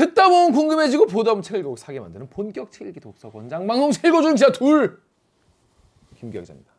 듣다 0.00 0.28
보면 0.28 0.52
궁금해지고 0.52 1.06
보다 1.06 1.32
보면 1.32 1.42
책을 1.42 1.62
꼭 1.62 1.78
사게 1.78 2.00
만드는 2.00 2.28
본격 2.30 2.72
책 2.72 2.86
읽기 2.88 3.00
독서 3.00 3.30
권장 3.30 3.66
방송 3.66 3.90
책 3.90 4.06
읽어주는 4.06 4.34
기자 4.34 4.50
둘 4.50 4.98
김기아 6.16 6.40
기자입니다. 6.40 6.72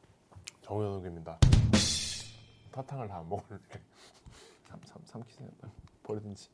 정현욱입니다. 0.63 1.37
사탕을 2.73 3.07
다 3.07 3.17
안 3.19 3.29
먹었는데 3.29 3.79
삼, 4.67 4.79
삼, 4.85 5.01
삼키세요. 5.05 5.49
버리든지. 6.03 6.49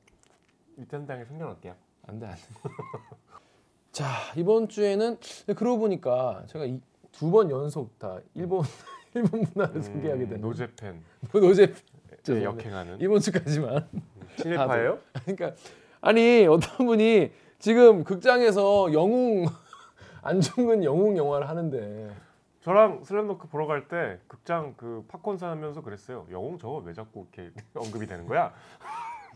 장에 1.07 1.23
숨겨놓을게요. 1.25 1.75
안 2.07 2.19
돼, 2.19 2.25
안 2.27 2.35
돼. 2.35 2.41
자, 3.91 4.05
이번 4.35 4.67
주에는 4.67 5.17
그러고 5.55 5.79
보니까 5.79 6.43
제가 6.47 6.65
두 7.13 7.31
번 7.31 7.49
연속 7.49 7.97
다 7.97 8.19
일본 8.35 8.63
일본 9.15 9.45
문화를 9.53 9.81
소개하게 9.81 10.25
되는 10.27 10.41
노제팬 10.41 11.01
노제 11.33 11.73
예, 12.29 12.43
역행하는 12.43 12.99
이번 12.99 13.19
주까지만. 13.21 13.87
친일파예요? 14.37 14.99
그러니까 15.25 15.55
아니 16.01 16.45
어떤 16.47 16.85
분이 16.85 17.31
지금 17.59 18.03
극장에서 18.03 18.93
영웅 18.93 19.45
안중근 20.21 20.83
영웅 20.83 21.17
영화를 21.17 21.49
하는데 21.49 22.09
저랑 22.61 23.03
슬램덩크 23.03 23.47
보러 23.47 23.65
갈 23.65 23.87
때 23.87 24.19
극장 24.27 24.73
그 24.77 25.03
팝콘 25.07 25.37
사면서 25.37 25.81
그랬어요. 25.81 26.25
영웅 26.31 26.57
저거 26.59 26.81
왜 26.85 26.93
자꾸 26.93 27.25
이렇게 27.33 27.53
언급이 27.75 28.05
되는 28.07 28.27
거야? 28.27 28.51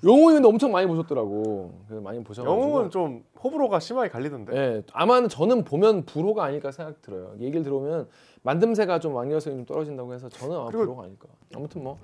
영웅이 0.03 0.33
근데 0.33 0.47
엄청 0.49 0.71
많이 0.71 0.87
보셨더라고. 0.87 1.79
그래서 1.87 2.01
많이 2.01 2.21
보셔가지고. 2.23 2.61
영웅은 2.61 2.89
좀 2.89 3.23
호불호가 3.41 3.79
심하게 3.79 4.09
갈리던데. 4.09 4.57
예, 4.57 4.83
아마 4.93 5.25
저는 5.27 5.63
보면 5.63 6.05
불호가 6.05 6.43
아닐까 6.43 6.71
생각 6.71 7.01
들어요. 7.01 7.33
얘기를 7.39 7.63
들어오면 7.63 8.09
만듦새가 8.43 8.99
좀 8.99 9.13
완결성이 9.13 9.55
좀 9.57 9.65
떨어진다고 9.65 10.13
해서 10.13 10.27
저는 10.27 10.55
아마 10.55 10.65
그리고- 10.65 10.79
불호가 10.85 11.03
아닐까. 11.03 11.27
아무튼 11.55 11.83
뭐 11.83 11.99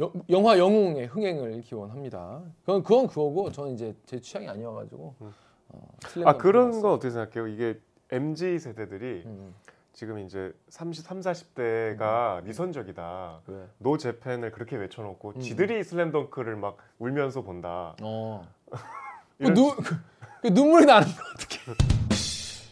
여- 0.00 0.12
영화 0.30 0.58
영웅의 0.58 1.06
흥행을 1.06 1.60
기원합니다. 1.62 2.42
그건 2.60 2.82
그건 2.82 3.06
그거고 3.08 3.50
저는 3.50 3.72
이제 3.74 3.94
제 4.06 4.20
취향이 4.20 4.48
아니어가지고. 4.48 5.14
음. 5.20 5.32
어, 5.70 5.88
아 6.24 6.36
그런. 6.36 6.80
건 6.80 6.92
어떻게 6.92 7.10
생각해요? 7.10 7.46
이게 7.52 7.78
MZ 8.10 8.58
세대들이 8.58 9.22
음, 9.26 9.54
지금 9.92 10.18
이제 10.20 10.52
30, 10.68 11.04
30, 11.04 11.32
40대가 11.56 12.42
미선적이다. 12.44 13.40
왜? 13.48 13.66
노 13.78 13.98
재팬을 13.98 14.50
그렇게 14.52 14.76
외쳐놓고 14.76 15.32
음. 15.36 15.40
지들이 15.40 15.82
슬램덩크를 15.84 16.56
막 16.56 16.78
울면서 16.98 17.42
본다. 17.42 17.94
어. 18.00 18.46
그, 19.38 19.52
누, 19.52 19.74
그, 19.76 19.96
그 20.42 20.46
눈물이 20.48 20.86
나는 20.86 21.06
거 21.08 21.12
어떻게? 21.34 21.58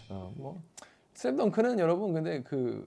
어, 0.08 0.32
뭐 0.36 0.62
슬램덩크는 1.14 1.78
여러분 1.80 2.14
근데 2.14 2.42
그 2.44 2.86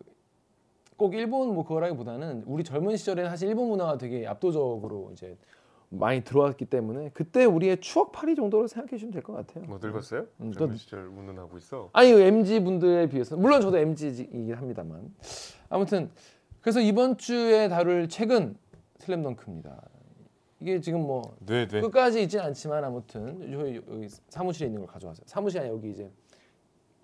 꼭 1.00 1.16
일본 1.16 1.54
뭐 1.56 1.64
그거라기보다는 1.64 2.44
우리 2.46 2.62
젊은 2.66 2.98
시절에는 2.98 3.30
사실 3.30 3.48
일본 3.48 3.70
문화가 3.70 3.98
되게 3.98 4.28
압도적으로 4.28 5.10
이제 5.14 5.38
많이 5.88 6.22
들어왔기 6.26 6.66
때문에 6.66 7.12
그때 7.14 7.46
우리의 7.46 7.80
추억팔이 7.80 8.36
정도로 8.36 8.68
생각해 8.68 8.92
주시면 8.92 9.14
될 9.14 9.24
것 9.24 9.32
같아요. 9.34 9.64
뭐 9.66 9.80
늙었어요? 9.82 10.26
음, 10.42 10.52
젊은 10.52 10.74
또- 10.74 10.78
시절 10.78 11.08
운운하고 11.08 11.58
있어. 11.58 11.90
아니 11.94 12.10
MZ 12.12 12.60
분들에 12.60 13.08
비해서 13.08 13.38
물론 13.38 13.62
저도 13.62 13.78
MZ이긴 13.78 14.54
합니다만 14.54 15.12
아무튼 15.70 16.12
그래서 16.60 16.82
이번 16.82 17.18
주에 17.18 17.70
다룰 17.70 18.10
책은 18.10 18.58
슬램덩크입니다. 18.98 19.82
이게 20.60 20.82
지금 20.82 21.00
뭐 21.08 21.34
네, 21.46 21.66
네. 21.66 21.80
끝까지 21.80 22.22
있진 22.24 22.42
않지만 22.42 22.84
아무튼 22.84 23.50
저희 23.50 23.82
사무실에 24.28 24.68
있는 24.68 24.82
걸 24.82 24.90
가져왔어요. 24.90 25.24
사무실이 25.26 25.62
아니라 25.62 25.74
여기 25.76 25.92
이제 25.92 26.12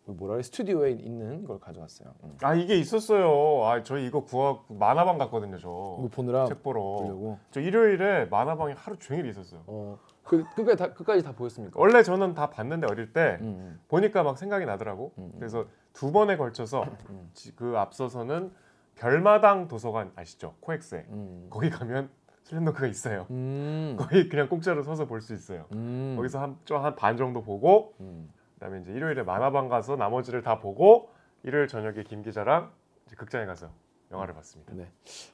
뭐라 0.07 0.33
그래 0.35 0.43
스튜디오에 0.43 0.91
있는 0.91 1.45
걸 1.45 1.59
가져왔어요. 1.59 2.13
음. 2.23 2.37
아 2.41 2.53
이게 2.53 2.77
있었어요. 2.77 3.65
아 3.65 3.81
저희 3.83 4.05
이거 4.05 4.23
구하 4.23 4.59
만화방 4.67 5.17
갔거든요. 5.17 5.57
저 5.57 5.97
이거 5.99 6.09
보느라 6.11 6.45
책 6.45 6.61
보러. 6.61 6.81
보려고. 6.81 7.39
저 7.51 7.59
일요일에 7.59 8.25
만화방이 8.25 8.73
하루 8.77 8.97
종일 8.99 9.25
있었어요. 9.27 9.61
어, 9.65 9.97
그 10.23 10.43
끝까지 10.55 10.77
다 10.77 10.93
끝까지 10.93 11.23
다 11.23 11.31
보였습니까? 11.33 11.79
원래 11.79 12.03
저는 12.03 12.35
다 12.35 12.49
봤는데 12.49 12.87
어릴 12.87 13.13
때 13.13 13.39
음, 13.41 13.79
보니까 13.87 14.21
막 14.23 14.37
생각이 14.37 14.65
나더라고. 14.65 15.11
음, 15.17 15.23
음. 15.23 15.39
그래서 15.39 15.65
두 15.93 16.11
번에 16.11 16.37
걸쳐서 16.37 16.83
음. 17.09 17.29
지- 17.33 17.55
그 17.55 17.73
앞서서는 17.77 18.51
별마당 18.95 19.67
도서관 19.67 20.11
아시죠? 20.15 20.53
코엑스에 20.61 21.05
음. 21.09 21.47
거기 21.49 21.69
가면 21.69 22.09
슬램덩크가 22.43 22.85
있어요. 22.87 23.25
음. 23.31 23.95
거기 23.97 24.29
그냥 24.29 24.47
공짜로 24.47 24.83
서서 24.83 25.05
볼 25.07 25.19
수 25.21 25.33
있어요. 25.33 25.65
음. 25.73 26.13
거기서 26.15 26.39
한한 26.39 26.95
반 26.95 27.17
정도 27.17 27.41
보고 27.41 27.93
음. 27.99 28.29
그다음에 28.65 28.81
이제 28.81 28.91
일요일에 28.91 29.23
만화방 29.23 29.69
가서 29.69 29.95
나머지를 29.95 30.41
다 30.41 30.59
보고 30.59 31.09
일요일 31.43 31.67
저녁에 31.67 32.03
김 32.03 32.21
기자랑 32.23 32.71
극장에 33.15 33.45
가서 33.45 33.69
영화를 34.11 34.33
봤습니다. 34.33 34.73
네. 34.73 34.87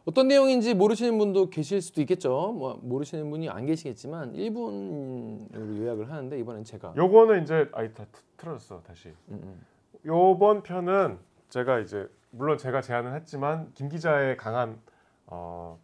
어떤 0.06 0.28
내용인지 0.28 0.74
모르시는 0.74 1.18
분도 1.18 1.50
계실 1.50 1.82
수도 1.82 2.02
있겠죠. 2.02 2.52
뭐 2.54 2.80
모르시는 2.82 3.30
분이 3.30 3.50
안 3.50 3.66
계시겠지만 3.66 4.34
1분으로 4.34 5.78
요약을 5.78 6.10
하는데 6.10 6.38
이번엔 6.40 6.64
제가 6.64 6.94
요거는 6.96 7.44
이제 7.44 7.70
아이 7.74 7.94
다 7.94 8.06
트- 8.12 8.22
틀어졌어 8.38 8.82
다시. 8.84 9.10
음, 9.30 9.40
음. 9.44 9.66
요번 10.06 10.64
편은 10.64 11.20
제가 11.50 11.80
이제 11.80 12.10
물론 12.32 12.58
제가 12.58 12.82
제안을 12.82 13.14
했지만 13.16 13.72
김 13.74 13.90
기자의 13.90 14.38
강한 14.38 14.80
어, 15.28 15.80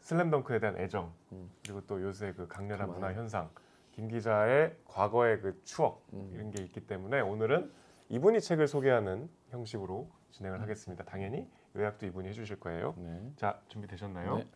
슬램덩크에 0.00 0.58
대한 0.60 0.78
애정 0.78 1.12
음. 1.32 1.50
그리고 1.64 1.80
또 1.86 2.00
요새 2.02 2.32
그 2.36 2.46
강렬한. 2.48 2.88
문화 2.90 3.12
현상 3.12 3.50
김 3.98 4.06
기자의 4.06 4.76
과거의 4.84 5.40
그 5.40 5.60
추억 5.64 6.06
음. 6.12 6.30
이런 6.32 6.52
게 6.52 6.62
있기 6.62 6.86
때문에 6.86 7.20
오늘은 7.20 7.68
이분이 8.10 8.40
책을 8.40 8.68
소개하는 8.68 9.28
형식으로 9.50 10.08
진행을 10.30 10.62
하겠습니다. 10.62 11.02
당연히 11.02 11.48
요약도 11.74 12.06
이분이 12.06 12.28
해주실 12.28 12.60
거예요. 12.60 12.94
네. 12.96 13.20
자 13.34 13.60
준비되셨나요? 13.66 14.36
네. 14.36 14.46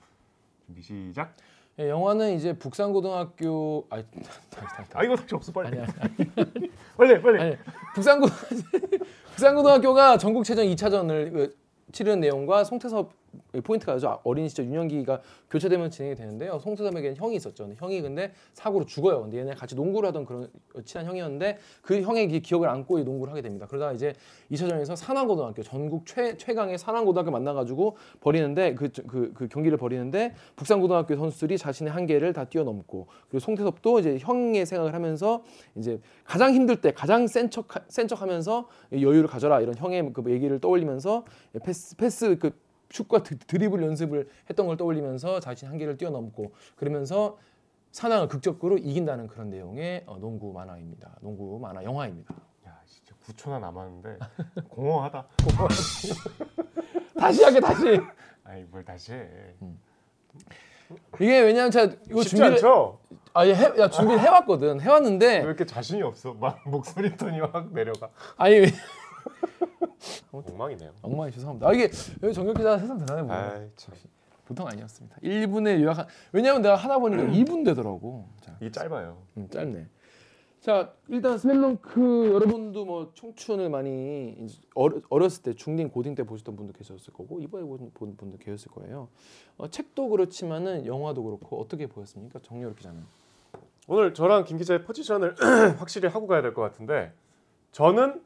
준비 0.64 0.80
시작. 0.82 1.34
예, 1.80 1.88
영화는 1.88 2.34
이제 2.34 2.56
북산고등학교 2.56 3.88
아아 3.90 5.02
이거 5.02 5.16
다시 5.16 5.34
없어 5.34 5.50
빨리 5.50 5.76
아니 5.76 5.80
아니 5.80 6.70
빨리 6.96 7.20
빨리. 7.20 7.40
아니 7.42 7.56
북산고 7.96 8.26
북산고등학교가 9.34 10.18
전국체전 10.18 10.66
2차전을 10.66 11.52
치르는 11.90 12.20
내용과 12.20 12.62
송태섭 12.62 13.10
포인트가 13.62 13.92
아주 13.94 14.08
어린 14.24 14.48
시절 14.48 14.66
유년기가 14.66 15.20
교체되면 15.50 15.90
진행이 15.90 16.14
되는데 16.14 16.46
요. 16.48 16.58
송태섭에게는 16.58 17.16
형이 17.16 17.36
있었죠. 17.36 17.64
근데 17.64 17.76
형이 17.78 18.00
근데 18.00 18.32
사고로 18.54 18.86
죽어요. 18.86 19.22
근데 19.22 19.38
얘네 19.38 19.54
같이 19.54 19.74
농구를 19.74 20.08
하던 20.08 20.24
그런 20.24 20.48
친한 20.84 21.06
형이었는데 21.06 21.58
그 21.82 22.00
형의 22.02 22.28
기- 22.28 22.40
기억을 22.40 22.68
안고 22.68 22.98
이 22.98 23.04
농구를 23.04 23.30
하게 23.32 23.42
됩니다. 23.42 23.66
그러다가 23.66 23.92
이제 23.92 24.14
2차전에서 24.50 24.96
산안고등학교 24.96 25.62
전국 25.62 26.06
최 26.06 26.36
최강의 26.36 26.78
산안고등학교 26.78 27.30
만나가지고 27.30 27.96
버리는데 28.20 28.74
그, 28.74 28.88
그, 29.06 29.32
그 29.34 29.48
경기를 29.48 29.76
벌이는데 29.78 30.34
북산고등학교 30.56 31.16
선수들이 31.16 31.58
자신의 31.58 31.92
한계를 31.92 32.32
다 32.32 32.44
뛰어넘고 32.44 33.06
그리고 33.28 33.38
송태섭도 33.38 34.00
이제 34.00 34.18
형의 34.20 34.64
생각을 34.66 34.94
하면서 34.94 35.42
이제 35.76 36.00
가장 36.24 36.52
힘들 36.54 36.80
때 36.80 36.92
가장 36.92 37.26
센척 37.26 37.68
센 37.88 38.08
척하면서 38.08 38.68
여유를 38.92 39.26
가져라 39.26 39.60
이런 39.60 39.74
형의 39.76 40.12
그 40.12 40.22
얘기를 40.30 40.58
떠올리면서 40.58 41.24
패스 41.64 41.96
패스 41.96 42.38
그 42.38 42.50
드- 43.22 43.38
드리블 43.38 43.82
연습을 43.82 44.28
했던 44.50 44.66
걸 44.66 44.76
떠올리면서 44.76 45.40
자신 45.40 45.68
한계를 45.68 45.96
뛰어넘고 45.96 46.52
그러면서 46.76 47.38
사나을 47.90 48.28
극적으로 48.28 48.78
이긴다는 48.78 49.26
그런 49.28 49.50
내용의 49.50 50.04
어, 50.06 50.16
농구 50.18 50.52
만화입니다. 50.52 51.16
농구 51.20 51.58
만화 51.58 51.82
영화입니다. 51.84 52.34
야 52.66 52.78
진짜 52.86 53.14
9초나 53.26 53.60
남았는데 53.60 54.18
공허하다. 54.68 55.26
다시 57.18 57.44
하게 57.44 57.60
다시. 57.60 58.00
아이 58.44 58.62
뭘 58.70 58.84
다시 58.84 59.12
해. 59.12 59.28
이게 61.20 61.40
왜냐면 61.40 61.70
제가 61.70 61.94
이거 62.10 62.22
준비를 62.22 62.52
않죠? 62.54 62.98
아예 63.34 63.54
해, 63.54 63.62
야, 63.78 63.88
준비를 63.88 64.20
해왔거든. 64.20 64.78
왜 64.78 64.84
해왔는데 64.84 65.40
이렇게 65.42 65.64
자신이 65.64 66.02
없어? 66.02 66.34
막 66.34 66.58
목소리 66.68 67.16
톤이 67.16 67.40
확 67.40 67.72
내려가. 67.72 68.10
아니 68.36 68.56
왜- 68.60 68.66
엉망이네요. 70.30 70.92
엉망이 71.02 71.30
죄송합니다. 71.32 71.68
아, 71.68 71.72
이게 71.72 71.90
여기 72.22 72.34
정혁 72.34 72.56
기자 72.56 72.78
세상 72.78 72.98
대단해 72.98 73.22
보여. 73.22 73.34
보통 74.44 74.66
아니었습니다. 74.66 75.16
1분에 75.22 75.80
요약한 75.82 76.06
왜냐면 76.32 76.62
내가 76.62 76.76
하다 76.76 76.98
보니까 76.98 77.22
2분 77.24 77.64
되더라고. 77.64 78.26
자, 78.40 78.56
이 78.60 78.70
짧아요. 78.70 79.22
음, 79.36 79.48
짧네. 79.48 79.86
자 80.60 80.92
일단 81.08 81.38
스멜렁크 81.38 82.30
여러분도 82.34 82.84
뭐 82.84 83.10
청춘을 83.14 83.68
많이 83.68 84.46
어렸을 85.08 85.42
때 85.42 85.54
중딩 85.54 85.88
고딩 85.90 86.14
때 86.14 86.22
보셨던 86.22 86.54
분도 86.54 86.72
계셨을 86.72 87.12
거고 87.12 87.40
이번에 87.40 87.64
본, 87.66 87.90
본 87.92 88.16
분도 88.16 88.38
계셨을 88.38 88.70
거예요. 88.70 89.08
어, 89.56 89.68
책도 89.68 90.08
그렇지만은 90.10 90.86
영화도 90.86 91.24
그렇고 91.24 91.60
어떻게 91.60 91.88
보였습니까, 91.88 92.38
정렬 92.44 92.76
기자는? 92.76 93.02
오늘 93.88 94.14
저랑 94.14 94.44
김 94.44 94.56
기자의 94.56 94.84
포지션을 94.84 95.34
확실히 95.78 96.08
하고 96.08 96.28
가야 96.28 96.42
될 96.42 96.54
것 96.54 96.62
같은데 96.62 97.12
저는 97.72 98.22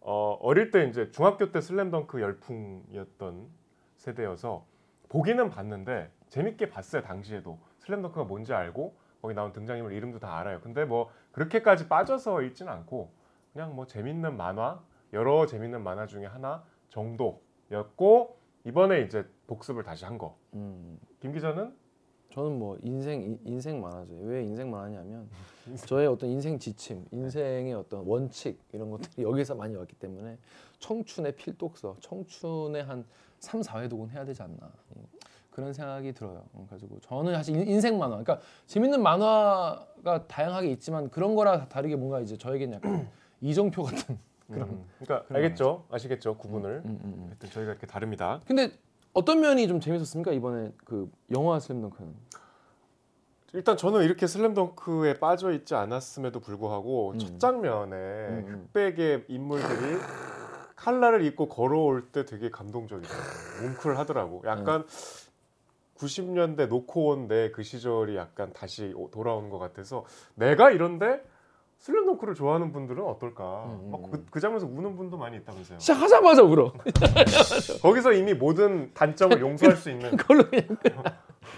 어, 0.00 0.38
어릴 0.40 0.70
때 0.70 0.86
이제 0.86 1.10
중학교 1.10 1.52
때 1.52 1.60
슬램덩크 1.60 2.20
열풍이었던 2.20 3.48
세대여서 3.96 4.66
보기는 5.08 5.50
봤는데 5.50 6.10
재밌게 6.28 6.70
봤어요 6.70 7.02
당시에도 7.02 7.58
슬램덩크가 7.80 8.24
뭔지 8.24 8.54
알고 8.54 8.96
거기 9.20 9.34
나온 9.34 9.52
등장인물 9.52 9.92
이름도 9.92 10.18
다 10.18 10.38
알아요. 10.38 10.60
근데 10.60 10.84
뭐 10.84 11.10
그렇게까지 11.32 11.88
빠져서 11.88 12.42
읽지는 12.42 12.72
않고 12.72 13.12
그냥 13.52 13.74
뭐 13.74 13.86
재밌는 13.86 14.36
만화 14.36 14.82
여러 15.12 15.46
재밌는 15.46 15.82
만화 15.82 16.06
중에 16.06 16.24
하나 16.26 16.64
정도였고 16.88 18.38
이번에 18.64 19.02
이제 19.02 19.28
복습을 19.46 19.82
다시 19.82 20.04
한 20.04 20.16
거. 20.16 20.38
음, 20.54 20.98
김 21.20 21.32
기자는 21.32 21.74
저는 22.32 22.58
뭐 22.58 22.78
인생 22.82 23.22
인- 23.22 23.40
인생 23.44 23.80
만화죠. 23.80 24.14
왜 24.22 24.44
인생 24.44 24.70
만화냐면 24.70 25.28
저의 25.86 26.06
어떤 26.06 26.30
인생 26.30 26.58
지침, 26.58 27.04
인생의 27.10 27.74
어떤 27.74 28.06
원칙 28.06 28.58
이런 28.72 28.90
것들이 28.90 29.22
여기서 29.24 29.54
많이 29.56 29.74
왔기 29.76 29.94
때문에 29.96 30.38
청춘의 30.78 31.32
필독서, 31.36 31.96
청춘의 32.00 32.84
한 32.84 33.04
3, 33.40 33.60
4회독은 33.62 34.10
해야 34.10 34.24
되지 34.24 34.42
않나 34.42 34.70
예. 34.96 35.02
그런 35.50 35.72
생각이 35.72 36.12
들어요. 36.12 36.44
어, 36.52 36.66
가지고 36.70 36.98
저는 37.00 37.34
사실 37.34 37.56
인- 37.56 37.68
인생 37.68 37.98
만화, 37.98 38.16
그러니까 38.22 38.40
재밌는 38.66 39.02
만화가 39.02 40.26
다양하게 40.28 40.70
있지만 40.72 41.10
그런 41.10 41.34
거랑 41.34 41.68
다르게 41.68 41.96
뭔가 41.96 42.20
이제 42.20 42.36
저에게는 42.36 42.74
약간 42.76 43.08
이정표 43.40 43.82
같은 43.82 44.18
그런. 44.46 44.68
음, 44.68 44.84
그러니까 45.00 45.26
그런 45.26 45.42
알겠죠, 45.42 45.84
아시겠죠 45.90 46.36
구분을. 46.36 46.82
음, 46.84 46.90
음, 46.90 47.00
음. 47.04 47.26
하여튼 47.28 47.50
저희가 47.50 47.72
이렇게 47.72 47.86
다릅니다. 47.86 48.40
근데 48.46 48.70
어떤 49.12 49.40
면이 49.40 49.66
좀 49.68 49.80
재밌었습니까 49.80 50.32
이번에 50.32 50.72
그 50.84 51.10
영화 51.32 51.58
슬램덩크는? 51.58 52.14
일단 53.52 53.76
저는 53.76 54.04
이렇게 54.04 54.26
슬램덩크에 54.28 55.14
빠져 55.18 55.50
있지 55.52 55.74
않았음에도 55.74 56.38
불구하고 56.40 57.12
음. 57.12 57.18
첫 57.18 57.40
장면에 57.40 57.96
음, 57.96 58.44
음. 58.46 58.68
흑백의 58.72 59.24
인물들이 59.28 59.98
칼라를 60.76 61.24
입고 61.24 61.48
걸어올 61.48 62.10
때 62.12 62.24
되게 62.24 62.50
감동적이더라고요. 62.50 63.62
뭉클하더라고. 63.62 64.42
약간 64.46 64.86
90년대 65.98 66.68
놓고 66.68 67.08
온 67.08 67.26
내 67.28 67.50
그 67.52 67.62
시절이 67.62 68.16
약간 68.16 68.52
다시 68.54 68.92
오- 68.96 69.10
돌아오는 69.10 69.50
것 69.50 69.58
같아서 69.58 70.04
내가 70.36 70.70
이런데 70.70 71.22
슬램덩크를 71.80 72.34
좋아하는 72.34 72.72
분들은 72.72 73.02
어떨까? 73.02 73.64
음, 73.64 73.80
음, 73.86 73.90
막 73.90 74.10
그, 74.10 74.24
그 74.30 74.38
장면에서 74.40 74.66
우는 74.66 74.96
분도 74.96 75.16
많이 75.16 75.38
있다면서요. 75.38 75.78
시작하자마자 75.78 76.42
울어. 76.42 76.72
거기서 77.80 78.12
이미 78.12 78.34
모든 78.34 78.92
단점을 78.92 79.40
용서할 79.40 79.76
수 79.76 79.90
있는. 79.90 80.14
그걸로 80.14 80.44
그냥 80.48 80.66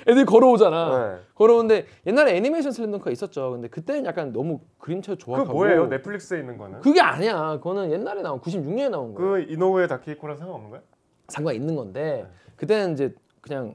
애들이 0.07 0.25
걸어오잖아. 0.25 0.99
네. 1.17 1.21
걸어오는데 1.35 1.87
옛날에 2.07 2.37
애니메이션 2.37 2.71
슬램덩크가 2.71 3.11
있었죠. 3.11 3.51
근데 3.51 3.67
그때는 3.69 4.05
약간 4.07 4.33
너무 4.33 4.61
그림체 4.79 5.13
그 5.13 5.19
조악하고 5.19 5.53
뭐예요? 5.55 5.87
넷플릭스에 5.89 6.39
있는 6.39 6.57
거는? 6.57 6.81
그게 6.83 7.01
아니야. 7.01 7.57
그거는 7.57 7.91
옛날에 7.91 8.23
나온 8.23 8.41
96년에 8.41 8.91
나온 8.91 9.15
거야. 9.15 9.27
그 9.27 9.41
이노우에 9.53 9.89
다케이코랑 9.89 10.37
상관없는 10.37 10.71
거야? 10.71 10.81
상관 11.29 11.57
있는 11.57 11.75
건데 11.75 12.27
네. 12.29 12.33
그때는 12.57 12.93
이제 12.93 13.13
그냥 13.41 13.75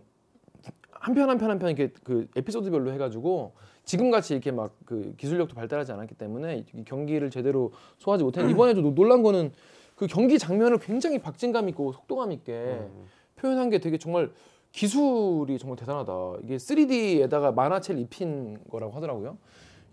한 0.91 1.13
편 1.13 1.29
한 1.29 1.37
편 1.37 1.49
한 1.51 1.59
편 1.59 1.69
이렇게 1.71 1.93
그 2.05 2.27
에피소드별로 2.37 2.91
해가지고 2.93 3.53
지금 3.87 4.11
같이 4.11 4.33
이렇게 4.33 4.51
막 4.51 4.71
그 4.85 5.13
기술력도 5.17 5.55
발달하지 5.55 5.91
않았기 5.93 6.15
때문에 6.15 6.65
이 6.73 6.83
경기를 6.85 7.29
제대로 7.29 7.71
소화하지 7.99 8.23
못했는데 8.23 8.53
이번에도 8.53 8.81
노- 8.81 8.93
놀란 8.93 9.23
거는 9.23 9.51
그 9.95 10.07
경기 10.07 10.37
장면을 10.37 10.77
굉장히 10.79 11.19
박진감 11.19 11.67
있고 11.69 11.91
속도감 11.93 12.31
있게 12.33 12.51
음. 12.53 13.05
표현한 13.37 13.69
게 13.69 13.79
되게 13.79 13.97
정말 13.97 14.31
기술이 14.71 15.57
정말 15.57 15.77
대단하다. 15.77 16.13
이게 16.43 16.57
3D에다가 16.57 17.53
만화체를 17.53 18.01
입힌 18.01 18.57
거라고 18.69 18.93
하더라고요. 18.93 19.37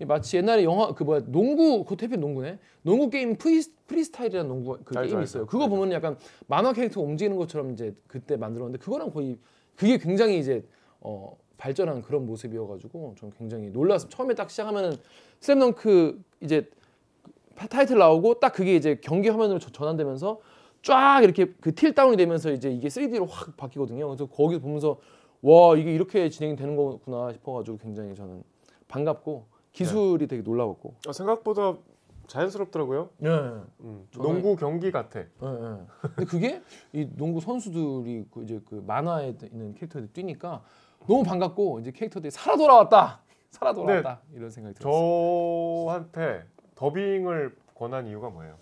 마치 0.07 0.37
옛날에 0.37 0.65
영화 0.65 0.93
그 0.93 1.05
뭐야 1.05 1.23
농구 1.27 1.85
해필 2.01 2.19
농구네. 2.19 2.59
농구 2.83 3.09
게임 3.11 3.37
프리, 3.37 3.63
프리스타일이라는 3.87 4.49
농구 4.49 4.77
그 4.85 4.99
알죠, 4.99 5.01
게임이 5.09 5.17
알죠. 5.19 5.23
있어요. 5.23 5.47
그거 5.47 5.65
알죠. 5.65 5.75
보면 5.77 5.93
약간 5.93 6.17
만화 6.49 6.73
캐릭터 6.73 7.01
움직이는 7.01 7.37
것처럼 7.37 7.71
이제 7.73 7.95
그때 8.09 8.37
만들었는데 8.37 8.79
그거랑 8.83 9.11
거의 9.11 9.39
그게 9.77 9.99
굉장히 9.99 10.39
이제 10.41 10.65
어 11.01 11.37
발전한 11.65 12.03
그런 12.03 12.27
모습이어가지고 12.27 13.15
좀 13.17 13.31
굉장히 13.39 13.71
놀랐어. 13.71 14.07
처음에 14.11 14.35
딱 14.35 14.51
시작하면은 14.51 14.97
슬램덩크 15.41 16.23
이제 16.43 16.69
파- 17.57 17.67
타이틀 17.67 17.97
나오고 17.97 18.39
딱 18.39 18.53
그게 18.53 18.77
이제 18.77 19.01
경기 19.03 19.31
화면으로 19.31 19.59
저- 19.59 19.71
전환되면서 19.71 20.41
쫙 20.83 21.23
이렇게 21.25 21.47
그 21.63 21.73
틸 21.75 21.95
다운이 21.95 22.19
되면서 22.19 22.51
이제 22.53 22.71
이게 22.71 22.89
3D로 22.89 23.27
확 23.31 23.57
바뀌거든요. 23.57 24.07
그래서 24.09 24.27
거기서 24.27 24.61
보면서 24.61 24.99
와 25.41 25.75
이게 25.77 25.95
이렇게 25.95 26.29
진행이 26.29 26.55
되는 26.57 26.77
거구나 26.77 27.33
싶어가지고 27.33 27.79
굉장히 27.79 28.15
저는 28.15 28.43
반갑고 28.87 29.47
기술이 29.73 30.27
되게 30.27 30.43
놀라웠고. 30.43 30.95
어, 31.09 31.13
생각보다 31.13 31.77
자연스럽더라고요. 32.27 33.09
예. 33.23 33.29
음, 33.29 34.07
농구 34.15 34.55
경기 34.57 34.91
같아. 34.93 35.21
예, 35.21 35.25
예. 35.43 36.09
근데 36.15 36.25
그게 36.27 36.63
이 36.93 37.09
농구 37.17 37.41
선수들이 37.41 38.27
그 38.31 38.43
이제 38.43 38.61
그 38.69 38.83
만화에 38.87 39.35
있는 39.51 39.73
캐릭터들이 39.75 40.09
뛰니까 40.13 40.63
너무 41.07 41.23
반갑고 41.23 41.81
이제 41.81 41.91
캐릭터들이 41.91 42.31
살아 42.31 42.57
돌아왔다. 42.57 43.21
살아 43.51 43.73
돌아왔다. 43.73 44.21
이런 44.35 44.51
생각이 44.51 44.75
들었어요. 44.79 45.85
저한테 45.87 46.45
더빙을 46.75 47.55
권한 47.75 48.07
이유가 48.07 48.31
뭐예요? 48.31 48.57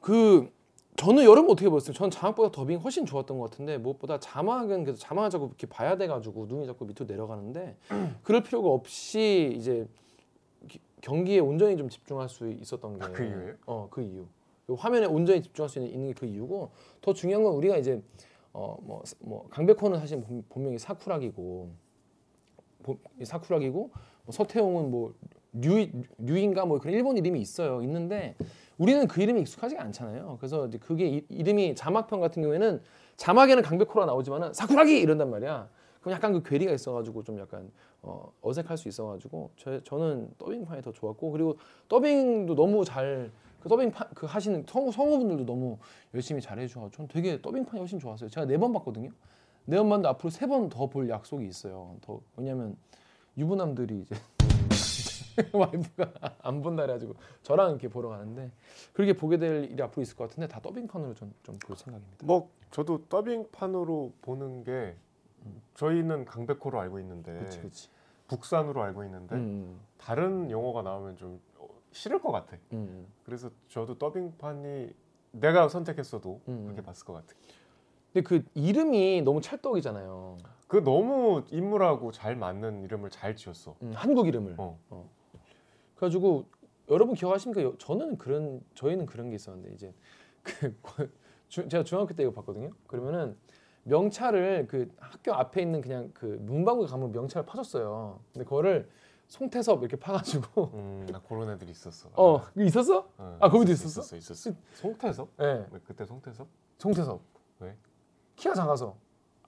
그 0.00 0.50
저는 0.96 1.24
여러분 1.24 1.50
어떻게 1.52 1.68
보셨어요? 1.68 1.94
저는 1.94 2.10
자막보다 2.10 2.50
더빙 2.52 2.78
훨씬 2.80 3.06
좋았던 3.06 3.38
것 3.38 3.50
같은데 3.50 3.78
무엇보다 3.78 4.18
자막은 4.20 4.84
그래도 4.84 4.98
자막을 4.98 5.30
자꾸 5.30 5.46
이렇게 5.46 5.66
봐야 5.66 5.96
돼가지고 5.96 6.46
눈이 6.46 6.66
자꾸 6.66 6.84
밑으로 6.84 7.06
내려가는데 7.06 7.76
그럴 8.22 8.42
필요가 8.42 8.68
없이 8.68 9.52
이제 9.56 9.86
기- 10.68 10.80
경기에 11.00 11.38
온전히 11.40 11.76
좀 11.76 11.88
집중할 11.88 12.28
수 12.28 12.50
있었던 12.50 12.98
게 12.98 13.04
아, 13.04 13.08
그 13.12 13.24
이유예요? 13.24 13.54
어그 13.66 14.02
이유. 14.02 14.26
그 14.66 14.74
화면에 14.74 15.06
온전히 15.06 15.42
집중할 15.42 15.68
수 15.68 15.78
있는 15.80 16.08
게 16.08 16.14
그 16.14 16.26
이유고 16.26 16.70
더 17.00 17.12
중요한 17.14 17.42
건 17.44 17.54
우리가 17.54 17.76
이제 17.78 18.02
어뭐 18.52 19.02
뭐 19.20 19.46
강백호는 19.50 19.98
사실 19.98 20.20
본- 20.20 20.44
본명이 20.48 20.78
사쿠락이고 20.78 21.70
보- 22.82 22.98
사쿠락이고 23.22 23.90
뭐 24.24 24.32
서태웅은 24.32 24.90
뭐 24.90 25.14
류, 25.52 25.86
류인가 26.18 26.64
뭐 26.64 26.78
그런 26.78 26.94
일본 26.94 27.16
이름이 27.16 27.40
있어요. 27.40 27.82
있는데 27.82 28.36
우리는 28.78 29.06
그 29.06 29.20
이름이 29.22 29.40
익숙하지가 29.42 29.82
않잖아요. 29.82 30.36
그래서 30.40 30.66
이제 30.66 30.78
그게 30.78 31.06
이, 31.08 31.24
이름이 31.28 31.74
자막편 31.74 32.20
같은 32.20 32.42
경우에는 32.42 32.80
자막에는 33.16 33.62
강백호라 33.62 34.06
나오지만은 34.06 34.52
사쿠라기 34.54 34.98
이런단 35.00 35.30
말이야. 35.30 35.68
그럼 36.00 36.14
약간 36.14 36.32
그 36.32 36.42
괴리가 36.42 36.72
있어가지고 36.72 37.22
좀 37.24 37.38
약간 37.38 37.70
어, 38.02 38.32
어색할 38.40 38.78
수 38.78 38.88
있어가지고 38.88 39.50
저, 39.56 39.82
저는 39.84 40.30
더빙판이 40.38 40.80
더 40.80 40.92
좋았고 40.92 41.30
그리고 41.30 41.58
더빙도 41.88 42.54
너무 42.54 42.84
잘 42.84 43.30
그 43.60 43.68
더빙 43.68 43.90
파, 43.90 44.08
그 44.14 44.26
하시는 44.26 44.64
성우 44.68 44.90
성우분들도 44.92 45.44
너무 45.46 45.78
열심히 46.14 46.40
잘해주셔서 46.40 46.90
저는 46.90 47.08
되게 47.08 47.40
더빙판이 47.40 47.78
훨씬 47.78 47.98
좋았어요. 47.98 48.28
제가 48.30 48.46
네 48.46 48.56
번 48.56 48.72
봤거든요. 48.72 49.10
네 49.66 49.76
번 49.78 49.88
봤는데 49.90 50.08
앞으로 50.08 50.30
세 50.30 50.46
번 50.46 50.68
더 50.68 50.86
볼 50.88 51.08
약속이 51.08 51.46
있어요. 51.46 51.96
더 52.00 52.20
왜냐면 52.36 52.76
유부남들이 53.36 54.00
이제 54.00 54.14
와이프가 55.52 56.12
안 56.42 56.60
본다 56.62 56.82
그래가지고 56.82 57.14
저랑 57.42 57.70
이렇게 57.70 57.88
보러 57.88 58.08
가는데 58.08 58.50
그렇게 58.92 59.12
보게 59.14 59.38
될 59.38 59.64
일이 59.70 59.82
앞으로 59.82 60.02
있을 60.02 60.16
것 60.16 60.28
같은데 60.28 60.48
다 60.48 60.60
더빙판으로 60.60 61.14
좀좀볼 61.14 61.76
생각입니다. 61.76 62.26
뭐 62.26 62.50
저도 62.70 63.04
더빙판으로 63.08 64.12
보는 64.22 64.64
게 64.64 64.94
저희는 65.74 66.24
강백호로 66.26 66.78
알고 66.80 66.98
있는데 67.00 67.32
그렇지, 67.32 67.58
그렇지. 67.60 67.88
북산으로 68.28 68.82
알고 68.82 69.04
있는데 69.04 69.34
음, 69.34 69.80
다른 69.98 70.50
용어가 70.50 70.82
나오면 70.82 71.16
좀 71.16 71.34
어, 71.34 71.49
싫을 71.92 72.20
것 72.20 72.30
같아. 72.32 72.56
음, 72.72 73.06
그래서 73.24 73.50
저도 73.68 73.98
더빙판이 73.98 74.92
내가 75.32 75.68
선택했어도 75.68 76.40
음. 76.48 76.64
그렇게 76.64 76.82
봤을 76.82 77.04
것 77.06 77.12
같아. 77.14 77.34
근데 78.12 78.22
그 78.26 78.44
이름이 78.54 79.22
너무 79.22 79.40
찰떡이잖아요. 79.40 80.38
그 80.66 80.82
너무 80.84 81.44
인물하고 81.50 82.12
잘 82.12 82.36
맞는 82.36 82.82
이름을 82.82 83.10
잘 83.10 83.36
지었어. 83.36 83.76
음, 83.82 83.92
한국 83.94 84.26
이름을. 84.28 84.54
어. 84.58 84.78
그래가지고 85.96 86.46
여러분 86.90 87.14
기억하십니까? 87.14 87.62
여- 87.62 87.76
저는 87.78 88.18
그런 88.18 88.62
저희는 88.74 89.06
그런 89.06 89.30
게 89.30 89.36
있었는데 89.36 89.72
이제 89.74 89.94
그 90.82 91.12
주- 91.48 91.68
제가 91.68 91.84
중학교 91.84 92.14
때 92.14 92.22
이거 92.22 92.32
봤거든요. 92.32 92.70
그러면은 92.86 93.36
명찰을 93.84 94.66
그 94.68 94.88
학교 94.98 95.32
앞에 95.32 95.62
있는 95.62 95.80
그냥 95.80 96.10
그 96.14 96.38
문방구에 96.42 96.86
가면 96.86 97.12
명찰을 97.12 97.46
파줬어요. 97.46 98.20
근데 98.32 98.44
그거를 98.44 98.88
송태섭 99.40 99.80
이렇게 99.80 99.96
파가지고 99.96 100.70
음, 100.74 101.06
나 101.10 101.20
그런 101.20 101.48
애들이 101.50 101.70
있었어. 101.70 102.10
어 102.14 102.42
있었어? 102.58 103.08
어, 103.16 103.36
아, 103.40 103.48
거기도 103.48 103.70
있었어? 103.72 104.00
있었어, 104.00 104.16
있었어. 104.16 104.50
송태섭? 104.74 105.28
네, 105.38 105.64
왜 105.70 105.80
그때 105.86 106.04
송태섭? 106.04 106.48
송태섭. 106.78 107.20
왜? 107.60 107.76
키가 108.34 108.54
작아서 108.54 108.96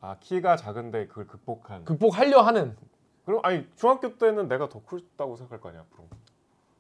아 0.00 0.16
키가 0.20 0.56
작은데 0.56 1.08
그걸 1.08 1.26
극복한. 1.26 1.84
극복하려 1.84 2.40
하는. 2.42 2.76
그럼 3.24 3.40
아니 3.42 3.66
중학교 3.76 4.16
때는 4.18 4.46
내가 4.48 4.68
더 4.68 4.80
크다고 4.84 5.36
생각할 5.36 5.60
거 5.60 5.68
아니야 5.70 5.80
앞으로. 5.90 6.06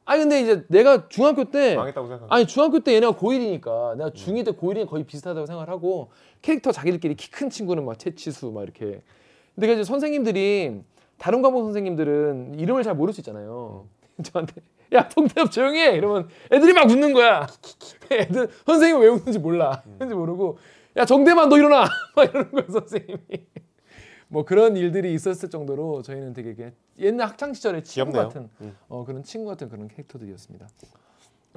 아니 0.04 0.20
근데 0.20 0.40
이제 0.40 0.64
내가 0.68 1.08
중학교 1.08 1.50
때 1.50 1.74
망했다고 1.74 2.06
생각. 2.06 2.32
아니 2.32 2.46
중학교 2.46 2.78
때 2.80 2.94
얘네가 2.94 3.14
고1이니까 3.14 3.96
내가 3.96 4.10
중2 4.10 4.44
때 4.44 4.52
고1이 4.52 4.88
거의 4.88 5.04
비슷하다고 5.04 5.46
생각하고 5.46 6.10
캐릭터 6.40 6.70
자기들끼리 6.70 7.16
키 7.16 7.30
큰 7.32 7.50
친구는 7.50 7.84
막 7.84 7.98
채치수 7.98 8.52
막 8.52 8.62
이렇게 8.62 9.02
근데 9.56 9.72
이제 9.72 9.84
선생님들이 9.84 10.82
다른 11.22 11.40
과목 11.40 11.62
선생님들은 11.62 12.58
이름을 12.58 12.82
잘 12.82 12.96
모를 12.96 13.14
수 13.14 13.20
있잖아요 13.20 13.86
저한테 14.24 14.60
야 14.92 15.08
통태엽 15.08 15.52
조용히 15.52 15.80
해 15.80 15.94
이러면 15.94 16.28
애들이 16.50 16.72
막 16.72 16.90
웃는 16.90 17.12
거야 17.12 17.46
애들 18.10 18.48
선생님이 18.66 19.04
왜 19.04 19.08
웃는지 19.08 19.38
몰라 19.38 19.84
웃는지 19.86 20.16
모르고 20.16 20.58
야 20.96 21.04
정대만 21.04 21.48
너 21.48 21.56
일어나 21.56 21.84
막 22.16 22.28
이러는 22.28 22.50
거야 22.50 22.64
선생님이 22.68 23.20
뭐 24.26 24.44
그런 24.44 24.76
일들이 24.76 25.14
있었을 25.14 25.48
정도로 25.48 26.02
저희는 26.02 26.32
되게 26.32 26.56
그냥 26.56 26.72
옛날 26.98 27.28
학창 27.28 27.54
시절의 27.54 27.84
친구 27.84 28.10
귀엽네요. 28.10 28.28
같은 28.28 28.50
음. 28.60 28.76
어, 28.88 29.04
그런 29.04 29.22
친구 29.22 29.48
같은 29.48 29.68
그런 29.68 29.86
캐릭터들이었습니다. 29.88 30.66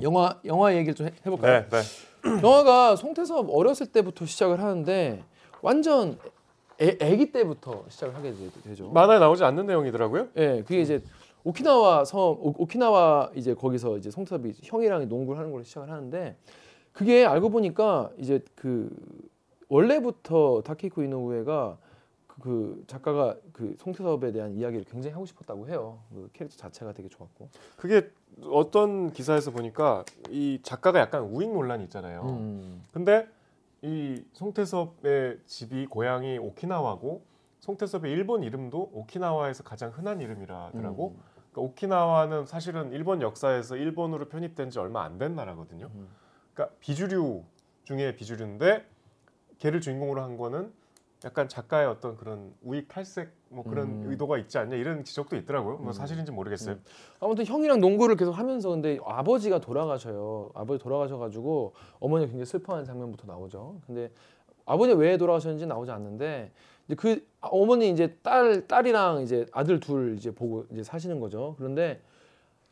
영화 0.02 0.40
영화 0.46 0.76
얘기를 0.76 0.94
좀 0.94 1.08
해, 1.08 1.12
해볼까요? 1.26 1.66
네, 1.68 1.70
네. 1.70 1.82
영화가 2.44 2.98
송태섭 2.98 3.48
어렸을 3.50 3.88
때부터 3.88 4.26
시작을 4.26 4.62
하는데 4.62 5.24
완전 5.62 6.20
애, 6.82 6.98
애기 7.00 7.32
때부터 7.32 7.86
시작을 7.90 8.16
하게 8.16 8.34
되- 8.34 8.50
되죠. 8.64 8.90
만화에 8.90 9.20
나오지 9.20 9.44
않는 9.44 9.66
내용이더라고요. 9.66 10.28
예, 10.38 10.62
그게 10.64 10.82
이제 10.82 11.02
오키나와 11.44 12.06
섬 12.06 12.20
오- 12.22 12.54
오키나와 12.58 13.32
이제 13.36 13.54
거기서 13.54 13.98
이제 13.98 14.10
송태섭이 14.12 14.54
형이랑 14.64 15.08
농구를 15.08 15.40
하는 15.40 15.52
걸로 15.52 15.64
시작을 15.64 15.90
하는데 15.90 16.36
그게 16.92 17.26
알고 17.26 17.50
보니까 17.50 18.12
이제 18.18 18.40
그 18.56 18.90
원래부터 19.70 20.62
타케이코 20.64 21.04
이노우에가 21.04 21.78
그, 22.28 22.40
그 22.42 22.84
작가가 22.88 23.36
그 23.54 23.76
송태섭에 23.78 24.32
대한 24.32 24.54
이야기를 24.56 24.86
굉장히 24.86 25.14
하고 25.14 25.26
싶었다고 25.26 25.68
해요. 25.70 26.00
그 26.14 26.30
캐릭터 26.34 26.58
자체가 26.58 26.92
되게 26.94 27.08
좋았고. 27.10 27.50
그게 27.78 28.10
어떤 28.52 29.12
기사에서 29.12 29.52
보니까 29.52 30.04
이 30.30 30.60
작가가 30.62 31.00
약간 31.00 31.24
우익 31.24 31.50
논란이 31.52 31.84
있잖아요. 31.86 32.22
음. 32.38 32.84
근데 32.92 33.28
이 33.86 34.26
송태섭의 34.34 35.42
집이 35.46 35.86
고향이 35.86 36.40
오키나와고 36.40 37.24
송태섭의 37.60 38.12
일본 38.12 38.42
이름도 38.44 38.90
오키나와에서 38.94 39.64
가장 39.64 39.92
흔한 39.92 40.22
이름이라더라고. 40.22 41.10
음. 41.10 41.22
그러니까 41.52 41.62
오키나와는 41.62 42.46
사실은 42.48 42.92
일본 42.94 43.22
역사에서 43.22 43.78
일본으로 43.78 44.28
편입된 44.28 44.72
지 44.72 44.80
얼마 44.80 45.04
안 45.04 45.20
된 45.20 45.36
나라거든요. 45.36 45.92
음. 45.94 46.08
그러니까 46.54 46.76
비주류 46.80 47.44
중에 47.84 48.16
비주류인데 48.16 48.88
걔를 49.60 49.82
주인공으로 49.82 50.22
한 50.24 50.36
거는 50.38 50.74
약간 51.24 51.48
작가의 51.48 51.86
어떤 51.88 52.18
그런 52.18 52.56
우익 52.64 52.88
탈색 52.88 53.32
뭐 53.56 53.64
그런 53.64 53.88
음. 53.88 54.04
의도가 54.08 54.38
있지 54.38 54.58
않냐 54.58 54.76
이런 54.76 55.04
지적도 55.04 55.38
있더라고요. 55.38 55.78
뭐 55.78 55.88
음. 55.88 55.94
사실인지 55.94 56.32
모르겠어요. 56.32 56.76
아무튼 57.22 57.46
형이랑 57.46 57.80
농구를 57.80 58.18
계속 58.18 58.32
하면서 58.32 58.70
근데 58.70 59.00
아버지가 59.06 59.60
돌아가셔요. 59.60 60.52
아버지 60.54 60.84
돌아가셔가지고 60.84 61.74
어머니가 62.00 62.28
굉장히 62.30 62.46
슬퍼하는 62.46 62.86
장면부터 62.86 63.26
나오죠. 63.28 63.78
근데 63.88 64.12
아버지 64.66 64.94
왜 64.94 65.18
돌아가셨는지 65.18 65.66
나오지 65.66 65.92
않는데 65.92 66.52
이제 66.88 66.96
그 66.96 67.26
어머니 67.40 67.90
이제 67.90 68.18
딸 68.22 68.68
딸이랑 68.68 69.22
이제 69.22 69.46
아들 69.54 69.80
둘 69.80 70.16
이제 70.18 70.32
보고 70.32 70.66
이제 70.72 70.84
사시는 70.84 71.20
거죠. 71.22 71.56
그런데 71.58 72.02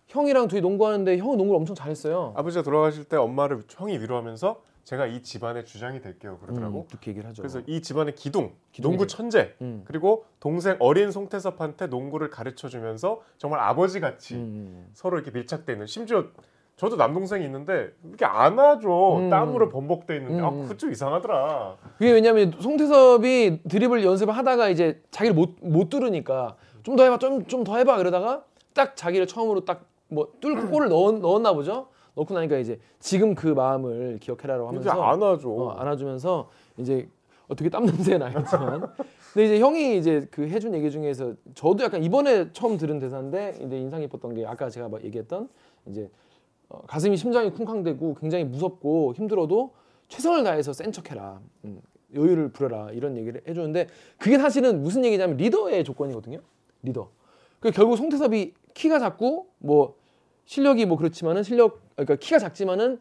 형이랑 0.07 0.49
둘이 0.49 0.61
농구하는데 0.61 1.17
형은 1.17 1.37
농구를 1.37 1.57
엄청 1.57 1.75
잘했어요. 1.75 2.33
아버지가 2.35 2.61
돌아가실 2.63 3.05
때 3.05 3.15
엄마를 3.15 3.63
형이 3.69 3.97
위로하면서 3.99 4.61
제가 4.83 5.05
이 5.07 5.23
집안의 5.23 5.65
주장이 5.65 6.01
될게요 6.01 6.37
그러더라고. 6.41 6.81
음, 6.81 6.87
그렇게 6.87 7.11
얘기를 7.11 7.29
하죠. 7.29 7.41
그래서 7.41 7.61
이 7.67 7.81
집안의 7.81 8.15
기둥, 8.15 8.51
기둥이 8.71 8.91
농구 8.93 9.07
돼. 9.07 9.15
천재 9.15 9.55
음. 9.61 9.83
그리고 9.85 10.25
동생 10.39 10.75
어린 10.79 11.11
송태섭한테 11.11 11.87
농구를 11.87 12.29
가르쳐 12.29 12.67
주면서 12.67 13.21
정말 13.37 13.61
아버지 13.61 13.99
같이 13.99 14.35
음. 14.35 14.89
서로 14.93 15.17
이렇게 15.17 15.31
밀착돼 15.31 15.73
있는 15.73 15.87
심지어 15.87 16.25
저도 16.75 16.95
남동생이 16.95 17.45
있는데 17.45 17.91
이렇게 18.03 18.25
안아줘 18.25 19.17
음. 19.19 19.29
땀으로 19.29 19.69
번복돼 19.69 20.17
있는데 20.17 20.41
아 20.43 20.49
음. 20.49 20.77
좀 20.77 20.91
이상하더라 20.91 21.77
그게 21.97 22.11
왜냐면 22.11 22.51
송태섭이 22.59 23.61
드리블 23.69 24.03
연습을 24.03 24.35
하다가 24.35 24.69
이제 24.69 25.01
자기를 25.11 25.35
못, 25.35 25.55
못 25.61 25.89
뚫으니까 25.89 26.55
좀 26.83 26.95
더 26.97 27.03
해봐 27.03 27.19
좀 27.19 27.45
좀 27.47 27.63
더 27.63 27.77
해봐 27.77 27.97
그러다가 27.97 28.43
딱 28.73 28.95
자기를 28.97 29.27
처음으로 29.27 29.65
딱 29.65 29.93
뭐 30.13 30.31
뚫고 30.39 30.69
골을 30.69 30.89
넣, 30.89 31.11
넣었나 31.19 31.53
보죠 31.53 31.87
넣고 32.15 32.33
나니까 32.33 32.57
이제 32.57 32.79
지금 32.99 33.35
그 33.35 33.47
마음을 33.47 34.19
기억해라라고 34.19 34.67
하면서 34.67 34.89
안아줘. 34.91 35.49
어, 35.49 35.69
안아주면서 35.71 36.49
이제 36.77 37.07
어떻게 37.47 37.69
땀 37.69 37.85
냄새 37.85 38.17
나겠지만. 38.19 38.87
근데 39.33 39.45
이제 39.45 39.59
형이 39.59 39.97
이제 39.97 40.27
그 40.31 40.47
해준 40.47 40.73
얘기 40.75 40.91
중에서 40.91 41.33
저도 41.55 41.83
약간 41.83 42.03
이번에 42.03 42.51
처음 42.53 42.77
들은 42.77 42.99
대사인데 42.99 43.57
이제 43.61 43.77
인상 43.77 44.01
깊었던 44.01 44.35
게 44.35 44.45
아까 44.45 44.69
제가 44.69 44.89
막 44.89 45.03
얘기했던 45.03 45.49
이제 45.87 46.09
어, 46.69 46.81
가슴이 46.87 47.17
심장이 47.17 47.51
쿵쾅대고 47.51 48.15
굉장히 48.15 48.43
무섭고 48.43 49.13
힘들어도 49.15 49.71
최선을 50.07 50.43
다해서 50.43 50.73
센 50.73 50.91
척해라. 50.91 51.39
음, 51.65 51.81
여유를 52.13 52.49
부려라. 52.49 52.91
이런 52.91 53.17
얘기를 53.17 53.41
해주는데 53.47 53.87
그게 54.19 54.37
사실은 54.37 54.83
무슨 54.83 55.03
얘기냐면 55.03 55.37
리더의 55.37 55.83
조건이거든요. 55.83 56.39
리더. 56.83 57.09
그 57.59 57.71
결국 57.71 57.95
송태섭이 57.97 58.53
키가 58.75 58.99
작고 58.99 59.47
뭐 59.57 59.95
실력이 60.45 60.85
뭐 60.85 60.97
그렇지만은 60.97 61.43
실력 61.43 61.81
그러니까 61.95 62.15
키가 62.15 62.39
작지만은 62.39 62.99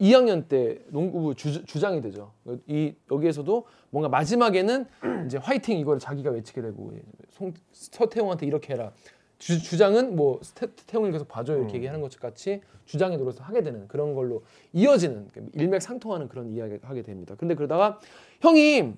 2학년 0.00 0.46
때 0.48 0.78
농구부 0.88 1.34
주, 1.34 1.64
주장이 1.64 2.00
되죠. 2.00 2.32
이 2.66 2.94
여기에서도 3.10 3.66
뭔가 3.90 4.08
마지막에는 4.08 4.86
이제 5.26 5.38
화이팅 5.38 5.78
이거를 5.78 5.98
자기가 5.98 6.30
외치게 6.30 6.62
되고 6.62 6.92
송 7.30 7.52
서태웅한테 7.72 8.46
이렇게 8.46 8.74
해라. 8.74 8.92
주, 9.38 9.60
주장은 9.62 10.16
뭐 10.16 10.40
태웅을 10.86 11.12
계속 11.12 11.28
봐줘 11.28 11.56
이렇게 11.56 11.74
음. 11.74 11.76
얘기하는 11.76 12.00
것 12.00 12.18
같이 12.18 12.60
주장에 12.86 13.16
노려서 13.16 13.44
하게 13.44 13.62
되는 13.62 13.86
그런 13.86 14.14
걸로 14.14 14.42
이어지는 14.72 15.28
일맥상통하는 15.52 16.28
그런 16.28 16.48
이야기를 16.48 16.80
하게 16.82 17.02
됩니다. 17.02 17.34
근데 17.36 17.54
그러다가 17.54 18.00
형이 18.40 18.94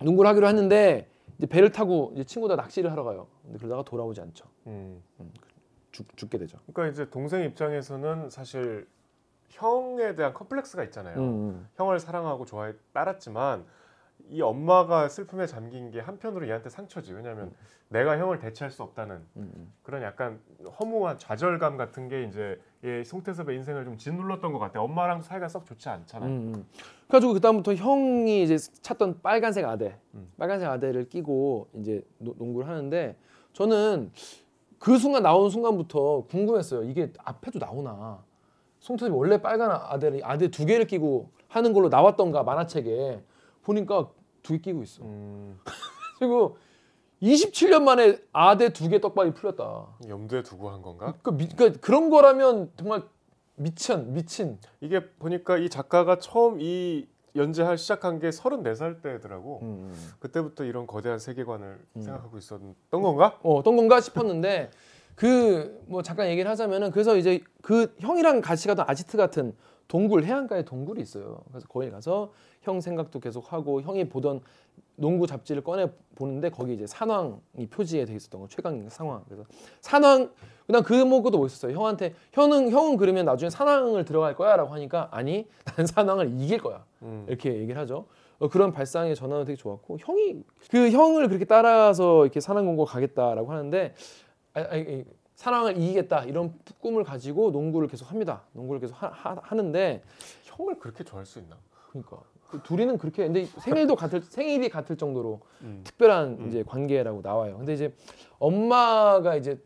농구를 0.00 0.28
하기로 0.30 0.46
했는데 0.46 1.08
이제 1.38 1.46
배를 1.46 1.70
타고 1.70 2.14
친구들 2.26 2.56
낚시를 2.56 2.90
하러 2.90 3.04
가요. 3.04 3.26
근데 3.42 3.58
그러다가 3.58 3.82
돌아오지 3.82 4.20
않죠. 4.20 4.46
음. 4.66 5.02
죽, 5.18 5.47
죽 6.16 6.30
게 6.30 6.38
되죠. 6.38 6.58
그러니까 6.72 6.92
이제 6.92 7.10
동생 7.10 7.42
입장에서는 7.44 8.30
사실 8.30 8.86
형에 9.50 10.14
대한 10.14 10.34
컴플렉스가 10.34 10.84
있잖아요. 10.84 11.18
음, 11.18 11.68
형을 11.76 11.98
사랑하고 12.00 12.44
좋아해 12.44 12.74
따랐지만 12.92 13.64
이 14.30 14.42
엄마가 14.42 15.08
슬픔에 15.08 15.46
잠긴 15.46 15.90
게 15.90 16.00
한편으로 16.00 16.46
얘한테 16.48 16.68
상처지. 16.68 17.14
왜냐하면 17.14 17.50
내가 17.88 18.18
형을 18.18 18.38
대체할 18.38 18.70
수 18.70 18.82
없다는 18.82 19.16
음, 19.36 19.52
음. 19.56 19.72
그런 19.82 20.02
약간 20.02 20.38
허무한 20.78 21.16
좌절감 21.18 21.78
같은 21.78 22.08
게 22.08 22.24
이제 22.24 22.60
얘 22.84 23.02
송태섭의 23.04 23.56
인생을 23.56 23.84
좀 23.86 23.96
짓눌렀던 23.96 24.52
것 24.52 24.58
같아. 24.58 24.82
엄마랑 24.82 25.22
사이가 25.22 25.48
썩 25.48 25.64
좋지 25.64 25.88
않잖아. 25.88 26.26
음, 26.26 26.52
음. 26.54 26.66
그래가지고 27.06 27.32
그 27.32 27.40
다음부터 27.40 27.74
형이 27.74 28.42
이제 28.42 28.58
찾던 28.58 29.22
빨간색 29.22 29.64
아대, 29.64 29.96
음. 30.14 30.30
빨간색 30.36 30.68
아대를 30.68 31.08
끼고 31.08 31.70
이제 31.76 32.02
노- 32.18 32.34
농구를 32.36 32.68
하는데 32.68 33.16
저는 33.54 34.12
그 34.78 34.98
순간 34.98 35.22
나온 35.22 35.50
순간부터 35.50 36.24
궁금했어요. 36.30 36.84
이게 36.84 37.12
앞에도 37.24 37.58
나오나? 37.58 38.22
송태섭이 38.80 39.16
원래 39.16 39.42
빨간 39.42 39.70
아대를 39.72 40.20
아대 40.22 40.48
두 40.50 40.64
개를 40.64 40.86
끼고 40.86 41.30
하는 41.48 41.72
걸로 41.72 41.88
나왔던가 41.88 42.42
만화책에 42.44 43.22
보니까 43.62 44.08
두 44.42 44.54
개 44.54 44.58
끼고 44.60 44.82
있어. 44.84 45.02
음, 45.02 45.58
그리고 46.18 46.56
27년 47.20 47.82
만에 47.82 48.18
아대 48.32 48.72
두 48.72 48.88
개 48.88 49.00
떡밥이 49.00 49.32
풀렸다. 49.34 49.86
염두에 50.08 50.42
두고 50.42 50.70
한 50.70 50.80
건가? 50.82 51.14
그 51.22 51.30
미, 51.30 51.48
그러니까 51.48 51.80
그런 51.80 52.08
거라면 52.10 52.70
정말 52.76 53.02
미친 53.56 54.12
미친. 54.14 54.58
이게 54.80 55.10
보니까 55.18 55.58
이 55.58 55.68
작가가 55.68 56.18
처음 56.20 56.60
이 56.60 57.08
연재할 57.38 57.78
시작한 57.78 58.18
게 58.18 58.30
34살 58.30 59.00
때더라고. 59.00 59.60
음, 59.62 59.66
음. 59.66 60.10
그때부터 60.20 60.64
이런 60.64 60.86
거대한 60.86 61.18
세계관을 61.18 61.78
음. 61.96 62.00
생각하고 62.02 62.36
있었던 62.36 62.74
건가? 62.90 63.38
어, 63.42 63.54
어떤 63.54 63.76
건가 63.76 64.00
싶었는데 64.00 64.70
그 65.18 65.78
뭐 65.88 66.02
잠깐 66.02 66.28
얘기를 66.28 66.50
하자면은 66.50 66.90
그래서 66.90 67.16
이제 67.16 67.40
그 67.62 67.94
형이랑 67.98 68.40
같이 68.40 68.68
가던 68.68 68.84
아지트 68.88 69.16
같은 69.16 69.54
동굴 69.88 70.24
해안가에 70.24 70.64
동굴이 70.64 71.00
있어요. 71.00 71.40
그래서 71.50 71.66
거기 71.66 71.90
가서 71.90 72.30
형 72.60 72.80
생각도 72.80 73.20
계속 73.20 73.52
하고 73.52 73.80
형이 73.80 74.08
보던 74.10 74.42
농구 74.96 75.26
잡지를 75.26 75.62
꺼내 75.64 75.90
보는데 76.14 76.50
거기 76.50 76.74
이제 76.74 76.86
산왕이 76.86 77.68
표지에 77.70 78.04
돼 78.04 78.14
있었던 78.14 78.40
거 78.40 78.48
최강 78.48 78.86
상황. 78.90 79.24
그래서 79.26 79.44
산왕 79.80 80.30
그다음 80.66 80.84
그 80.84 80.92
뭐그도 80.92 81.38
멋있었어요. 81.38 81.74
형한테 81.74 82.14
형은 82.32 82.70
형은 82.70 82.98
그러면 82.98 83.24
나중에 83.24 83.48
산왕을 83.48 84.04
들어갈 84.04 84.34
거야라고 84.34 84.72
하니까 84.74 85.08
아니 85.10 85.46
난 85.76 85.86
산왕을 85.86 86.38
이길 86.38 86.58
거야. 86.58 86.84
음. 87.02 87.24
이렇게 87.28 87.54
얘기를 87.54 87.80
하죠. 87.80 88.06
어, 88.40 88.48
그런 88.48 88.72
발상의 88.72 89.16
전환은 89.16 89.46
되게 89.46 89.56
좋았고 89.56 89.98
형이 90.00 90.42
그 90.70 90.90
형을 90.90 91.28
그렇게 91.28 91.46
따라서 91.46 92.24
이렇게 92.24 92.40
산왕 92.40 92.66
공고 92.66 92.84
가겠다라고 92.84 93.50
하는데 93.50 93.94
아, 94.54 94.60
아, 94.60 94.76
이, 94.76 95.04
산왕을 95.34 95.76
이기겠다 95.80 96.24
이런 96.24 96.58
꿈을 96.80 97.04
가지고 97.04 97.50
농구를 97.50 97.86
계속 97.88 98.10
합니다. 98.10 98.42
농구를 98.52 98.80
계속 98.80 98.94
하, 99.00 99.08
하, 99.08 99.54
는데 99.54 100.02
형을 100.44 100.78
그렇게 100.78 101.04
좋아할 101.04 101.26
수 101.26 101.38
있나? 101.38 101.56
그러니까 101.90 102.18
그 102.50 102.60
둘이는 102.62 102.98
그렇게 102.98 103.24
근데 103.24 103.44
생일도 103.44 103.94
같을 103.94 104.22
생일이 104.22 104.68
같을 104.68 104.96
정도로 104.96 105.40
음. 105.62 105.82
특별한 105.84 106.38
음. 106.40 106.48
이제 106.48 106.62
관계라고 106.64 107.20
나와요. 107.22 107.58
근데 107.58 107.74
이제 107.74 107.94
엄마가 108.38 109.36
이제 109.36 109.60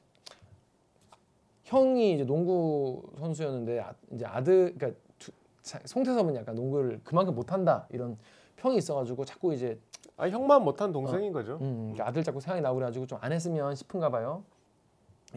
형이 1.65 2.15
이제 2.15 2.25
농구 2.25 3.03
선수였는데 3.19 3.81
아, 3.81 3.95
이제 4.11 4.27
아들 4.27 4.75
그러니까 4.77 5.01
두- 5.19 5.33
자- 5.63 5.81
송태섭은 5.85 6.35
약간 6.37 6.55
농구를 6.55 7.01
그만큼 7.05 7.35
못한다 7.35 7.87
이런 7.91 8.19
평이 8.57 8.77
있어가지고 8.77 9.25
자꾸 9.25 9.55
이제 9.55 9.79
아 10.19 10.29
형만 10.29 10.63
못한 10.63 10.93
동생인 10.93 11.33
거죠. 11.33 11.55
음, 11.63 11.93
그러니까 11.93 12.09
아들 12.09 12.23
자꾸 12.23 12.41
생각이 12.41 12.61
나고 12.61 12.75
그래가지고 12.77 13.07
좀 13.07 13.19
안 13.23 13.33
했으면 13.33 13.75
싶은가 13.75 14.11
봐요. 14.11 14.45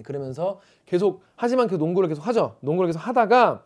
그러면서 0.03 0.59
계속 0.85 1.21
하지만 1.35 1.67
그 1.67 1.75
농구를 1.75 2.09
계속 2.09 2.25
하죠. 2.27 2.55
농구를 2.61 2.89
계속 2.89 2.99
하다가 2.99 3.63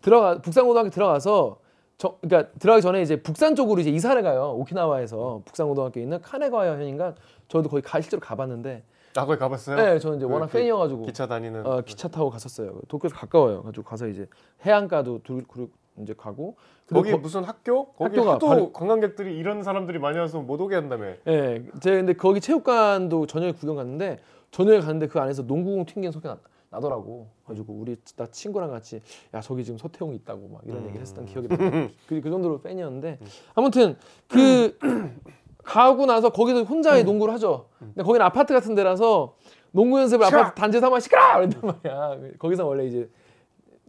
들어가 0.00 0.38
북산고등학교 0.40 0.90
들어가서 0.90 1.58
저 1.98 2.16
그러니까 2.20 2.52
들어가기 2.58 2.82
전에 2.82 3.02
이제 3.02 3.22
북산 3.22 3.54
쪽으로 3.54 3.80
이제 3.80 3.90
이사를 3.90 4.20
가요. 4.22 4.54
오키나와에서 4.58 5.42
북산고등학교에 5.44 6.02
있는 6.02 6.20
카네가와 6.20 6.66
현인가 6.66 7.14
저도 7.48 7.68
거기 7.68 7.82
가 7.82 8.00
실제로 8.00 8.20
가봤는데 8.20 8.82
아 9.14 9.26
거기 9.26 9.38
가봤어요? 9.38 9.76
네, 9.76 9.98
저는 9.98 10.16
이제 10.16 10.26
그 10.26 10.32
워낙 10.32 10.46
기- 10.46 10.52
팬이어가지고 10.54 11.02
기차 11.04 11.26
다니는 11.26 11.66
어, 11.66 11.80
기차 11.82 12.08
타고 12.08 12.30
갔었어요. 12.30 12.80
도쿄에서 12.88 13.14
가까워요. 13.14 13.62
가지고 13.62 13.84
가서 13.84 14.08
이제 14.08 14.26
해안가도 14.64 15.20
둘 15.22 15.44
그리고 15.46 15.70
이제 15.98 16.14
가고 16.16 16.56
거기 16.90 17.10
거- 17.12 17.18
무슨 17.18 17.44
학교? 17.44 17.86
거기 17.92 18.16
학교가 18.16 18.34
하도 18.34 18.48
바로- 18.48 18.72
관광객들이 18.72 19.36
이런 19.36 19.62
사람들이 19.62 19.98
많이 19.98 20.18
와서 20.18 20.40
못 20.40 20.58
오게 20.60 20.74
한다며. 20.74 21.08
예, 21.28 21.62
제가 21.80 21.96
근데 21.96 22.14
거기 22.14 22.40
체육관도 22.40 23.26
저녁에 23.26 23.52
구경 23.52 23.76
갔는데 23.76 24.18
저녁에 24.52 24.78
갔는데 24.80 25.08
그 25.08 25.18
안에서 25.18 25.42
농구공 25.42 25.84
튕긴 25.86 26.12
소리가 26.12 26.34
나, 26.34 26.40
나더라고. 26.70 27.28
가지고 27.44 27.72
우리 27.74 27.96
나 28.16 28.26
친구랑 28.26 28.70
같이 28.70 29.00
야 29.34 29.40
저기 29.40 29.64
지금 29.64 29.78
서태웅이 29.78 30.14
있다고 30.16 30.48
막 30.48 30.62
이런 30.64 30.82
얘기를 30.84 31.00
했었던 31.00 31.26
기억이 31.26 31.48
나. 31.48 31.56
그, 32.06 32.20
그 32.20 32.30
정도로 32.30 32.60
팬이었는데 32.60 33.18
아무튼 33.54 33.96
그 34.28 34.78
가고 35.64 36.06
나서 36.06 36.30
거기서 36.30 36.62
혼자 36.64 37.02
농구를 37.02 37.32
하죠. 37.34 37.68
근데 37.78 38.02
거기는 38.02 38.24
아파트 38.24 38.52
같은 38.52 38.74
데라서 38.74 39.36
농구 39.70 39.98
연습을 40.00 40.26
시끄러! 40.26 40.42
아파트 40.42 40.60
단지 40.60 40.80
삼아 40.80 41.00
시끄러 41.00 41.42
이랬단 41.42 41.60
말이야. 41.82 42.36
거기서 42.38 42.66
원래 42.66 42.84
이제 42.86 43.08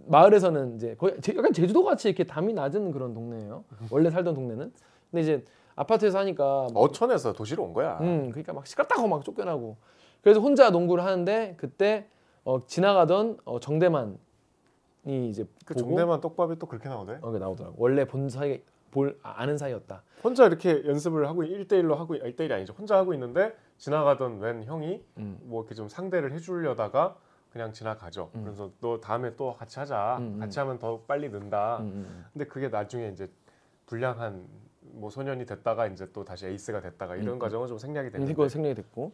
마을에서는 0.06 0.76
이제 0.76 0.96
거의 0.98 1.20
제- 1.22 1.34
약간 1.36 1.52
제주도 1.52 1.84
같이 1.84 2.08
이렇게 2.10 2.24
담이 2.26 2.54
낮은 2.54 2.92
그런 2.92 3.14
동네예요. 3.14 3.64
원래 3.90 4.10
살던 4.12 4.34
동네는. 4.36 4.72
근데 5.12 5.22
이제 5.22 5.44
아파트에서 5.76 6.20
하니까 6.20 6.68
어촌에서 6.74 7.34
도시로 7.34 7.64
온 7.64 7.74
거야. 7.74 7.98
음, 8.02 8.30
그러니까 8.30 8.54
막 8.54 8.66
시끄럽다고 8.68 9.08
막 9.08 9.24
쫓겨나고. 9.26 9.76
그래서 10.24 10.40
혼자 10.40 10.70
농구를 10.70 11.04
하는데 11.04 11.56
그때 11.58 12.08
어, 12.46 12.66
지나가던 12.66 13.38
어, 13.46 13.60
정대만이 13.60 14.18
이제 15.30 15.46
그 15.66 15.74
보고 15.74 15.88
정대만 15.88 16.22
떡밥이 16.22 16.58
또 16.58 16.66
그렇게 16.66 16.90
나오대. 16.90 17.20
어, 17.22 17.28
그게 17.28 17.40
나오더라고. 17.40 17.76
원래 17.78 18.06
본 18.06 18.30
사이 18.30 18.62
볼 18.90 19.20
아, 19.22 19.34
아는 19.38 19.58
사이였다. 19.58 20.02
혼자 20.24 20.46
이렇게 20.46 20.86
연습을 20.86 21.28
하고 21.28 21.44
1대1로 21.44 21.96
하고 21.96 22.16
1대1이 22.16 22.52
아니죠. 22.52 22.74
혼자 22.74 22.98
하고 22.98 23.14
있는데 23.14 23.54
지나가던 23.78 24.40
웬 24.40 24.64
형이 24.64 25.04
음. 25.18 25.40
뭐 25.44 25.62
이렇게 25.62 25.76
좀 25.76 25.90
상대를 25.90 26.32
해주려다가 26.32 27.18
그냥 27.52 27.74
지나가죠. 27.74 28.32
음. 28.36 28.44
그래서 28.46 28.72
너 28.80 29.00
다음에 29.00 29.36
또 29.36 29.54
같이 29.54 29.78
하자. 29.78 30.18
음, 30.20 30.36
음. 30.36 30.40
같이 30.40 30.58
하면 30.60 30.80
더 30.80 31.02
빨리 31.02 31.30
는다. 31.30 31.80
음, 31.80 31.86
음. 31.86 32.26
근데 32.32 32.46
그게 32.46 32.70
나중에 32.70 33.10
이제 33.10 33.30
불량한 33.88 34.48
뭐 34.80 35.10
소년이 35.10 35.46
됐다가 35.46 35.88
이제 35.88 36.10
또 36.14 36.24
다시 36.24 36.48
에이스가 36.48 36.80
됐다가 36.82 37.16
이런 37.16 37.36
음. 37.36 37.40
과정은 37.40 37.68
좀 37.68 37.78
생략이 37.78 38.10
음. 38.10 38.12
되는데 38.12 38.32
이거 38.32 38.48
생략이 38.48 38.76
됐고. 38.76 39.12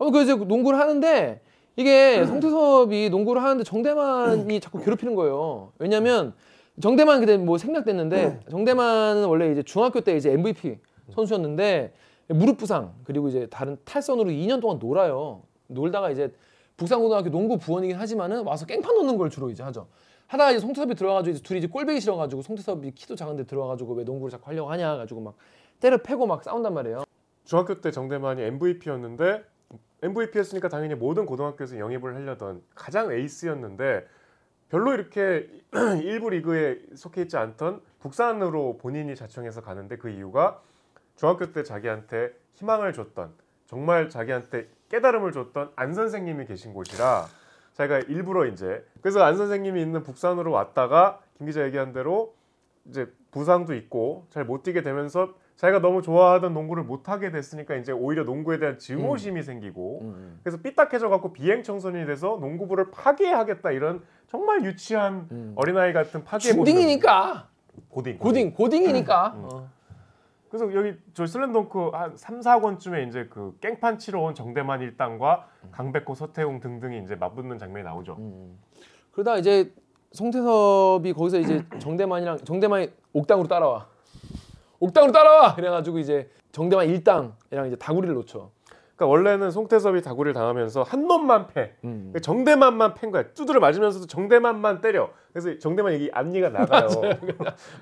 어, 0.00 0.10
그래서 0.10 0.34
농구를 0.34 0.78
하는데 0.78 1.40
이게 1.76 2.24
송태섭이 2.26 3.10
농구를 3.10 3.42
하는데 3.42 3.62
정대만이 3.62 4.58
자꾸 4.60 4.82
괴롭히는 4.82 5.14
거예요. 5.14 5.72
왜냐면 5.78 6.34
정대만 6.80 7.20
그때 7.20 7.36
뭐 7.36 7.58
생략됐는데 7.58 8.40
정대만은 8.50 9.26
원래 9.26 9.52
이제 9.52 9.62
중학교 9.62 10.00
때 10.00 10.16
이제 10.16 10.32
MVP 10.32 10.78
선수였는데 11.14 11.92
무릎 12.28 12.56
부상 12.56 12.94
그리고 13.04 13.28
이제 13.28 13.46
다른 13.50 13.76
탈선으로 13.84 14.30
2년 14.30 14.60
동안 14.62 14.78
놀아요. 14.78 15.42
놀다가 15.66 16.10
이제 16.10 16.32
북산고등학교 16.78 17.28
농구 17.30 17.58
부원이긴 17.58 17.96
하지만은 17.96 18.44
와서 18.44 18.64
깽판 18.64 18.94
놓는 18.96 19.18
걸 19.18 19.28
주로 19.28 19.50
이제 19.50 19.62
하죠. 19.62 19.86
하다가 20.28 20.52
이제 20.52 20.60
송태섭이 20.60 20.94
들어가가지고 20.94 21.34
이제 21.34 21.42
둘이 21.42 21.58
이제 21.58 21.66
꼴배기 21.66 22.00
싫어가지고 22.00 22.40
송태섭이 22.40 22.92
키도 22.92 23.16
작은데 23.16 23.44
들어가가지고 23.44 23.94
왜 23.94 24.04
농구를 24.04 24.30
자꾸 24.30 24.48
하려고 24.48 24.70
하냐 24.70 24.96
가지고 24.96 25.20
막 25.20 25.34
때려 25.78 25.98
패고 25.98 26.26
막 26.26 26.42
싸운단 26.42 26.72
말이에요. 26.72 27.04
중학교 27.44 27.80
때 27.82 27.90
정대만이 27.90 28.40
MVP였는데 28.42 29.42
MVP였으니까 30.02 30.68
당연히 30.68 30.94
모든 30.94 31.26
고등학교에서 31.26 31.78
영입을 31.78 32.14
하려던 32.16 32.62
가장 32.74 33.12
에이스였는데 33.12 34.06
별로 34.70 34.94
이렇게 34.94 35.48
일부 36.02 36.30
리그에 36.30 36.80
속해 36.94 37.22
있지 37.22 37.36
않던 37.36 37.80
북산으로 38.00 38.78
본인이 38.78 39.14
자청해서 39.14 39.62
가는데 39.62 39.96
그 39.96 40.08
이유가 40.08 40.62
중학교 41.16 41.52
때 41.52 41.62
자기한테 41.62 42.32
희망을 42.54 42.92
줬던 42.92 43.32
정말 43.66 44.08
자기한테 44.08 44.68
깨달음을 44.88 45.32
줬던 45.32 45.72
안 45.76 45.94
선생님이 45.94 46.46
계신 46.46 46.72
곳이라 46.72 47.26
자기가 47.74 48.00
일부러 48.00 48.46
이제 48.46 48.84
그래서 49.02 49.22
안 49.22 49.36
선생님이 49.36 49.80
있는 49.82 50.02
북산으로 50.02 50.50
왔다가 50.50 51.20
김 51.36 51.46
기자 51.46 51.64
얘기한 51.64 51.92
대로 51.92 52.34
이제 52.86 53.12
부상도 53.30 53.74
있고 53.74 54.26
잘 54.30 54.44
못 54.44 54.62
뛰게 54.62 54.82
되면서 54.82 55.34
자기가 55.60 55.82
너무 55.82 56.00
좋아하던 56.00 56.54
농구를 56.54 56.84
못 56.84 57.10
하게 57.10 57.30
됐으니까 57.30 57.74
이제 57.74 57.92
오히려 57.92 58.24
농구에 58.24 58.58
대한 58.58 58.78
증오심이 58.78 59.42
생기고 59.42 60.00
음, 60.00 60.40
그래서 60.42 60.56
삐딱해져 60.56 61.10
갖고 61.10 61.34
비행 61.34 61.62
청소년이 61.62 62.06
돼서 62.06 62.38
농구부를 62.40 62.90
파괴하겠다 62.90 63.70
이런 63.72 64.02
정말 64.26 64.64
유치한 64.64 65.28
음. 65.30 65.52
어린아이 65.56 65.92
같은 65.92 66.24
파괴 66.24 66.54
중딩이니까 66.54 67.46
고딩 67.90 68.16
고딩 68.16 68.54
고딩이니까 68.54 69.34
음. 69.36 69.48
어. 69.52 69.68
그래서 70.48 70.74
여기 70.74 70.94
저 71.12 71.26
슬램덩크 71.26 71.90
한 71.92 72.16
3, 72.16 72.40
4권쯤에 72.40 73.06
이제 73.06 73.28
그 73.28 73.54
깽판 73.60 73.98
치러 73.98 74.22
온 74.22 74.34
정대만 74.34 74.80
일당과 74.80 75.46
강백호, 75.72 76.14
서태웅 76.14 76.60
등등이 76.60 77.02
이제 77.04 77.16
맞붙는 77.16 77.58
장면이 77.58 77.84
나오죠. 77.84 78.16
음. 78.18 78.58
그러다 79.12 79.36
이제 79.36 79.74
송태섭이 80.12 81.12
거기서 81.12 81.38
이제 81.38 81.62
정대만이랑 81.78 82.38
정대만이 82.38 82.90
옥당으로 83.12 83.46
따라와 83.46 83.99
옥당으로 84.80 85.12
따라와 85.12 85.54
그래가지고 85.54 85.98
이제 85.98 86.28
정대만 86.52 86.88
일당이랑 86.88 87.66
이제 87.68 87.76
다구리를 87.76 88.14
놓쳐 88.14 88.50
그러니까 89.00 89.06
원래는 89.06 89.50
송태섭이 89.50 90.02
다구리를 90.02 90.34
당하면서 90.34 90.82
한 90.82 91.06
놈만 91.06 91.46
패. 91.46 91.74
음. 91.84 92.10
그러니까 92.12 92.20
정대만만 92.20 92.92
팬 92.92 93.10
거야. 93.10 93.24
두드려 93.32 93.58
맞으면서도 93.58 94.06
정대만만 94.06 94.82
때려. 94.82 95.08
그래서 95.32 95.58
정대만 95.58 95.94
여기 95.94 96.10
앞니가 96.12 96.50
나가요. 96.52 96.88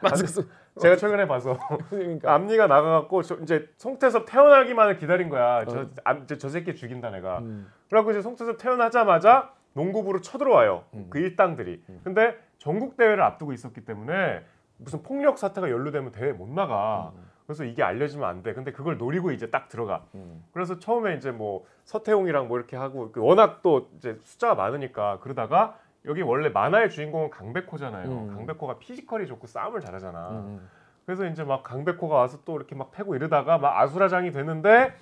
맞았어 0.01 0.43
제가 0.81 0.95
최근에 0.95 1.27
봐서 1.27 1.59
그러니까 1.91 2.33
앞니가 2.35 2.69
나가갖고 2.69 3.23
저 3.23 3.35
이제 3.43 3.69
송태섭 3.79 4.27
태어나기만을 4.27 4.99
기다린 4.99 5.29
거야. 5.29 5.65
저, 5.65 5.81
어. 5.81 5.87
아, 6.05 6.13
이제 6.13 6.39
저 6.39 6.49
새끼 6.49 6.77
죽인다 6.77 7.11
내가. 7.11 7.41
음. 7.41 7.69
그래갖고 7.89 8.13
이제 8.13 8.23
송태섭 8.23 8.59
태어나자마자 8.59 9.53
농구부로 9.73 10.21
쳐들어와요. 10.21 10.85
음. 10.95 11.07
그 11.11 11.19
일당들이. 11.19 11.83
근데 12.05 12.37
전국 12.59 12.97
대회를 12.97 13.25
앞두고 13.25 13.53
있었기 13.53 13.85
때문에 13.85 14.45
무슨 14.79 15.03
폭력 15.03 15.39
사태가 15.39 15.71
연루되면 15.71 16.13
대회 16.13 16.33
못 16.33 16.49
나가. 16.49 17.13
그래서 17.47 17.65
이게 17.65 17.83
알려지면 17.83 18.29
안 18.29 18.43
돼. 18.43 18.53
근데 18.53 18.73
그걸 18.73 18.99
노리고 18.99 19.33
이제 19.33 19.51
딱 19.51 19.69
들어가. 19.69 20.05
음. 20.15 20.45
그래서 20.53 20.79
처음에 20.79 21.15
이제 21.15 21.31
뭐 21.31 21.65
서태웅이랑 21.85 22.47
뭐 22.47 22.59
이렇게 22.59 22.77
하고 22.77 23.11
그 23.11 23.23
워낙 23.23 23.63
또 23.63 23.89
이제 23.97 24.19
숫자가 24.21 24.55
많으니까 24.55 25.19
그러다가 25.21 25.79
여기 26.05 26.21
원래 26.21 26.51
만화의 26.51 26.91
주인공은 26.91 27.31
강백호잖아요. 27.31 28.11
음. 28.11 28.35
강백호가 28.35 28.79
피지컬이 28.79 29.27
좋고 29.27 29.47
싸움을 29.47 29.81
잘하잖아. 29.81 30.31
음. 30.31 30.69
그래서 31.07 31.25
이제 31.25 31.43
막 31.43 31.63
강백호가 31.63 32.15
와서 32.15 32.39
또 32.45 32.57
이렇게 32.57 32.75
막 32.75 32.91
패고 32.91 33.17
이러다가 33.17 33.57
막 33.57 33.79
아수라장이 33.81 34.31
되는데 34.31 34.93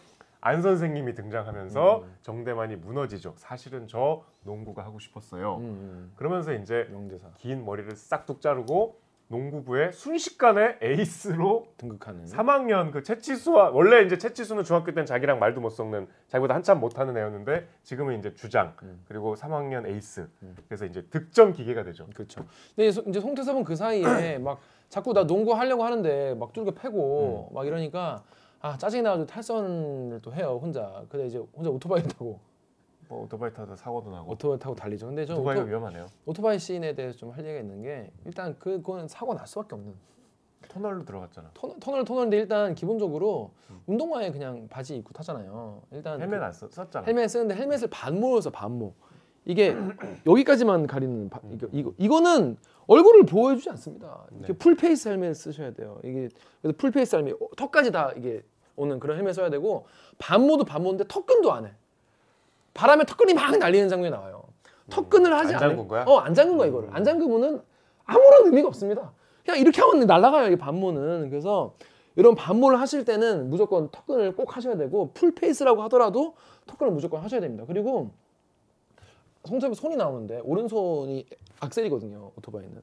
안 0.41 0.63
선생님이 0.63 1.15
등장하면서 1.17 2.03
음. 2.05 2.17
정대만이 2.23 2.77
무너지죠. 2.77 3.35
사실은 3.37 3.89
저 3.89 4.23
농구가 4.45 4.85
하고 4.85 5.01
싶었어요. 5.01 5.57
음. 5.57 6.13
그러면서 6.15 6.53
이제 6.53 6.87
명대사 6.93 7.27
긴 7.39 7.65
머리를 7.65 7.97
싹둑 7.97 8.41
자르고 8.41 9.01
농구부에 9.29 9.91
순식간에 9.91 10.79
에이스로 10.81 11.67
등극하는 11.79 12.25
3학년 12.27 12.93
그 12.93 13.03
채치수와 13.03 13.71
원래 13.71 14.03
이제 14.03 14.19
채치수는 14.19 14.63
중학교 14.63 14.93
때는 14.93 15.05
자기랑 15.05 15.41
말도 15.41 15.61
못 15.61 15.71
섞는 15.71 16.07
자기보다 16.29 16.55
한참 16.55 16.79
못하는 16.79 17.17
애였는데 17.17 17.67
지금은 17.83 18.19
이제 18.21 18.33
주장 18.35 18.75
음. 18.83 19.03
그리고 19.09 19.35
3학년 19.35 19.85
에이스 19.87 20.29
음. 20.43 20.57
그래서 20.69 20.87
이제 20.87 21.03
득점 21.11 21.53
기계가 21.53 21.83
되죠. 21.83 22.07
그렇죠. 22.15 22.45
근데 22.77 22.91
소- 22.93 23.03
이제 23.03 23.21
송태섭은 23.21 23.65
그 23.65 23.75
사이에 23.75 24.39
막 24.39 24.61
자꾸 24.89 25.13
나 25.13 25.27
농구 25.27 25.53
하려고 25.55 25.83
하는데 25.85 26.35
막 26.35 26.53
뚫고 26.53 26.73
패고 26.77 27.51
막 27.53 27.67
이러니까 27.67 28.23
아 28.61 28.79
짜증이 28.79 29.03
나가지고 29.03 29.27
탈선을 29.27 30.21
또 30.23 30.33
해요 30.33 30.59
혼자. 30.63 31.03
근데 31.09 31.27
이제 31.27 31.43
혼자 31.57 31.69
오토바이 31.71 32.03
타고 32.05 32.39
뭐 33.09 33.23
오토바이 33.25 33.53
타다 33.53 33.77
사고도 33.77 34.11
나고 34.11 34.33
오토바이 34.33 34.59
타고 34.59 34.75
달리죠. 34.75 35.07
근데 35.07 35.25
저 35.25 35.35
오토바이가 35.35 35.63
오토, 35.63 35.69
위험하네요. 35.71 36.07
오토바이 36.27 36.59
씬에 36.59 36.95
대해서 36.95 37.17
좀 37.19 37.31
할 37.31 37.45
얘기가 37.45 37.61
있는 37.61 37.83
게 37.83 38.11
일단 38.25 38.59
그거는 38.59 39.09
사고 39.09 39.35
날 39.35 39.47
수밖에 39.47 39.75
없는 39.75 39.95
터널로 40.69 41.05
들어갔잖아. 41.05 41.51
터널 41.55 41.79
터널 41.81 42.05
터널인데 42.05 42.37
일단 42.39 42.75
기본적으로 42.75 43.53
운동화에 43.87 44.33
그냥 44.33 44.67
바지 44.69 44.97
입고 44.97 45.13
타잖아요. 45.13 45.83
일단 45.93 46.21
헬멧 46.21 46.41
그 46.41 46.45
안 46.45 46.53
썼, 46.53 46.73
썼잖아. 46.73 47.07
헬멧 47.07 47.31
쓰는데 47.31 47.55
헬멧을 47.55 47.89
반모로 47.91 48.41
써 48.41 48.51
반모. 48.51 48.93
이게 49.45 49.77
여기까지만 50.27 50.89
가리는 50.89 51.31
바, 51.31 51.41
이거, 51.53 51.69
이거 51.73 51.93
이거는 51.99 52.57
얼굴을 52.89 53.27
보호해주지 53.27 53.71
않습니다. 53.71 54.25
이렇게 54.33 54.53
네. 54.53 54.59
full 54.59 54.75
face 54.77 55.09
헬멧 55.09 55.37
쓰셔야 55.37 55.73
돼요. 55.73 56.01
이게 56.03 56.29
그래서 56.63 56.77
full 56.77 56.91
face 56.91 57.15
헬멧 57.15 57.35
어, 57.41 57.49
턱까지 57.57 57.93
다 57.93 58.13
이게 58.17 58.43
오는 58.75 58.99
그런 58.99 59.17
헬멧 59.17 59.35
써야 59.37 59.49
되고 59.51 59.87
반모도 60.19 60.65
반모인데 60.65 61.05
턱끈도 61.07 61.53
안 61.53 61.67
해. 61.67 61.73
바람에 62.77 63.05
턱끈이 63.05 63.35
막 63.35 63.57
날리는 63.57 63.89
장면이 63.89 64.11
나와요. 64.11 64.45
턱끈을 64.91 65.33
하지 65.33 65.55
안 65.55 65.63
않아. 65.63 65.69
잠근 65.69 65.89
거야? 65.89 66.05
어, 66.07 66.19
안 66.19 66.35
잠근 66.35 66.59
거야 66.59 66.69
이거를. 66.69 66.91
안 66.93 67.03
잠그면은 67.03 67.61
아무런 68.05 68.47
의미가 68.47 68.69
없습니다. 68.69 69.13
그냥 69.45 69.61
이렇게 69.61 69.81
하면 69.81 70.07
날아가요 70.07 70.53
이 70.53 70.57
반모는. 70.57 71.31
그래서 71.31 71.75
이런 72.15 72.35
반모를 72.35 72.79
하실 72.81 73.05
때는 73.05 73.51
무조건 73.51 73.91
턱끈을 73.91 74.37
꼭 74.37 74.57
하셔야 74.57 74.77
되고 74.77 75.13
풀페이스라고 75.15 75.83
하더라도 75.85 76.35
턱끈을 76.67 76.93
무조건 76.93 77.23
하셔야 77.23 77.41
됩니다. 77.41 77.65
그리고 77.67 78.11
송태섭이 79.45 79.75
손이 79.75 79.97
나오는데 79.97 80.41
오른손이 80.45 81.27
악셀이거든요 81.61 82.33
오토바이는. 82.37 82.83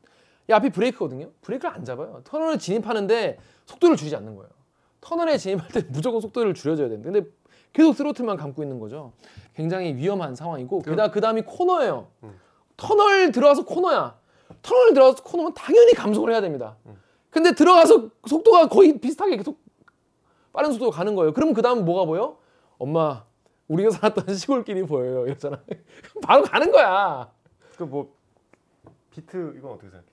이 0.49 0.53
앞이 0.53 0.71
브레이크거든요. 0.71 1.29
브레이크를 1.41 1.73
안 1.73 1.85
잡아요. 1.85 2.21
터널에 2.25 2.57
진입하는데 2.57 3.37
속도를 3.65 3.95
줄이지 3.95 4.15
않는 4.17 4.35
거예요. 4.35 4.49
터널에 5.01 5.37
진입할 5.37 5.69
때 5.69 5.85
무조건 5.89 6.19
속도를 6.21 6.53
줄여줘야 6.53 6.89
되는데 6.89 7.11
근데 7.11 7.29
계속 7.73 7.93
스로틀만 7.95 8.37
감고 8.37 8.61
있는 8.63 8.79
거죠. 8.79 9.13
굉장히 9.55 9.95
위험한 9.95 10.35
상황이고 10.35 10.81
게다가 10.83 11.11
그 11.11 11.19
다음이 11.21 11.41
코너예요. 11.41 12.07
음. 12.23 12.39
터널 12.77 13.31
들어와서 13.31 13.65
코너야. 13.65 14.17
터널에 14.61 14.93
들어가서 14.93 15.23
코너면 15.23 15.53
당연히 15.55 15.93
감속을 15.93 16.31
해야 16.31 16.41
됩니다. 16.41 16.77
음. 16.85 16.95
근데 17.29 17.53
들어가서 17.53 18.09
속도가 18.27 18.67
거의 18.69 18.99
비슷하게 18.99 19.37
계속 19.37 19.59
빠른 20.53 20.71
속도로 20.71 20.91
가는 20.91 21.15
거예요. 21.15 21.33
그럼 21.33 21.53
그 21.53 21.61
다음 21.63 21.83
뭐가 21.83 22.05
보여? 22.05 22.37
엄마 22.77 23.23
우리가 23.67 23.89
살았던 23.89 24.33
시골길이 24.35 24.85
보여요. 24.85 25.25
이러잖아. 25.25 25.59
바로 26.21 26.43
가는 26.43 26.71
거야. 26.71 27.31
그 27.77 27.85
뭐 27.85 28.13
비트 29.09 29.55
이건 29.57 29.71
어떻게 29.71 29.87
생각해? 29.89 30.05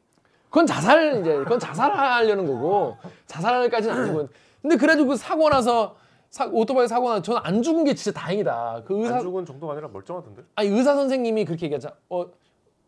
그건 0.49 0.67
자살 0.67 1.21
이제 1.21 1.37
그건 1.39 1.59
자살하려는 1.59 2.47
거고 2.47 2.97
자살까지는 3.27 3.97
아니고. 3.97 4.29
근데 4.63 4.77
그래도 4.77 5.07
그 5.07 5.17
사고 5.17 5.49
나서 5.49 5.97
사, 6.31 6.47
오토바이 6.47 6.87
사고 6.87 7.09
나서 7.09 7.23
저는 7.23 7.41
안 7.45 7.61
죽은 7.61 7.85
게 7.85 7.93
진짜 7.95 8.19
다행이다. 8.19 8.83
그 8.87 9.01
의사 9.01 9.17
안 9.17 9.21
죽은 9.21 9.45
정도가 9.45 9.73
아니라 9.73 9.89
멀쩡하던데? 9.89 10.43
아니 10.55 10.69
의사 10.69 10.95
선생님이 10.95 11.45
그렇게 11.45 11.67
얘기하자. 11.67 11.93
어 12.09 12.27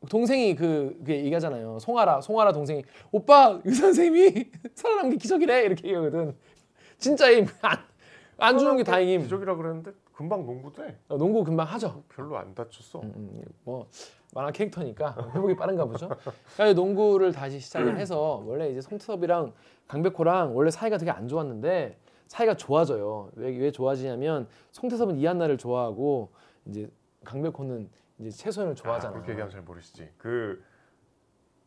동생이 0.08 0.54
그 0.54 0.94
그게 0.98 1.24
얘기하잖아요. 1.24 1.78
송아라 1.80 2.20
송아라 2.20 2.52
동생이 2.52 2.84
오빠 3.10 3.60
의사 3.64 3.82
선생님이 3.82 4.46
살아남은 4.74 5.10
게 5.10 5.16
기적이래 5.16 5.62
이렇게 5.64 5.88
얘기하거든. 5.88 6.36
진짜 6.98 7.30
이 7.30 7.44
안, 7.62 7.78
안 8.38 8.58
죽는 8.58 8.76
게 8.76 8.84
다행임. 8.84 9.22
기적이라 9.22 9.56
그랬는데 9.56 9.90
금방 10.12 10.46
농구도 10.46 10.84
해. 10.84 10.94
어, 11.08 11.16
농구 11.16 11.42
금방 11.42 11.66
하죠. 11.66 12.04
별로 12.14 12.38
안 12.38 12.54
다쳤어. 12.54 13.00
음, 13.00 13.12
음, 13.16 13.42
뭐 13.64 13.88
만화 14.34 14.52
캐릭터니까 14.52 15.16
회복이 15.34 15.56
빠른가 15.56 15.84
보죠. 15.84 16.08
그래서 16.56 16.74
농구를 16.74 17.32
다시 17.32 17.58
시작을 17.58 17.98
해서 17.98 18.40
원래 18.46 18.70
이제 18.70 18.80
송태섭이랑 18.80 19.52
강백호랑 19.88 20.56
원래 20.56 20.70
사이가 20.70 20.98
되게 20.98 21.10
안 21.10 21.26
좋았는데 21.26 21.98
사이가 22.32 22.54
좋아져요. 22.54 23.30
왜, 23.34 23.54
왜 23.58 23.70
좋아지냐면 23.70 24.48
송태섭은 24.70 25.18
이한나를 25.18 25.58
좋아하고 25.58 26.32
이제 26.64 26.90
강백호는 27.24 27.90
이제 28.18 28.30
채소연을 28.30 28.74
좋아하잖아. 28.74 29.10
아, 29.10 29.12
그렇게 29.12 29.32
얘기하면 29.32 29.50
잘 29.52 29.60
모르시지. 29.60 30.08
그 30.16 30.64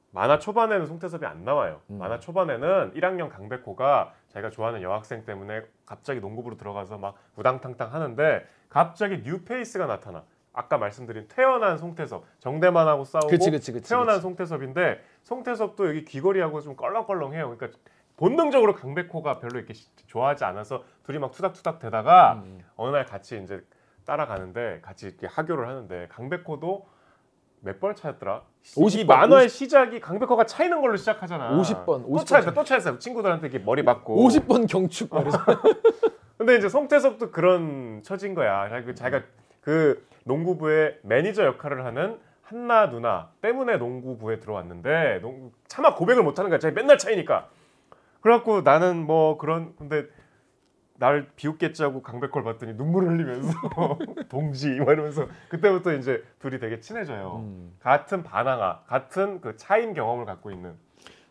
만화 0.09 0.39
초반에는 0.39 0.87
송태섭이 0.87 1.23
안 1.25 1.43
나와요. 1.43 1.81
음. 1.91 1.99
만화 1.99 2.19
초반에는 2.19 2.93
1학년 2.95 3.29
강백호가 3.29 4.13
자기가 4.29 4.49
좋아하는 4.49 4.81
여학생 4.81 5.23
때문에 5.23 5.61
갑자기 5.85 6.19
농구부로 6.19 6.57
들어가서 6.57 6.97
막 6.97 7.15
우당탕탕 7.35 7.93
하는데 7.93 8.45
갑자기 8.69 9.21
뉴페이스가 9.23 9.85
나타나. 9.85 10.23
아까 10.51 10.77
말씀드린 10.77 11.27
퇴원한 11.27 11.77
송태섭, 11.77 12.23
정대만하고 12.39 13.03
싸우고 13.03 13.27
그치 13.27 13.51
그치 13.51 13.71
그치. 13.73 13.89
퇴원한. 13.89 14.21
송태섭인데 14.21 15.01
송태섭도 15.23 15.89
여기 15.89 16.05
귀걸이하고 16.05 16.61
좀 16.61 16.75
껄렁껄렁해요. 16.75 17.55
그러니까 17.55 17.77
본능적으로 18.17 18.73
강백호가 18.75 19.39
별로 19.39 19.57
이렇게 19.59 19.73
시- 19.73 19.89
좋아하지 20.07 20.45
않아서 20.45 20.83
둘이 21.03 21.19
막 21.19 21.31
투닥투닥 21.31 21.79
대다가 21.79 22.41
음. 22.45 22.59
어느 22.75 22.95
날 22.95 23.05
같이 23.05 23.39
이제 23.43 23.61
따라가는데 24.05 24.79
같이 24.81 25.07
이렇게 25.07 25.27
하교를 25.27 25.67
하는데 25.67 26.07
강백호도 26.09 26.85
몇 27.61 27.79
번 27.79 27.95
차였더라? 27.95 28.43
50이 28.63 29.07
번, 29.07 29.17
만화의 29.19 29.49
시작이 29.49 29.99
강백호가 29.99 30.45
차이는 30.45 30.81
걸로 30.81 30.95
시작하잖아. 30.97 31.57
50 31.57 31.85
번, 31.85 32.03
또50 32.05 32.25
차였어, 32.27 32.45
번또 32.53 32.63
차였어. 32.63 32.99
친구들한테 32.99 33.47
이렇게 33.47 33.63
머리 33.63 33.81
맞고. 33.81 34.15
50번 34.15 34.67
경축 34.69 35.09
근데 36.37 36.57
이제 36.57 36.69
송태섭도 36.69 37.31
그런 37.31 38.01
처진 38.03 38.35
거야. 38.35 38.69
자기- 38.69 38.93
자기가 38.93 39.23
그 39.61 40.05
농구부의 40.25 40.99
매니저 41.01 41.43
역할을 41.45 41.85
하는 41.85 42.19
한나 42.43 42.89
누나 42.91 43.29
때문에 43.41 43.77
농구부에 43.77 44.39
들어왔는데 44.39 45.19
농구, 45.21 45.51
차마 45.67 45.95
고백을 45.95 46.21
못 46.23 46.37
하는 46.37 46.49
거야. 46.51 46.59
자기 46.59 46.75
맨날 46.75 46.99
차이니까. 46.99 47.49
그래갖고 48.25 48.61
나는 48.61 49.05
뭐 49.05 49.37
그런 49.37 49.75
근데 49.75 50.07
날 50.97 51.29
비웃겠지 51.35 51.83
하고 51.83 52.01
강백호를 52.01 52.43
봤더니 52.43 52.73
눈물을 52.73 53.07
흘리면서 53.07 53.51
동지 54.29 54.69
막 54.79 54.93
이러면서 54.93 55.27
그때부터 55.47 55.93
이제 55.93 56.23
둘이 56.39 56.57
되게 56.57 56.79
친해져요. 56.79 57.43
음. 57.43 57.75
같은 57.79 58.23
반항아, 58.23 58.85
같은 58.87 59.41
그 59.41 59.55
차인 59.57 59.93
경험을 59.93 60.25
갖고 60.25 60.49
있는. 60.49 60.73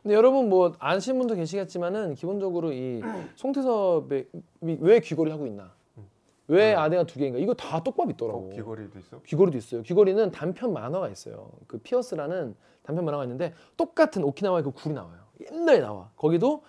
근데 0.05 0.15
여러분 0.15 0.49
뭐 0.49 0.73
아시는 0.79 1.19
분도 1.19 1.35
계시겠지만은 1.35 2.15
기본적으로 2.15 2.73
이 2.73 3.03
송태섭이 3.35 4.27
왜 4.61 5.01
귀걸이 5.01 5.33
하고 5.33 5.49
있나? 5.49 5.73
왜 6.47 6.75
음. 6.75 6.79
아내가 6.79 7.03
두 7.03 7.19
개인가? 7.19 7.41
이거 7.41 7.55
다 7.55 7.83
똑밥 7.83 8.09
있더라고. 8.11 8.51
어, 8.51 8.51
귀걸이도 8.55 9.01
있어? 9.01 9.21
귀걸이도 9.23 9.59
있어요. 9.59 9.83
귀걸이는 9.83 10.31
단편 10.31 10.73
만화가 10.73 11.09
있어요. 11.09 11.51
그 11.67 11.77
피어스라는 11.79 12.55
단편 12.85 13.05
만화가 13.05 13.25
있는데 13.25 13.53
똑같은 13.77 14.23
오키나와의 14.23 14.63
그 14.63 14.71
굴이 14.71 14.95
나와요. 14.95 15.25
옛날에 15.51 15.81
나와. 15.81 16.11
거기도 16.15 16.63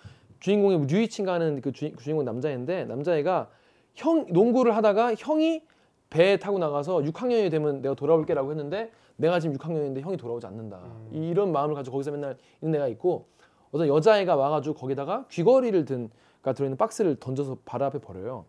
주인공이 0.45 0.85
류이친가 0.85 1.33
하는 1.33 1.59
그 1.59 1.71
주인, 1.71 1.97
주인공 1.97 2.23
남자인데 2.23 2.85
남자애가 2.85 3.49
형 3.95 4.27
농구를 4.29 4.75
하다가 4.75 5.15
형이 5.15 5.63
배에 6.11 6.37
타고 6.37 6.59
나가서 6.59 6.99
6학년이 6.99 7.49
되면 7.49 7.81
내가 7.81 7.95
돌아올게라고 7.95 8.51
했는데 8.51 8.91
내가 9.15 9.39
지금 9.39 9.57
6학년인데 9.57 10.01
형이 10.01 10.17
돌아오지 10.17 10.45
않는다. 10.45 10.77
음. 10.83 11.09
이런 11.13 11.51
마음을 11.51 11.73
가지고 11.73 11.93
거기서 11.95 12.11
맨날 12.11 12.37
있는 12.61 12.75
애가 12.75 12.89
있고 12.89 13.25
어떤 13.71 13.87
여자애가 13.87 14.35
와가지고 14.35 14.75
거기다가 14.75 15.25
귀걸이를 15.31 15.85
든가 15.85 16.53
들어있는 16.53 16.77
박스를 16.77 17.15
던져서 17.15 17.57
바로 17.65 17.85
앞에 17.85 17.97
버려요. 17.97 18.45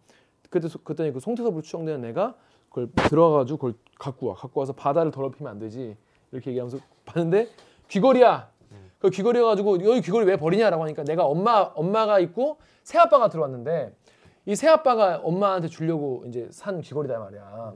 그때 0.51 0.69
소- 0.69 0.81
그때 0.85 1.11
그 1.11 1.19
송태섭으로 1.19 1.63
추정되는 1.63 2.05
애가 2.11 2.35
그걸 2.69 2.91
들어가가지고 3.09 3.57
그걸 3.57 3.75
갖고 3.99 4.27
와 4.27 4.35
갖고 4.35 4.61
와서 4.61 4.75
바다를 4.75 5.11
더럽히면 5.11 5.51
안 5.51 5.59
되지 5.59 5.97
이렇게 6.31 6.51
얘기하면서 6.51 6.77
봤는데 7.07 7.49
귀걸이야 7.89 8.51
그 8.56 8.56
귀걸이여가지고 9.11 9.85
여기 9.85 10.01
귀걸이 10.01 10.27
왜 10.27 10.37
버리냐라고 10.37 10.83
하니까 10.85 11.05
내가 11.05 11.25
엄마 11.25 11.61
엄마가 11.75 12.19
있고 12.21 12.59
새 12.83 12.99
아빠가 12.99 13.29
들어왔는데 13.29 13.93
이 14.47 14.55
새 14.55 14.69
아빠가 14.69 15.21
엄마한테 15.25 15.69
주려고 15.69 16.23
이제 16.29 16.47
산 16.53 16.81
귀걸이다 16.81 17.19
말이야. 17.19 17.73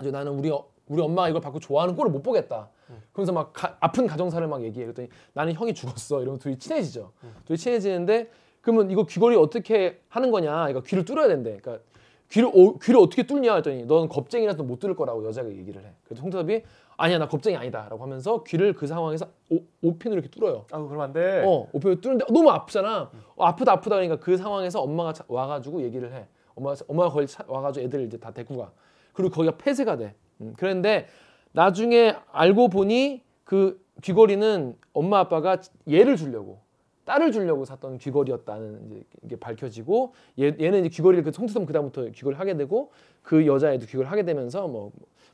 이제 0.00 0.10
나는 0.10 0.32
우리 0.32 0.50
어- 0.50 0.66
우리 0.88 1.00
엄마가 1.00 1.28
이걸 1.28 1.40
받고 1.40 1.60
좋아하는 1.60 1.94
꼴을 1.94 2.10
못 2.10 2.22
보겠다. 2.22 2.68
그러면서 3.12 3.32
막 3.32 3.52
가- 3.52 3.76
아픈 3.80 4.06
가정사를 4.06 4.46
막 4.48 4.62
얘기해. 4.64 4.84
그랬더니 4.86 5.08
나는 5.32 5.52
형이 5.54 5.72
죽었어. 5.72 6.20
이러면 6.20 6.38
둘이 6.40 6.58
친해지죠. 6.58 7.12
둘이 7.46 7.56
친해지는데 7.56 8.28
그러면 8.60 8.90
이거 8.90 9.06
귀걸이 9.06 9.36
어떻게 9.36 10.00
하는 10.08 10.30
거냐? 10.30 10.50
그러니까 10.52 10.80
귀를 10.82 11.04
뚫어야 11.04 11.28
된대. 11.28 11.56
그러니까 11.58 11.84
귀를 12.30 12.48
어, 12.48 12.78
귀를 12.82 12.98
어떻게 13.00 13.22
뚫냐? 13.22 13.54
했더니 13.56 13.84
넌 13.86 14.08
겁쟁이라서 14.08 14.62
못 14.64 14.80
뚫을 14.80 14.96
거라고 14.96 15.24
여자가 15.26 15.48
얘기를 15.50 15.82
해. 15.84 15.92
그래서 16.04 16.22
홍태섭이 16.22 16.62
아니야 16.96 17.18
나 17.18 17.26
겁쟁이 17.28 17.56
아니다라고 17.56 18.02
하면서 18.02 18.42
귀를 18.44 18.72
그 18.72 18.86
상황에서 18.86 19.26
오, 19.50 19.58
오핀으로 19.82 20.20
이렇게 20.20 20.28
뚫어요. 20.28 20.66
아 20.70 20.78
그럼 20.78 21.00
안 21.00 21.12
돼. 21.12 21.42
어 21.44 21.68
오핀으로 21.72 22.00
뚫는데 22.00 22.26
너무 22.32 22.50
아프잖아. 22.50 23.10
어, 23.36 23.44
아프다 23.44 23.72
아프다 23.72 23.96
그러니까 23.96 24.16
그 24.16 24.36
상황에서 24.36 24.80
엄마가 24.82 25.12
차- 25.12 25.24
와가지고 25.28 25.82
얘기를 25.82 26.12
해. 26.12 26.26
엄마가 26.54 26.76
엄마가 26.88 27.10
거기 27.10 27.26
차- 27.26 27.44
와가지고 27.48 27.86
애들 27.86 28.02
이제 28.06 28.16
다 28.18 28.30
데리고 28.30 28.58
가. 28.58 28.72
그리고 29.12 29.34
거기가 29.34 29.56
폐쇄가 29.56 29.96
돼. 29.96 30.14
음, 30.40 30.54
그런데 30.56 31.06
나중에 31.52 32.14
알고 32.32 32.68
보니 32.68 33.22
그 33.44 33.82
귀걸이는 34.02 34.76
엄마 34.92 35.20
아빠가 35.20 35.58
얘를 35.90 36.16
주려고 36.16 36.60
딸을 37.04 37.32
주려고 37.32 37.64
샀던 37.64 37.98
귀걸이였다는 37.98 38.86
이제 38.86 39.04
이게 39.22 39.36
밝혀지고 39.36 40.14
얘, 40.40 40.46
얘는 40.58 40.80
이제 40.80 40.88
귀걸이를 40.88 41.22
그 41.22 41.32
송태섭 41.32 41.66
그다음부터 41.66 42.06
귀걸이 42.06 42.34
하게 42.36 42.56
되고 42.56 42.90
그 43.22 43.46
여자애도 43.46 43.86
귀걸이 43.86 44.08
하게 44.08 44.24
되면서 44.24 44.66
뭐 44.66 44.90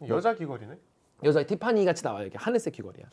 여자 0.09 0.35
귀걸이네? 0.35 0.75
여자 1.25 1.43
티파니 1.45 1.85
같이 1.85 2.03
나와요. 2.05 2.23
이렇게 2.25 2.39
하늘색 2.39 2.75
귀걸이야. 2.75 3.07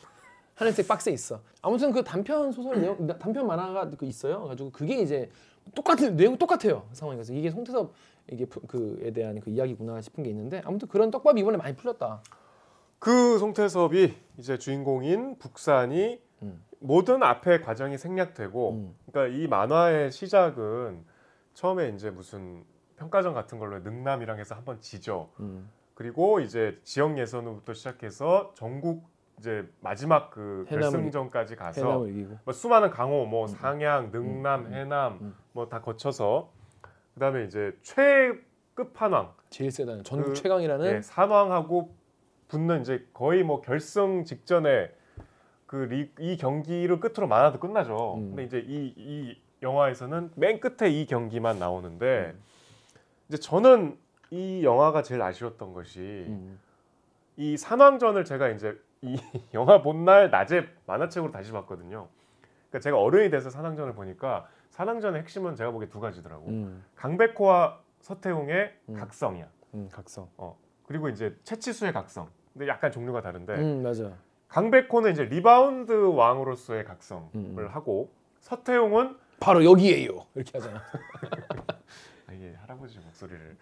하늘색 0.54 0.88
박스에 0.88 1.12
있어. 1.12 1.40
아무튼 1.62 1.92
그 1.92 2.02
단편 2.02 2.50
소설 2.52 2.80
내용, 2.80 3.06
단편 3.06 3.46
만화가 3.46 3.90
그 3.90 4.04
있어요. 4.06 4.46
가지고 4.48 4.70
그게 4.70 5.00
이제 5.00 5.30
똑같은 5.74 6.16
내용 6.16 6.36
똑같아요. 6.36 6.86
상황이 6.92 7.16
그래서 7.16 7.32
이게 7.32 7.50
송태섭 7.50 7.92
이게 8.32 8.44
프- 8.46 8.60
그에 8.66 9.10
대한 9.12 9.38
그 9.40 9.50
이야기구나 9.50 10.00
싶은 10.00 10.24
게 10.24 10.30
있는데 10.30 10.60
아무튼 10.64 10.88
그런 10.88 11.10
떡밥이 11.10 11.40
이번에 11.40 11.56
많이 11.58 11.76
풀렸다. 11.76 12.22
그 12.98 13.38
송태섭이 13.38 14.14
이제 14.38 14.58
주인공인 14.58 15.38
북산이 15.38 16.20
음. 16.42 16.64
모든 16.80 17.22
앞의 17.22 17.62
과정이 17.62 17.96
생략되고 17.98 18.70
음. 18.72 18.94
그러니까 19.10 19.36
이 19.36 19.46
만화의 19.46 20.10
시작은 20.10 21.04
처음에 21.54 21.90
이제 21.90 22.10
무슨 22.10 22.64
평가전 22.96 23.34
같은 23.34 23.58
걸로 23.58 23.78
능남이랑 23.80 24.38
해서 24.38 24.54
한번 24.56 24.80
지죠. 24.80 25.30
음. 25.40 25.70
그리고 25.98 26.38
이제 26.38 26.78
지역 26.84 27.18
예선부터 27.18 27.74
시작해서 27.74 28.52
전국 28.54 29.08
이제 29.36 29.68
마지막 29.80 30.30
그 30.30 30.64
결승전까지 30.68 31.56
가서. 31.56 32.06
뭐 32.44 32.54
수많은 32.54 32.90
강호, 32.90 33.26
뭐 33.26 33.48
상향, 33.48 34.12
능남, 34.12 34.66
음. 34.66 34.72
해남 34.72 35.18
음. 35.20 35.36
뭐다 35.54 35.80
거쳐서 35.80 36.52
그다음에 37.14 37.46
이제 37.46 37.76
최끝판왕 37.82 39.34
제일 39.50 39.72
세다는 39.72 40.04
전국 40.04 40.28
그- 40.28 40.34
최강이라는 40.34 40.86
예, 40.86 41.02
산왕하고 41.02 41.92
붙는 42.46 42.82
이제 42.82 43.04
거의 43.12 43.42
뭐 43.42 43.60
결승 43.60 44.22
직전에 44.22 44.92
그이 45.66 46.36
경기를 46.38 47.00
끝으로 47.00 47.26
만화도 47.26 47.58
끝나죠. 47.58 48.14
음. 48.18 48.36
근데 48.36 48.44
이제 48.44 48.64
이, 48.64 48.94
이 48.96 49.36
영화에서는 49.62 50.30
맨 50.36 50.60
끝에 50.60 50.90
이 50.92 51.06
경기만 51.06 51.58
나오는데 51.58 52.34
음. 52.36 52.42
이제 53.28 53.36
저는 53.38 53.98
이 54.30 54.62
영화가 54.64 55.02
제일 55.02 55.22
아쉬웠던 55.22 55.72
것이 55.72 56.00
음. 56.28 56.58
이 57.36 57.56
산왕전을 57.56 58.24
제가 58.24 58.48
이제 58.50 58.78
이 59.02 59.16
영화 59.54 59.80
본 59.82 60.04
날 60.04 60.30
낮에 60.30 60.68
만화책으로 60.86 61.30
다시 61.32 61.52
봤거든요. 61.52 62.08
그러니까 62.68 62.80
제가 62.80 62.98
어른이 63.00 63.30
돼서 63.30 63.48
산왕전을 63.50 63.94
보니까 63.94 64.48
산왕전의 64.70 65.22
핵심은 65.22 65.54
제가 65.56 65.70
보기에 65.70 65.88
두 65.88 66.00
가지더라고. 66.00 66.46
음. 66.48 66.84
강백호와 66.96 67.80
서태웅의 68.00 68.74
음. 68.90 68.94
각성이야. 68.94 69.48
음. 69.74 69.88
각성. 69.92 70.28
그리고 70.86 71.08
이제 71.08 71.36
채치수의 71.44 71.92
각성. 71.92 72.28
근데 72.52 72.68
약간 72.68 72.90
종류가 72.90 73.22
다른데 73.22 73.54
음 73.54 73.82
맞아. 73.82 74.12
강백호는 74.48 75.12
이제 75.12 75.24
리바운드 75.24 75.92
왕으로서의 76.14 76.84
각성을 76.84 77.28
음. 77.34 77.66
하고 77.70 78.10
서태웅은 78.40 79.16
바로 79.40 79.64
여기에요. 79.64 80.26
이렇게 80.34 80.58
하잖아. 80.58 80.82
아, 82.26 82.32
이게 82.32 82.54
할아버지 82.60 82.98
목소리를 82.98 83.56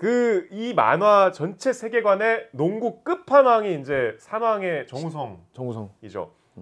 그 0.00 0.48
이 0.50 0.72
만화 0.72 1.30
전체 1.30 1.74
세계관의 1.74 2.48
농구 2.52 3.02
끝판왕이 3.02 3.78
이제 3.80 4.16
산왕의 4.18 4.86
정우성이죠. 4.86 5.42
정우성. 5.52 5.90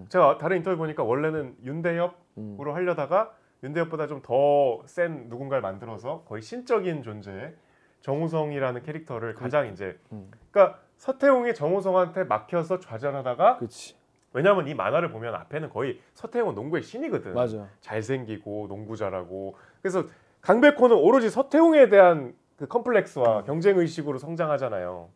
제가 0.09 0.39
다른 0.39 0.57
인터뷰 0.59 0.77
보니까 0.77 1.05
원래는 1.05 1.55
윤대엽으로 1.65 2.15
음. 2.39 2.75
하려다가 2.75 3.33
윤대엽보다 3.63 4.09
좀 4.09 4.23
더 4.23 4.83
센 4.87 5.29
누군가를 5.29 5.63
만들어서 5.63 6.25
거의 6.27 6.43
신적인 6.43 7.03
존재의 7.05 7.55
정우성이라는 8.01 8.83
캐릭터를 8.83 9.35
가장 9.35 9.69
이제 9.69 9.97
음. 10.13 10.31
그러니까 10.51 10.81
서태웅이 10.97 11.55
정우성한테 11.55 12.25
막혀서 12.25 12.81
좌절하다가 12.81 13.59
그렇지. 13.59 13.97
왜냐하면 14.33 14.67
이 14.67 14.75
만화를 14.75 15.11
보면 15.13 15.35
앞에는 15.35 15.71
거의 15.71 16.01
서태웅은 16.15 16.57
농구의 16.57 16.83
신이거든. 16.83 17.35
맞아. 17.35 17.69
잘생기고 17.81 18.67
농구 18.69 18.97
잘하고 18.97 19.57
그래서 19.81 20.03
강백호는 20.41 20.97
오로지 20.97 21.31
서태웅에 21.31 21.89
대한 21.89 22.35
그 22.59 22.67
컴플렉스와 22.67 23.45
경쟁 23.45 23.79
의식으로 23.79 24.19
성장하잖아요. 24.19 25.09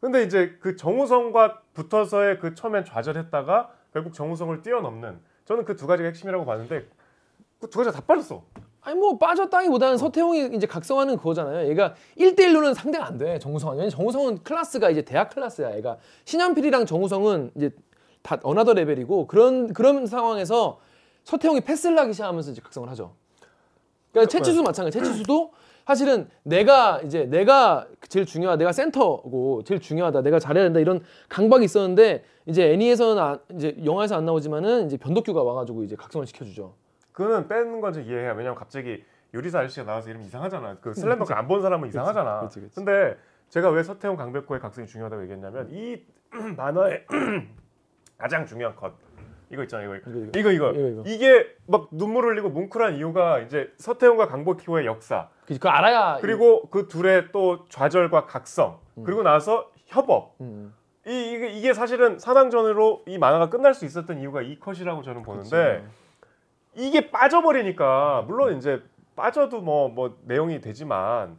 근데 0.00 0.22
이제 0.22 0.56
그 0.60 0.76
정우성과 0.76 1.62
붙어서의 1.74 2.38
그 2.38 2.54
처음엔 2.54 2.84
좌절했다가 2.84 3.70
결국 3.92 4.12
정우성을 4.12 4.62
뛰어넘는 4.62 5.18
저는 5.46 5.64
그 5.64 5.74
두 5.76 5.86
가지가 5.86 6.06
핵심이라고 6.08 6.44
봤는데 6.44 6.86
그 7.60 7.70
두 7.70 7.78
가지가 7.78 7.96
다 7.96 8.02
빠졌어. 8.06 8.44
아니 8.82 8.96
뭐 8.98 9.18
빠졌다기보다는 9.18 9.98
서태웅이 9.98 10.50
이제 10.54 10.66
각성하는 10.66 11.16
그거잖아요. 11.16 11.68
얘가 11.68 11.94
1대1로는 12.16 12.74
상대가 12.74 13.06
안 13.06 13.18
돼. 13.18 13.38
정우성은. 13.38 13.74
왜냐면 13.74 13.90
정우성은 13.90 14.42
클래스가 14.44 14.90
이제 14.90 15.02
대학 15.02 15.30
클래스야. 15.30 15.74
얘가 15.76 15.96
신현필이랑 16.26 16.86
정우성은 16.86 17.52
이제 17.56 17.70
다 18.22 18.38
another 18.42 18.74
level이고 18.74 19.26
그런 19.26 19.72
그런 19.72 20.06
상황에서 20.06 20.78
서태웅이 21.24 21.62
패스를 21.62 21.98
하기 21.98 22.12
시작하면서 22.12 22.52
이제 22.52 22.60
각성을 22.62 22.88
하죠. 22.90 23.14
그러니까 24.12 24.30
채치수 24.30 24.62
마찬가지. 24.62 24.98
채치수도 24.98 25.52
사실은 25.92 26.28
내가 26.42 27.00
이제 27.00 27.24
내가 27.24 27.88
제일 28.10 28.26
중요하다. 28.26 28.58
내가 28.58 28.72
센터고 28.72 29.62
제일 29.64 29.80
중요하다. 29.80 30.20
내가 30.20 30.38
잘해야 30.38 30.64
된다. 30.64 30.80
이런 30.80 31.00
강박이 31.30 31.64
있었는데 31.64 32.24
이제 32.44 32.74
애니에서는 32.74 33.22
안- 33.22 33.38
이제 33.54 33.74
영화에서 33.82 34.14
안 34.16 34.26
나오지만은 34.26 34.84
이제 34.84 34.98
변덕규가 34.98 35.42
와가지고 35.42 35.84
이제 35.84 35.96
각성을 35.96 36.26
시켜주죠. 36.26 36.74
그거는 37.12 37.48
빼는 37.48 37.80
건지 37.80 38.02
이해해요. 38.04 38.32
왜냐면 38.36 38.54
갑자기 38.54 39.02
요리사 39.32 39.60
아저씨가 39.60 39.86
나와서 39.86 40.10
이러면 40.10 40.26
이상하잖아. 40.26 40.76
그 40.82 40.92
슬램덩크 40.92 41.32
안 41.32 41.48
본 41.48 41.62
사람은 41.62 41.88
이상하잖아. 41.88 42.40
그치, 42.40 42.60
그치. 42.60 42.74
근데 42.74 43.16
제가 43.48 43.70
왜 43.70 43.82
서태웅 43.82 44.16
강백호의 44.16 44.60
각성이 44.60 44.86
중요하다고 44.86 45.22
얘기했냐면 45.22 45.68
이 45.70 46.02
만화의 46.58 47.06
가장 48.18 48.44
중요한 48.44 48.76
컷 48.76 48.92
이거 49.50 49.62
있잖아요. 49.62 49.94
이거. 49.96 50.10
이거, 50.10 50.18
이거. 50.50 50.50
이거, 50.50 50.70
이거, 50.72 50.88
이거. 50.88 51.02
이게 51.06 51.46
막 51.66 51.88
눈물 51.90 52.26
흘리고 52.26 52.50
뭉클한 52.50 52.96
이유가 52.96 53.38
이제 53.40 53.72
서태웅과 53.78 54.28
강백호의 54.28 54.86
역사. 54.86 55.28
그치, 55.46 55.58
그거 55.58 55.70
알아야 55.70 56.18
그리고 56.20 56.68
그 56.70 56.88
둘의 56.88 57.28
또 57.32 57.66
좌절과 57.68 58.26
각성. 58.26 58.78
그리고 59.04 59.22
나서 59.22 59.70
협업. 59.86 60.34
음. 60.40 60.74
이 61.06 61.32
이게, 61.32 61.48
이게 61.48 61.72
사실은 61.72 62.18
사당전으로 62.18 63.04
이 63.06 63.16
만화가 63.16 63.48
끝날 63.48 63.72
수 63.72 63.86
있었던 63.86 64.18
이유가 64.18 64.42
이 64.42 64.58
컷이라고 64.60 65.02
저는 65.02 65.22
보는데 65.22 65.84
이게 66.74 67.10
빠져버리니까 67.10 68.24
물론 68.26 68.58
이제 68.58 68.82
빠져도 69.16 69.62
뭐뭐 69.62 70.18
내용이 70.24 70.60
되지만 70.60 71.38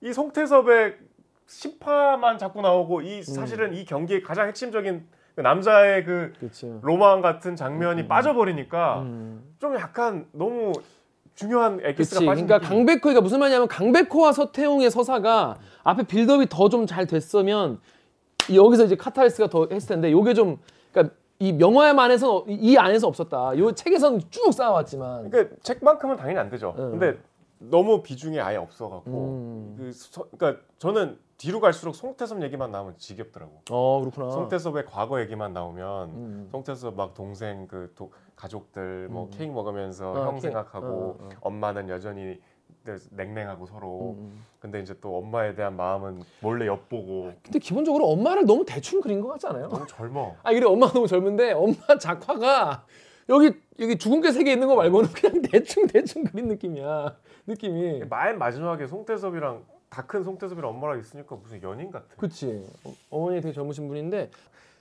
이 0.00 0.12
송태섭의 0.12 0.96
신파만 1.46 2.38
자꾸 2.38 2.60
나오고 2.60 3.00
이 3.02 3.22
사실은 3.22 3.74
이 3.74 3.84
경기의 3.84 4.22
가장 4.22 4.46
핵심적인 4.46 5.08
그 5.38 5.42
남자의 5.42 6.02
그 6.04 6.32
그치. 6.40 6.68
로망 6.82 7.20
같은 7.20 7.54
장면이 7.54 8.08
빠져버리니까 8.08 9.02
음. 9.02 9.54
좀 9.60 9.76
약간 9.76 10.26
너무 10.32 10.72
중요한. 11.36 11.78
엑기스가 11.80 12.26
빠진 12.26 12.48
그러니까 12.48 12.68
강백호가 12.68 13.20
무슨 13.20 13.38
말이냐면 13.38 13.68
강백호와 13.68 14.32
서태웅의 14.32 14.90
서사가 14.90 15.58
앞에 15.84 16.02
build-up이 16.02 16.48
더 16.48 16.68
좀 16.68 16.86
잘 16.86 17.06
됐으면 17.06 17.78
여기서 18.52 18.86
이제 18.86 18.96
카타르시스가 18.96 19.48
더 19.48 19.68
했을 19.70 19.90
텐데 19.90 20.10
요게 20.10 20.34
좀 20.34 20.58
그러니까 20.90 21.14
이 21.38 21.52
영화에 21.52 21.99
한해서 21.99 22.46
이 22.48 22.76
안에서 22.76 23.06
없었다. 23.06 23.56
요 23.58 23.70
책에서는 23.70 24.20
쭉 24.30 24.50
쌓아왔지만. 24.52 25.30
그러니까 25.30 25.54
책만큼은 25.62 26.16
당연히 26.16 26.40
안 26.40 26.50
되죠. 26.50 26.74
응. 26.80 26.90
근데 26.98 27.16
너무 27.60 28.02
비중이 28.02 28.40
아예 28.40 28.56
없어갖고 28.56 29.10
음. 29.10 29.74
그 29.78 29.92
서- 29.92 30.24
그러니까 30.36 30.60
저는 30.78 31.16
뒤로 31.38 31.60
갈수록 31.60 31.94
송태섭 31.94 32.42
얘기만 32.42 32.72
나오면 32.72 32.98
지겹더라고. 32.98 33.62
어 33.70 34.00
그렇구나. 34.00 34.30
송태섭의 34.30 34.84
과거 34.86 35.20
얘기만 35.20 35.52
나오면 35.52 36.08
음. 36.10 36.48
송태섭 36.50 36.94
막 36.96 37.14
동생 37.14 37.68
그 37.68 37.92
도- 37.94 38.12
가족들 38.34 39.08
뭐 39.08 39.24
음. 39.26 39.30
케이크 39.30 39.52
먹으면서 39.52 40.10
어, 40.12 40.24
형 40.24 40.30
케이크. 40.32 40.40
생각하고 40.42 40.86
어, 40.86 41.16
어. 41.20 41.28
엄마는 41.40 41.88
여전히 41.88 42.40
냉랭하고 43.10 43.66
서로 43.66 44.16
음. 44.18 44.44
근데 44.58 44.80
이제 44.80 44.94
또 45.00 45.16
엄마에 45.18 45.54
대한 45.54 45.76
마음은 45.76 46.22
몰래 46.40 46.66
엿보고 46.66 47.32
근데 47.42 47.58
기본적으로 47.60 48.06
엄마를 48.08 48.44
너무 48.44 48.64
대충 48.64 49.00
그린 49.00 49.20
것 49.20 49.28
같지 49.28 49.46
않아요? 49.46 49.68
너무 49.68 49.86
젊어. 49.86 50.34
아 50.42 50.52
그래 50.52 50.64
엄마가 50.66 50.92
너무 50.92 51.06
젊은데 51.06 51.52
엄마 51.52 51.76
작화가 52.00 52.84
여기 53.28 53.52
여기 53.78 53.96
죽은 53.96 54.22
게세개 54.22 54.50
있는 54.52 54.66
거 54.66 54.74
말고는 54.74 55.10
그냥 55.12 55.42
대충 55.42 55.86
대충 55.86 56.24
그린 56.24 56.48
느낌이야 56.48 57.16
느낌이 57.46 58.04
맨 58.10 58.38
마지막에 58.38 58.86
송태섭이랑 58.86 59.64
다 59.90 60.02
큰 60.06 60.22
송태섭이랑 60.22 60.70
엄마랑 60.70 61.00
있으니까 61.00 61.36
무슨 61.36 61.62
연인 61.62 61.90
같아. 61.90 62.06
그치. 62.16 62.66
어, 62.84 62.94
어머니 63.10 63.40
되게 63.40 63.52
젊으신 63.54 63.88
분인데 63.88 64.30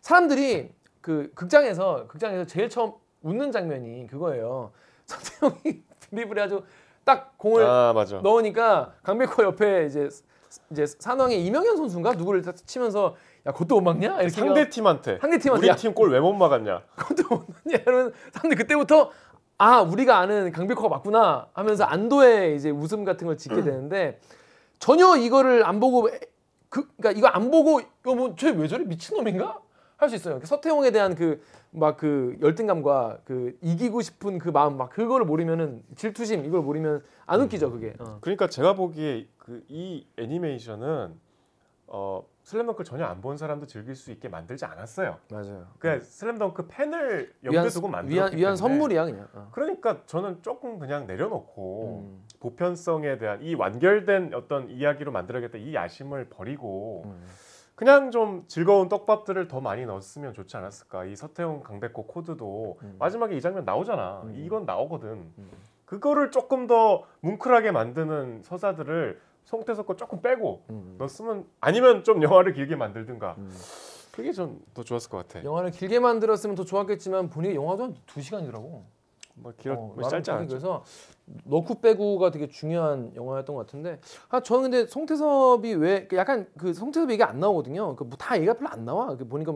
사람들이 0.02 0.72
그 1.02 1.32
극장에서 1.34 2.08
극장에서 2.08 2.46
제일 2.46 2.70
처음 2.70 2.94
웃는 3.22 3.52
장면이 3.52 4.08
그거예요. 4.08 4.72
서태웅이 5.08 5.84
드리블 6.00 6.38
해가지고 6.38 6.64
딱 7.06 7.38
공을 7.38 7.64
아 7.64 7.94
맞아. 7.94 8.18
넣으니까 8.20 8.94
강백호 9.04 9.44
옆에 9.44 9.86
이제 9.86 10.10
이제 10.72 10.86
산왕의 10.86 11.46
이명현 11.46 11.78
선수인가? 11.78 12.14
누구를 12.14 12.42
딱 12.42 12.56
치면서 12.56 13.16
야 13.46 13.52
그것도 13.54 13.76
못 13.76 13.82
막냐? 13.82 14.16
이렇게 14.16 14.30
상대 14.30 14.70
팀한테. 14.70 15.18
상대 15.20 15.38
팀한테. 15.40 15.60
우리 15.62 15.68
야, 15.70 15.76
팀골 15.76 16.12
왜 16.12 16.20
못 16.20 16.34
막았냐? 16.34 16.82
그것도 16.96 17.24
못 17.30 17.46
막냐? 17.48 17.78
이러면 17.82 18.14
사람들 18.34 18.58
그때부터 18.58 19.12
아 19.58 19.82
우리가 19.82 20.18
아는 20.20 20.52
강백호가 20.52 20.90
맞구나 20.90 21.48
하면서 21.54 21.86
안도의 21.86 22.56
이제 22.58 22.70
웃음 22.70 23.06
같은 23.06 23.26
걸 23.28 23.38
짓게 23.38 23.56
되는데 23.64 24.20
전혀 24.80 25.16
이거를 25.18 25.66
안 25.66 25.80
보고 25.80 26.10
에- 26.10 26.20
그 26.70 26.88
그러니까 26.98 27.12
이거 27.12 27.28
안 27.28 27.50
보고 27.52 27.80
이거 27.82 28.16
뭐쟤왜 28.16 28.68
저래 28.68 28.84
미친놈인가 28.86 29.60
할 29.98 30.10
수 30.10 30.16
있어요. 30.16 30.40
서태웅에 30.44 30.92
대한 30.92 31.16
그막그 31.16 32.38
열등감과 32.42 33.22
그 33.26 33.58
이기고 33.62 34.02
싶은 34.02 34.38
그 34.38 34.50
마음 34.50 34.78
막 34.78 34.90
그거를 34.92 35.26
모르면은 35.26 35.82
질투심 35.96 36.46
이걸 36.46 36.62
모르면 36.62 37.04
안 37.26 37.42
웃기죠 37.42 37.72
그게. 37.72 37.96
어. 38.00 38.20
그러니까 38.22 38.48
제가 38.48 38.76
보기에 38.76 39.28
그 39.40 39.64
이 39.70 40.06
애니메이션은 40.18 41.20
어 41.88 42.24
슬램덩크 42.44 42.84
전혀 42.84 43.06
안 43.06 43.22
본 43.22 43.38
사람도 43.38 43.66
즐길 43.66 43.96
수 43.96 44.12
있게 44.12 44.28
만들지 44.30 44.66
않았어요. 44.66 45.18
맞아요. 45.32 45.68
그냥 45.80 46.02
슬램덩크 46.02 46.68
팬을 46.68 47.34
염두에 47.46 47.70
두고 47.70 47.88
만들었기 47.88 48.32
때문에 48.32 48.42
위안 48.42 48.56
선물이야 48.58 49.06
그냥. 49.06 49.28
어. 49.34 49.50
그러니까 49.52 50.02
저는 50.06 50.44
조금 50.44 50.78
그냥 50.80 51.08
내려놓고 51.08 52.04
음. 52.06 52.27
보편성에 52.40 53.18
대한 53.18 53.42
이 53.42 53.56
완결된 53.56 54.34
어떤 54.34 54.70
이야기로 54.70 55.12
만들어야겠다 55.12 55.58
이 55.58 55.74
야심을 55.74 56.30
버리고 56.30 57.04
음. 57.06 57.26
그냥 57.76 58.10
좀 58.12 58.44
즐거운 58.48 58.90
떡밥들을 58.90 59.48
더 59.48 59.62
많이 59.62 59.86
넣었으면 59.86 60.34
좋지 60.34 60.58
않았을까 60.58 61.06
이 61.06 61.16
서태웅 61.16 61.62
강백호 61.62 62.08
코드도 62.08 62.80
음. 62.82 62.96
마지막에 63.00 63.36
이 63.36 63.42
장면 63.42 63.66
나오잖아 63.66 64.22
음. 64.26 64.34
이건 64.38 64.66
나오거든 64.66 65.10
음. 65.38 65.52
그거를 65.86 66.32
조금 66.32 66.68
더 66.68 67.04
뭉클하게 67.22 67.72
만드는 67.72 68.42
서사들을 68.44 69.20
송태섭 69.46 69.86
거 69.88 69.96
조금 69.96 70.22
빼고 70.22 70.64
음. 70.72 70.96
넣었으면 70.98 71.46
아니면 71.62 72.04
좀 72.04 72.22
영화를 72.24 72.54
길게 72.54 72.76
만들든가 72.76 73.36
음. 73.38 73.52
그게 74.12 74.32
좀 74.32 74.60
더 74.74 74.84
좋았을 74.84 75.10
것 75.12 75.28
같아 75.28 75.44
영화를 75.44 75.70
길게 75.72 76.00
만들었으면 76.00 76.56
더 76.56 76.66
좋았겠지만 76.66 77.30
본인이 77.30 77.56
영화도 77.56 77.84
한 77.84 77.96
두 78.08 78.22
시간이더라고. 78.22 78.86
뭐 79.36 79.54
길어 79.56 79.76
어, 79.76 79.94
뭐 79.96 80.10
짧지 80.10 80.32
않죠 80.32 80.48
그래서 80.48 80.84
넣고 81.46 81.82
빼고가 81.82 82.32
되게 82.32 82.48
중요한 82.48 83.12
영화였던 83.16 83.56
것 83.56 83.66
같은데 83.66 84.00
아 84.30 84.40
저는 84.42 84.64
근데 84.72 84.86
송태섭이 84.88 85.74
왜 85.76 86.08
약간 86.14 86.48
그 86.58 86.74
송태섭 86.74 87.10
얘기 87.12 87.24
안 87.24 87.40
나오거든요. 87.40 87.96
그 87.96 88.08
다 88.18 88.36
얘기가 88.38 88.54
별로 88.54 88.70
안 88.70 88.86
나와. 88.86 89.16
그 89.18 89.28
보니까 89.28 89.54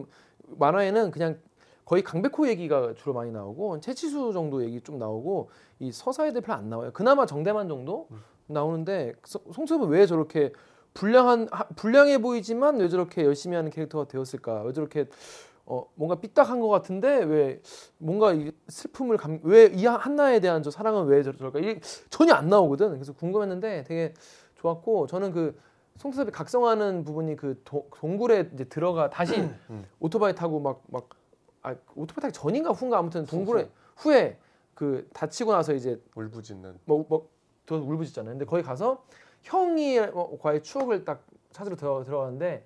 만화에는 0.57 1.11
그냥 1.11 1.39
거의 1.85 2.03
강백호 2.03 2.47
얘기가 2.49 2.93
주로 2.95 3.13
많이 3.13 3.31
나오고 3.31 3.79
채치수 3.79 4.31
정도 4.33 4.63
얘기 4.63 4.81
좀 4.81 4.97
나오고 4.99 5.49
이 5.79 5.91
서사에 5.91 6.31
대해 6.31 6.41
별로 6.41 6.57
안 6.59 6.69
나와요. 6.69 6.91
그나마 6.93 7.25
정대만 7.25 7.67
정도 7.67 8.07
나오는데 8.47 9.13
소- 9.23 9.41
송태섭은 9.53 9.87
왜 9.89 10.05
저렇게 10.05 10.51
불량한 10.93 11.47
하- 11.51 11.63
불량해 11.75 12.21
보이지만 12.21 12.77
왜 12.79 12.89
저렇게 12.89 13.23
열심히 13.23 13.55
하는 13.55 13.71
캐릭터가 13.71 14.05
되었을까? 14.09 14.63
왜 14.63 14.73
저렇게 14.73 15.05
어 15.65 15.85
뭔가 15.95 16.15
삐딱한 16.19 16.59
것 16.59 16.67
같은데 16.69 17.23
왜 17.23 17.61
뭔가 17.97 18.33
이 18.33 18.51
슬픔을 18.67 19.17
왜이 19.43 19.85
한나에 19.85 20.39
대한 20.39 20.63
저 20.63 20.71
사랑은 20.71 21.05
왜 21.05 21.23
저럴까 21.23 21.59
이게 21.59 21.79
전혀 22.09 22.33
안 22.33 22.49
나오거든. 22.49 22.91
그래서 22.91 23.13
궁금했는데 23.13 23.83
되게 23.83 24.13
좋았고 24.55 25.07
저는 25.07 25.31
그 25.31 25.59
송태섭이 25.97 26.31
각성하는 26.31 27.03
부분이 27.03 27.35
그 27.35 27.61
도- 27.63 27.87
동굴에 27.97 28.49
이제 28.53 28.63
들어가 28.65 29.09
다시 29.09 29.39
음. 29.69 29.85
오토바이 29.99 30.33
타고 30.35 30.59
막 30.59 30.81
막 30.87 31.09
아, 31.63 31.75
오토바이 31.95 32.21
타기 32.23 32.33
전인가 32.33 32.71
후인가 32.71 32.97
아무튼 32.97 33.25
동굴에 33.25 33.69
후에 33.97 34.39
그 34.73 35.07
다치고 35.13 35.51
나서 35.51 35.73
이제 35.73 36.01
울부짖는 36.15 36.79
뭐뭐더 36.85 37.75
울부짖잖아요. 37.75 38.33
근데 38.33 38.45
거기 38.45 38.63
가서 38.63 39.03
형이과의 39.43 40.63
추억을 40.63 41.05
딱 41.05 41.23
찾으러 41.51 41.75
들어 41.75 42.03
들어가는데 42.03 42.65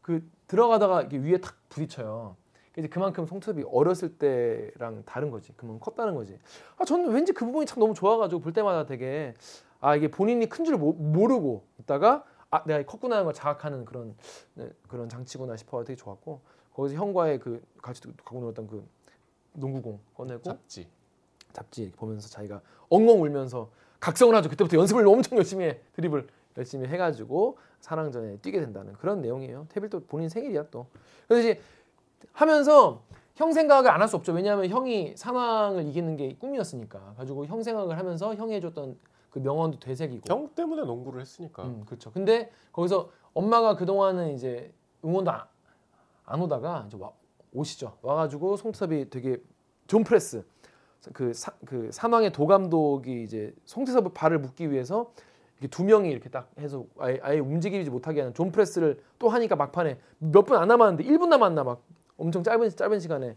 그 0.00 0.28
들어가다가 0.56 1.00
이게 1.02 1.16
위에 1.16 1.38
탁 1.38 1.54
부딪혀요. 1.70 2.36
이제 2.76 2.86
그만큼 2.88 3.24
송태섭이 3.26 3.64
어렸을 3.72 4.18
때랑 4.18 5.02
다른 5.06 5.30
거지. 5.30 5.52
그만큼 5.56 5.80
컸다는 5.80 6.14
거지. 6.14 6.38
아 6.76 6.84
저는 6.84 7.10
왠지 7.10 7.32
그 7.32 7.46
부분이 7.46 7.64
참 7.64 7.78
너무 7.80 7.94
좋아가지고 7.94 8.42
볼 8.42 8.52
때마다 8.52 8.84
되게 8.84 9.34
아 9.80 9.96
이게 9.96 10.10
본인이 10.10 10.46
큰 10.48 10.64
줄 10.66 10.76
모르고 10.76 11.64
있다가 11.80 12.24
아 12.50 12.62
내가 12.66 12.82
컸구나 12.84 13.16
하는 13.16 13.24
걸 13.24 13.32
자각하는 13.34 13.86
그런 13.86 14.14
네, 14.54 14.68
그런 14.88 15.08
장치구나 15.08 15.56
싶어 15.56 15.82
되게 15.84 15.96
좋았고 15.96 16.40
거기서 16.74 16.96
형과의 16.96 17.40
그 17.40 17.62
같이 17.80 18.02
갖고 18.02 18.40
놀았던 18.40 18.66
그 18.66 18.86
농구공 19.54 20.00
꺼내고 20.14 20.42
잡지. 20.42 20.86
잡지 21.54 21.90
보면서 21.96 22.28
자기가 22.28 22.60
엉엉 22.90 23.22
울면서 23.22 23.70
각성을 24.00 24.34
하죠. 24.34 24.50
그때부터 24.50 24.76
연습을 24.76 25.06
엄청 25.08 25.38
열심히 25.38 25.64
해. 25.64 25.80
드립을 25.94 26.26
열심히 26.56 26.86
해가지고 26.88 27.58
사랑전에 27.80 28.36
뛰게 28.38 28.60
된다는 28.60 28.92
그런 28.94 29.20
내용이에요. 29.20 29.66
태빌도 29.68 30.04
본인 30.06 30.28
생일이야 30.28 30.66
또. 30.70 30.86
그래서 31.28 31.48
이제 31.48 31.60
하면서 32.32 33.02
형 33.34 33.52
생각을 33.52 33.90
안 33.90 34.00
할 34.00 34.08
수 34.08 34.16
없죠. 34.16 34.32
왜냐하면 34.32 34.68
형이 34.68 35.14
사망을 35.16 35.86
이기는 35.86 36.16
게 36.16 36.34
꿈이었으니까. 36.36 37.14
가지고 37.16 37.46
형 37.46 37.62
생각을 37.62 37.98
하면서 37.98 38.34
형이 38.34 38.54
해줬던 38.54 38.98
그 39.30 39.38
명언도 39.38 39.78
되새기고. 39.80 40.32
형 40.32 40.48
때문에 40.54 40.82
농구를 40.84 41.20
했으니까. 41.20 41.64
음, 41.64 41.84
그렇죠. 41.86 42.10
근데 42.12 42.50
거기서 42.72 43.10
엄마가 43.32 43.76
그 43.76 43.86
동안은 43.86 44.34
이제 44.34 44.72
응원도 45.04 45.30
안, 45.30 45.40
안 46.26 46.40
오다가 46.42 46.84
이제 46.86 46.98
와, 47.00 47.10
오시죠. 47.54 47.96
와가지고 48.02 48.56
송태섭이 48.56 49.08
되게 49.10 49.42
zone 49.86 50.04
press 50.04 50.44
그, 51.12 51.32
사, 51.34 51.50
그 51.64 51.90
산왕의 51.90 52.32
도감독이 52.32 53.22
이제 53.24 53.54
송태섭의 53.64 54.12
발을 54.14 54.38
묶기 54.38 54.70
위해서 54.70 55.12
두 55.68 55.84
명이 55.84 56.10
이렇게 56.10 56.28
딱 56.28 56.50
해서 56.58 56.84
아예, 56.98 57.18
아예 57.22 57.38
움직이지 57.38 57.90
못하게 57.90 58.20
하는 58.20 58.34
zone 58.34 58.50
press를 58.52 59.02
또 59.18 59.28
하니까 59.28 59.56
막판에 59.56 59.98
몇 60.18 60.44
분 60.46 60.56
안 60.58 60.68
남았는데 60.68 61.04
1분 61.04 61.28
남았나 61.28 61.64
막 61.64 61.82
엄청 62.16 62.42
짧은 62.42 62.70
짧은 62.70 63.00
시간에 63.00 63.36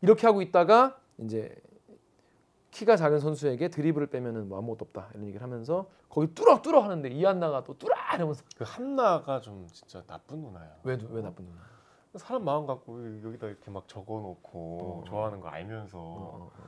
이렇게 0.00 0.26
하고 0.26 0.42
있다가 0.42 0.98
이제 1.18 1.54
키가 2.70 2.96
작은 2.96 3.20
선수에게 3.20 3.68
드리블을 3.68 4.06
빼면은 4.08 4.48
뭐 4.48 4.58
아무것도 4.58 4.86
없다 4.86 5.08
이런 5.12 5.26
얘기를 5.26 5.42
하면서 5.42 5.88
거기 6.08 6.34
뚫어 6.34 6.62
뚫어 6.62 6.80
하는데 6.80 7.08
이한나가 7.08 7.64
또 7.64 7.76
뚫어 7.76 7.92
이러면서 8.14 8.44
그 8.56 8.64
한나가 8.66 9.40
좀 9.40 9.66
진짜 9.72 10.02
나쁜 10.06 10.40
누나야. 10.40 10.76
왜 10.84 10.96
왜 11.10 11.20
나쁜 11.22 11.44
누나? 11.44 11.60
사람 12.16 12.44
마음 12.44 12.66
갖고 12.66 12.98
여기다 13.24 13.46
이렇게 13.46 13.70
막 13.70 13.88
적어놓고 13.88 15.02
어. 15.02 15.04
좋아하는 15.06 15.40
거 15.40 15.48
알면서 15.48 15.98
어, 15.98 16.02
어. 16.02 16.50
그 16.54 16.62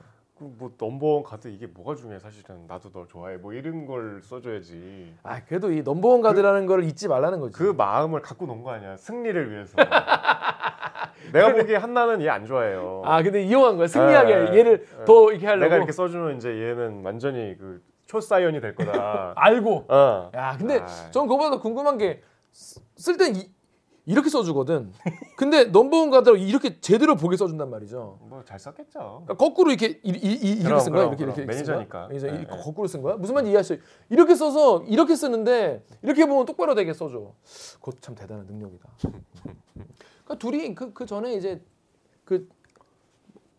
뭐 0.59 0.73
넘버원 0.79 1.23
가드 1.23 1.49
이게 1.49 1.67
뭐가 1.67 1.95
중요해? 1.95 2.19
사실은 2.19 2.67
나도 2.67 2.91
널 2.91 3.07
좋아해. 3.09 3.37
뭐 3.37 3.53
이런 3.53 3.87
걸 3.87 4.21
써줘야지. 4.23 5.15
아 5.23 5.43
그래도 5.45 5.73
이 5.73 5.83
넘버원 5.83 6.21
가드라는 6.23 6.67
걸 6.67 6.85
잊지 6.85 7.09
말라는 7.09 7.41
거지. 7.41 7.57
그 7.57 7.73
마음을 7.77 8.21
갖고 8.23 8.47
놓은 8.47 8.63
거 8.63 8.71
아니야. 8.73 8.97
승리를 8.97 9.51
위해서. 9.53 9.77
내가 11.33 11.53
보기에 11.53 11.77
한나는 11.77 12.21
얘 12.23 12.29
안 12.29 12.45
좋아해요. 12.47 13.03
아 13.05 13.23
근데 13.23 13.43
이용한 13.45 13.77
거야. 13.77 13.87
승리하게. 13.87 14.35
네, 14.51 14.59
얘를 14.59 14.85
네. 14.99 15.05
더 15.05 15.31
이렇게 15.31 15.47
하려고. 15.47 15.65
내가 15.65 15.77
이렇게 15.77 15.93
써주면 15.93 16.37
이제 16.37 16.49
얘는 16.51 17.03
완전히 17.05 17.57
그 17.59 17.83
초사이언이 18.07 18.61
될 18.61 18.75
거다. 18.75 19.33
알고. 19.37 19.85
어. 19.89 20.31
야 20.35 20.57
근데 20.59 20.81
아이. 20.81 21.11
전 21.13 21.27
그거보다 21.27 21.51
더 21.57 21.61
궁금한 21.61 21.99
게 21.99 22.23
쓸 22.97 23.17
땐 23.17 23.35
이렇게 24.07 24.29
써주거든. 24.29 24.93
근데 25.37 25.65
넘버원 25.65 26.11
가드로 26.11 26.37
이렇게 26.37 26.79
제대로 26.81 27.17
보게 27.17 27.37
써준단 27.39 27.71
말이죠. 27.71 28.19
뭐 28.23 28.43
잘 28.45 28.59
썼겠죠 28.59 29.23
그러니까 29.25 29.35
거꾸로 29.37 29.71
이렇게 29.71 29.99
이, 30.03 30.11
이, 30.11 30.33
이, 30.61 30.63
그럼, 30.63 30.79
쓴 30.81 30.93
거야? 30.93 31.05
그럼, 31.09 31.13
이렇게 31.15 31.25
그럼. 31.25 31.35
이렇게 31.37 31.47
매니저니까. 31.47 32.09
매니저 32.09 32.27
네, 32.27 32.35
이- 32.35 32.39
네. 32.41 32.47
거꾸로 32.47 32.87
쓴 32.87 33.01
거야? 33.01 33.17
무슨 33.17 33.35
말인지 33.35 33.51
이해하시죠? 33.53 33.83
이렇게 34.11 34.35
써서 34.35 34.83
이렇게 34.87 35.17
쓰는데 35.17 35.83
이렇게 36.03 36.27
보면 36.27 36.45
똑바로 36.45 36.75
되게 36.75 36.93
써줘. 36.93 37.33
그것도 37.81 38.01
참 38.01 38.15
대단한 38.15 38.47
능력이다. 38.47 38.89
그러니까 40.25 40.39
둘이 40.39 40.75
그, 40.75 40.93
그 40.93 41.07
전에 41.07 41.35
이제 41.35 41.63
그 42.27 42.47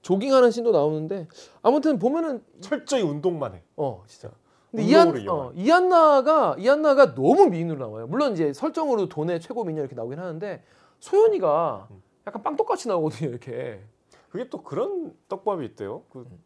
조깅하는 0.04 0.52
씬도 0.52 0.72
나오는데 0.72 1.28
아무튼 1.64 1.98
보면은 1.98 2.44
철저히 2.62 3.02
운동만 3.02 3.56
해 3.56 3.64
어 3.78 4.04
진짜. 4.06 4.30
근데 4.76 4.84
운동으로 4.84 5.18
이한 5.20 5.30
어, 5.30 5.52
이한나가 5.56 6.56
이한나가 6.58 7.16
너무 7.16 7.48
미인으로 7.48 7.80
나와요. 7.80 8.08
물론 8.08 8.34
이제 8.34 8.52
설정으로 8.54 9.08
돈의 9.08 9.40
최고 9.40 9.64
미녀 9.64 9.82
이렇게 9.82 9.96
나오긴 9.96 10.20
하는데 10.20 10.64
소연이가 11.00 11.88
음. 11.92 12.02
약간 12.28 12.44
빵떡같이 12.44 12.88
나오거든요. 12.88 13.30
이렇게. 13.30 13.82
그게 14.30 14.50
또 14.50 14.64
그런 14.64 15.16
떡밥이 15.30 15.64
있대요 15.66 16.04
그 16.12 16.20
음. 16.20 16.40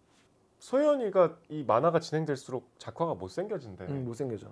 소연이가 0.59 1.37
이 1.49 1.63
만화가 1.63 1.99
진행될수록 1.99 2.69
작화가 2.77 3.15
못생겨진대 3.15 3.85
음, 3.85 4.05
못생겨져. 4.05 4.47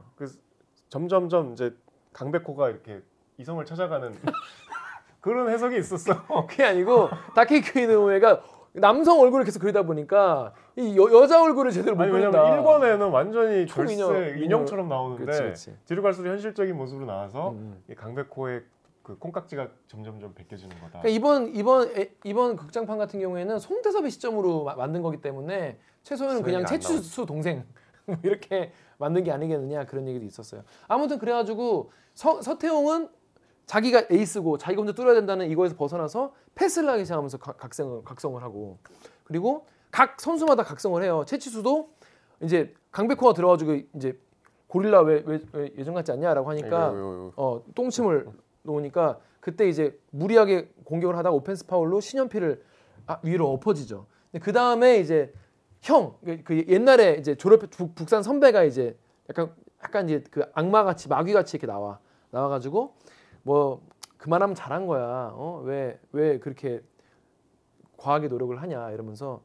점점점 0.89 1.53
이제 1.53 1.75
강백호가 2.13 2.69
이렇게 2.69 3.01
이성을 3.37 3.63
찾아가는 3.65 4.15
그런 5.21 5.49
해석이 5.49 5.77
있었어. 5.77 6.25
그게 6.47 6.63
아니고 6.63 7.09
다케이큐 7.35 7.79
이노우에가 7.79 8.41
남성 8.81 9.19
얼굴을 9.19 9.45
계속 9.45 9.59
그리다 9.59 9.83
보니까 9.83 10.53
이 10.75 10.95
여, 10.97 11.21
여자 11.21 11.41
얼굴을 11.41 11.71
제대로 11.71 11.95
못 11.95 12.03
아니 12.03 12.11
그린다. 12.11 12.43
왜냐면 12.43 12.63
1권에는 12.65 13.11
완전히 13.11 13.67
절세 13.67 13.95
미녀. 13.95 14.13
인형처럼 14.43 14.87
나오는데 14.87 15.23
그렇지, 15.23 15.41
그렇지. 15.41 15.77
뒤로 15.85 16.01
갈수록 16.03 16.29
현실적인 16.29 16.75
모습으로 16.77 17.05
나와서 17.05 17.51
음. 17.51 17.81
이 17.89 17.95
강백호의 17.95 18.63
그 19.03 19.17
콩깍지가 19.17 19.67
점점점 19.87 20.33
벗겨지는 20.33 20.75
거다. 20.79 20.99
그러니까 20.99 21.09
이번 21.09 21.55
이번 21.55 21.89
에- 21.97 22.11
이번 22.25 22.55
극장판 22.57 22.97
같은 22.97 23.19
경우에는 23.19 23.57
송태섭의 23.59 24.11
시점으로 24.11 24.65
마- 24.65 24.75
만든 24.75 25.01
거기 25.01 25.21
때문에 25.21 25.79
최소연은 26.03 26.43
그냥 26.43 26.65
채추수 26.65 27.25
동생 27.25 27.63
뭐 28.05 28.17
이렇게 28.23 28.71
만든 28.97 29.23
게 29.23 29.31
아니겠느냐 29.31 29.85
그런 29.85 30.07
얘기도 30.07 30.25
있었어요. 30.25 30.63
아무튼 30.87 31.19
그래가지고 31.19 31.91
서, 32.13 32.41
서태웅은 32.41 33.09
자기가 33.67 34.03
에이스고 34.09 34.57
자기가 34.57 34.79
혼자 34.81 34.93
뚫어야 34.93 35.13
된다는 35.13 35.49
이거에서 35.51 35.75
벗어나서 35.75 36.33
패스를 36.55 36.89
하기 36.89 37.03
시작하면서 37.03 37.37
각- 37.37 37.57
각성을 37.57 38.03
각성을 38.03 38.41
하고 38.41 38.79
그리고 39.25 39.67
각 39.91 40.19
선수마다 40.19 40.63
각성을 40.63 41.01
해요. 41.03 41.23
채치수도 41.27 41.89
이제 42.41 42.73
강백호가 42.91 43.33
들어가지고 43.33 43.75
이제 43.95 44.17
고릴라 44.67 45.01
왜, 45.01 45.21
왜, 45.25 45.41
왜 45.53 45.71
예전 45.77 45.93
같지 45.93 46.11
않냐라고 46.13 46.49
하니까 46.49 46.67
이거, 46.89 46.97
이거, 46.97 47.31
이거. 47.31 47.33
어 47.35 47.63
똥침을 47.75 48.27
놓으니까 48.63 49.19
그때 49.41 49.67
이제 49.67 49.97
무리하게 50.11 50.71
공격을 50.85 51.17
하다가 51.17 51.35
오펜스 51.35 51.67
파울로 51.67 51.99
신현필을 51.99 52.63
아, 53.07 53.19
위로 53.23 53.51
엎어지죠. 53.51 54.05
그 54.41 54.51
다음에 54.53 54.99
이제 54.99 55.33
형, 55.81 56.15
그, 56.23 56.41
그 56.43 56.65
옛날에 56.67 57.15
이제 57.19 57.35
졸업 57.35 57.69
북, 57.69 57.95
북산 57.95 58.23
선배가 58.23 58.63
이제 58.63 58.97
약간 59.29 59.53
약간 59.83 60.05
이제 60.09 60.23
그 60.31 60.43
악마 60.53 60.83
같이 60.83 61.07
마귀 61.09 61.33
같이 61.33 61.55
이렇게 61.57 61.67
나와 61.67 61.99
나와가지고 62.31 62.95
뭐 63.47 63.81
그만하면 64.17 64.55
잘한 64.55 64.87
거야. 64.87 65.31
어 65.33 65.61
왜 65.65 65.99
왜 66.11 66.39
그렇게 66.39 66.81
과하게 67.97 68.27
노력을 68.27 68.59
하냐 68.61 68.91
이러면서 68.91 69.41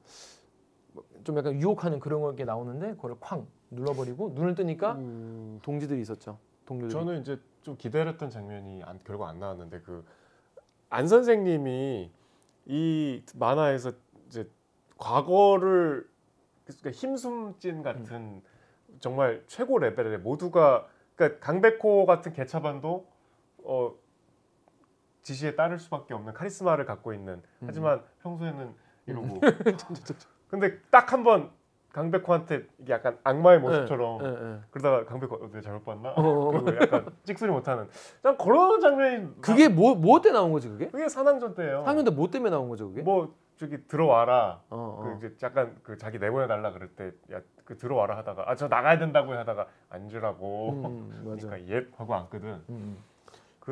좀 1.25 1.39
약간 1.39 1.55
유혹하는 1.55 2.01
그런 2.01 2.35
게 2.37 2.45
나오는데 2.45 2.97
그걸 2.97 3.17
쾅 3.21 3.47
눌러버리고 3.71 4.33
눈을 4.35 4.55
뜨니까 4.55 4.93
음, 4.97 5.59
동지들이 5.63 6.01
있었죠. 6.03 6.39
동료들이. 6.67 6.93
저는 6.93 7.21
이제 7.23 7.39
좀 7.63 7.77
기대를 7.77 8.13
했던 8.13 8.29
장면이 8.29 8.83
안, 8.83 8.99
결국 9.05 9.25
안 9.27 9.39
나왔는데 9.39 9.81
그 9.81 10.05
안 10.95 11.09
선생님이 11.09 12.11
이 12.67 13.23
만화에서 13.35 13.93
이제 14.27 14.47
과거를 14.99 16.07
그러니까 16.67 16.91
힘숨찐 16.91 17.83
같은 17.83 18.43
정말 19.01 19.43
최고 19.47 19.79
레벨의 19.79 20.19
모두가 20.19 20.87
그러니까 21.17 21.41
강백호 21.41 22.05
같은 22.05 22.35
개차반도 22.35 23.07
어 23.65 23.95
지시에 25.23 25.55
따를 25.55 25.79
수밖에 25.79 26.15
없는 26.15 26.33
카리스마를 26.33 26.85
갖고 26.85 27.13
있는 27.15 27.43
하지만 27.65 28.03
평소에는 28.23 28.75
이러고 29.07 29.41
근데 30.49 30.79
딱 30.91 31.13
한 31.13 31.23
번 31.25 31.51
강백호한테 31.93 32.67
이게 32.79 32.95
약간 32.95 33.19
악마의 33.23 33.61
모습처럼 33.61 34.25
예, 34.25 34.29
예. 34.29 34.61
그러다가 34.71 35.05
강백호 35.05 35.35
어, 35.37 35.49
내가 35.49 35.61
잘못 35.61 35.85
봤나? 35.85 36.11
어, 36.13 36.23
어. 36.23 36.51
그리고 36.51 36.75
약간 36.83 37.07
찍소리 37.25 37.51
못하는 37.53 37.87
난 38.23 38.37
그런 38.39 38.81
장면이 38.81 39.41
그게 39.43 39.69
뭐뭐때 39.69 40.33
나온 40.33 40.53
거지 40.53 40.69
그게? 40.71 40.89
그게 40.89 41.07
산왕전 41.09 41.55
때예요. 41.55 41.83
하는데 41.85 42.11
뭐 42.11 42.31
때문에 42.31 42.51
나온 42.51 42.71
거죠 42.71 42.89
그게? 42.89 43.03
뭐 43.03 43.35
저기 43.59 43.87
들어와라. 43.87 44.63
어, 44.71 44.77
어. 44.99 45.03
그 45.03 45.17
이제 45.19 45.37
약간 45.43 45.77
그 45.83 45.99
자기 45.99 46.19
내보내 46.19 46.47
달라 46.49 46.73
그럴 46.73 46.89
때 46.95 47.13
야 47.31 47.41
그 47.65 47.77
들어와라 47.79 48.17
하다가 48.17 48.51
아 48.51 48.57
저 48.57 48.67
나가야 48.69 48.99
된다고 48.99 49.33
하다가 49.35 49.67
앉으라고. 49.91 50.71
음, 50.73 51.23
맞아. 51.27 51.47
그러니까 51.47 51.73
예 51.77 51.87
하고 51.97 52.15
앉거든. 52.15 52.49
음, 52.49 52.65
음. 52.71 52.99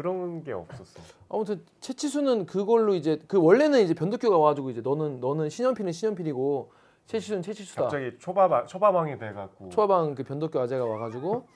그런 0.00 0.44
게 0.44 0.52
없었어. 0.52 1.00
아무튼 1.28 1.64
채치수는 1.80 2.46
그걸로 2.46 2.94
이제 2.94 3.18
그 3.26 3.42
원래는 3.42 3.80
이제 3.82 3.92
변덕규가 3.92 4.38
와가지고 4.38 4.70
이제 4.70 4.80
너는 4.82 5.18
너는 5.18 5.50
신현필은 5.50 5.90
신현필이고 5.90 6.72
채치수는 7.06 7.42
채치수다. 7.42 7.82
갑자기 7.82 8.16
초밥 8.20 8.68
초밥왕이 8.68 9.18
돼갖고 9.18 9.68
초아방 9.70 10.14
그 10.14 10.22
변덕규 10.22 10.60
아재가 10.60 10.84
와가지고 10.84 11.48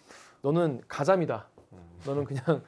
너는 0.43 0.83
가자미다. 0.89 1.47
음. 1.75 1.79
너는 2.05 2.25
그냥 2.25 2.63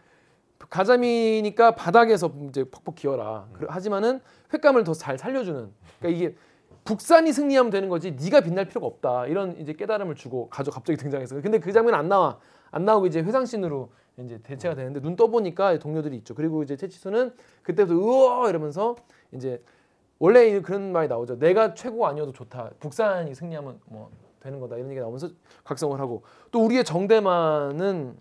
가자미니까 0.69 1.73
바닥에서 1.75 2.33
이제 2.49 2.63
퍽퍽 2.71 2.95
기어라. 2.95 3.49
그- 3.53 3.67
하지만은 3.69 4.21
횟감을 4.53 4.85
더 4.85 4.95
잘 4.95 5.19
살려주는. 5.19 5.73
그러니까 5.99 6.17
이게 6.17 6.37
북산이 6.85 7.33
승리하면 7.33 7.71
되는 7.71 7.89
거지. 7.89 8.13
네가 8.13 8.43
빛날 8.43 8.67
필요가 8.67 8.87
없다. 8.87 9.27
이런 9.27 9.59
이제 9.59 9.73
깨달음을 9.73 10.15
주고 10.15 10.49
가족 10.49 10.71
갑자기 10.71 10.97
등장해서. 10.97 11.41
근데 11.43 11.59
그 11.59 11.73
장면 11.73 11.95
안 11.95 12.09
나와. 12.09 12.39
안 12.71 12.85
나오고 12.85 13.07
이제 13.07 13.21
회상씬으로 13.21 13.91
이제 14.25 14.39
대체가 14.39 14.75
되는데 14.75 15.01
눈 15.01 15.15
떠보니까 15.15 15.79
동료들이 15.79 16.17
있죠. 16.19 16.35
그리고 16.35 16.63
이제 16.63 16.77
채치수는 16.77 17.35
그때부터 17.63 17.95
으어 17.95 18.49
이러면서 18.49 18.97
이제 19.33 19.63
원래 20.19 20.61
그런 20.63 20.93
말이 20.93 21.09
나오죠. 21.09 21.39
내가 21.39 21.75
최고 21.75 22.07
아니어도 22.07 22.33
좋다. 22.33 22.71
북산이 22.81 23.35
승리하면 23.35 23.81
뭐 23.85 24.11
되는 24.41 24.59
거다 24.59 24.77
이런 24.77 24.91
얘기 24.91 25.01
나오면서 25.01 25.29
각성을 25.65 25.99
하고 26.01 26.23
또 26.51 26.65
우리의 26.65 26.85
정대만은 26.85 28.17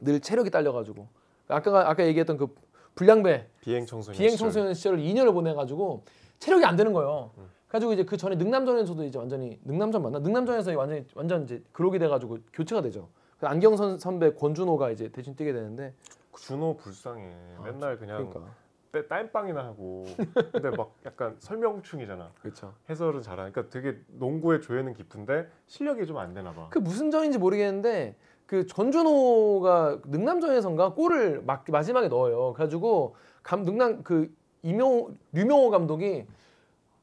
늘 0.00 0.20
체력이 0.20 0.50
딸려가지고 0.50 1.06
아까 1.48 1.90
아까 1.90 2.06
얘기했던 2.06 2.38
그 2.38 2.54
불량배 2.94 3.46
비행 3.60 3.84
청소년 3.84 4.16
비행 4.16 4.30
시절. 4.30 4.46
청소년 4.46 4.74
시절 4.74 4.94
을 4.94 5.00
2년을 5.00 5.34
보내가지고 5.34 6.04
체력이 6.38 6.64
안 6.64 6.76
되는 6.76 6.92
거예요. 6.92 7.30
음. 7.36 7.50
가지고 7.68 7.92
이제 7.92 8.04
그 8.04 8.16
전에 8.16 8.36
능남전에서도 8.36 9.04
이제 9.04 9.18
완전히 9.18 9.58
능남전 9.64 10.02
맞나? 10.02 10.18
능남전에서 10.18 10.76
완전히 10.76 11.04
완전 11.14 11.44
이제 11.44 11.62
그러게 11.72 11.98
돼가지고 11.98 12.38
교체가 12.52 12.80
되죠. 12.82 13.08
그 13.42 13.48
안경 13.48 13.76
선, 13.76 13.98
선배 13.98 14.32
권준호가 14.34 14.92
이제 14.92 15.08
대신 15.08 15.34
뛰게 15.34 15.52
되는데 15.52 15.92
준호 16.38 16.76
불쌍해. 16.76 17.34
맨날 17.64 17.98
그냥 17.98 18.30
그러니까 18.30 18.52
때- 18.92 19.08
땀빵이나 19.08 19.64
하고. 19.64 20.06
근데 20.52 20.70
막 20.70 20.92
약간 21.04 21.34
설명충이잖아. 21.40 22.30
그렇죠. 22.40 22.72
해설은 22.88 23.20
잘하니까 23.20 23.68
되게 23.68 23.96
농구의 24.12 24.60
조예는 24.62 24.94
깊은데 24.94 25.48
실력이 25.66 26.06
좀 26.06 26.18
안 26.18 26.34
되나 26.34 26.52
봐. 26.52 26.68
그 26.70 26.78
무슨 26.78 27.10
전인지 27.10 27.38
모르겠는데 27.38 28.14
그 28.46 28.64
전준호가 28.64 29.98
능남전에선가 30.06 30.94
골을 30.94 31.42
막 31.44 31.64
마지막에 31.68 32.06
넣어요. 32.06 32.52
그래가지고 32.52 33.16
감 33.42 33.64
능남 33.64 34.04
그 34.04 34.32
이명 34.62 35.16
류명호 35.32 35.70
감독이 35.70 36.26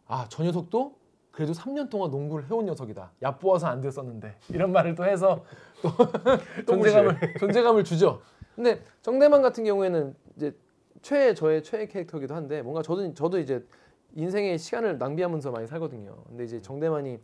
아 0.08 0.26
저 0.30 0.42
녀석도 0.44 0.96
그래도 1.40 1.54
3년 1.54 1.90
동안 1.90 2.12
농구를 2.12 2.50
해온 2.50 2.66
녀석이다. 2.66 3.14
얕보아서 3.22 3.68
안 3.68 3.80
됐었는데 3.80 4.36
이런 4.50 4.74
말을 4.74 4.94
또 4.94 5.06
해서 5.06 5.46
또 5.82 5.88
존재감을 6.68 7.18
존재감을 7.40 7.84
주죠. 7.86 8.22
근데 8.54 8.84
정대만 9.02 9.42
같은 9.42 9.64
경우에는 9.64 10.14
이제 10.36 10.54
최애 11.02 11.36
저의 11.36 11.64
최애 11.64 11.88
캐릭터기도 11.88 12.36
한데 12.36 12.62
뭔가 12.62 12.82
저도 12.82 13.14
저도 13.14 13.40
이제 13.40 13.66
인생의 14.16 14.58
시간을 14.58 14.98
낭비하면서 14.98 15.52
많이 15.52 15.66
살거든요. 15.66 16.26
근데 16.28 16.44
이제 16.44 16.62
정대만이 16.62 17.18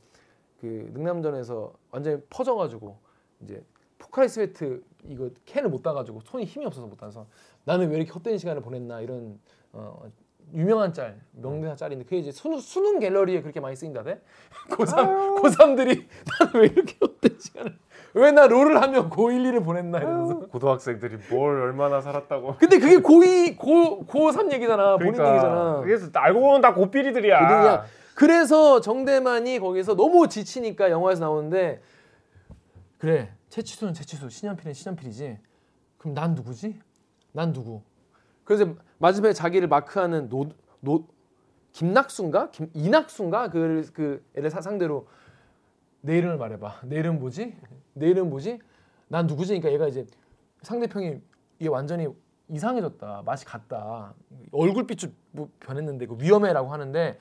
그 0.61 0.89
능남전에서 0.93 1.73
완전히 1.91 2.21
퍼져가지고 2.29 2.97
이제 3.41 3.61
포카리스웨트 3.97 4.81
이거 5.09 5.29
캔을 5.43 5.69
못 5.69 5.83
따가지고 5.83 6.21
손이 6.21 6.45
힘이 6.45 6.65
없어서 6.67 6.87
못 6.87 6.95
따서 6.95 7.27
나는 7.65 7.89
왜 7.89 7.97
이렇게 7.97 8.11
헛된 8.11 8.37
시간을 8.37 8.61
보냈나 8.61 9.01
이런 9.01 9.41
어, 9.73 10.09
유명한 10.53 10.93
짤 10.93 11.19
명대사 11.33 11.75
짤인데 11.75 12.03
그게 12.05 12.17
이제 12.17 12.31
수능, 12.31 12.59
수능 12.59 12.99
갤러리에 12.99 13.41
그렇게 13.41 13.59
많이 13.59 13.75
쓰인다대 13.75 14.19
고3 14.69 15.41
고3들이 15.41 16.05
나는 16.39 16.53
왜 16.61 16.67
이렇게 16.67 16.95
헛된 17.01 17.37
시간을 17.39 17.77
왜 18.13 18.31
나 18.31 18.47
롤을 18.47 18.81
하며 18.81 19.09
고1, 19.09 19.43
2를 19.51 19.63
보냈나 19.65 19.97
이러면서 19.97 20.39
고등학생들이 20.47 21.17
뭘 21.29 21.59
얼마나 21.61 21.99
살았다고. 21.99 22.55
근데 22.57 22.79
그게 22.79 22.97
고2 22.97 23.57
고 23.57 24.05
고3 24.05 24.53
얘기잖아 24.53 24.95
본인 24.97 25.11
얘기잖아 25.13 25.81
그래서 25.83 26.09
알고 26.13 26.39
보면 26.39 26.61
다 26.61 26.73
고삐리들이야. 26.73 27.39
고등이야. 27.39 27.85
그래서 28.15 28.79
정대만이 28.79 29.59
거기서 29.59 29.95
너무 29.97 30.29
지치니까 30.29 30.89
영화에서 30.91 31.25
나오는데 31.25 31.81
그래 32.97 33.33
채치수는 33.49 33.93
채치수 33.93 34.29
신현필은 34.29 34.73
신현필이지 34.73 35.37
그럼 35.97 36.13
난 36.13 36.35
누구지? 36.35 36.79
난 37.33 37.51
누구? 37.51 37.81
그래서 38.45 38.73
마지막에 38.99 39.33
자기를 39.33 39.67
마크하는 39.67 40.29
노, 40.29 40.49
노 40.79 41.05
김낙수인가? 41.73 42.51
김, 42.51 42.69
이낙수인가? 42.73 43.49
그, 43.49 43.89
그 43.93 44.23
애를 44.35 44.49
사- 44.49 44.61
상대로 44.61 45.07
내 45.99 46.17
이름을 46.19 46.37
말해봐 46.37 46.81
내 46.85 46.97
이름 46.97 47.19
뭐지? 47.19 47.57
내 47.93 48.07
이름 48.07 48.29
뭐지? 48.29 48.59
난 49.09 49.27
누구지? 49.27 49.59
그러니까 49.59 49.73
얘가 49.73 49.87
이제 49.87 50.05
상대편이 50.61 51.19
이게 51.59 51.67
완전히 51.69 52.07
이상해졌다 52.47 53.23
맛이 53.25 53.43
갔다 53.43 54.13
얼굴빛도 54.51 55.07
뭐 55.31 55.49
변했는데 55.59 56.05
그 56.05 56.15
위험해라고 56.19 56.71
하는데 56.71 57.19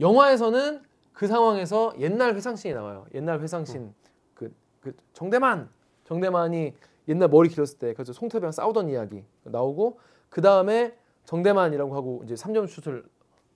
영화에서는 0.00 0.82
그 1.12 1.26
상황에서 1.26 1.92
옛날 1.98 2.34
회상씬이 2.34 2.74
나와요. 2.74 3.06
옛날 3.14 3.40
회상씬 3.40 3.92
그, 4.34 4.52
그 4.80 4.94
정대만 5.12 5.68
정대만이 6.04 6.74
옛날 7.08 7.28
머리 7.28 7.48
길었을 7.48 7.78
때 7.78 7.92
그래서 7.94 8.12
송태배랑 8.12 8.52
싸우던 8.52 8.88
이야기 8.90 9.24
나오고 9.42 9.98
그 10.34 10.40
다음에 10.40 10.92
정대만이라고 11.26 11.94
하고 11.94 12.20
이제 12.24 12.34
3점 12.34 12.66
슛을 12.66 13.04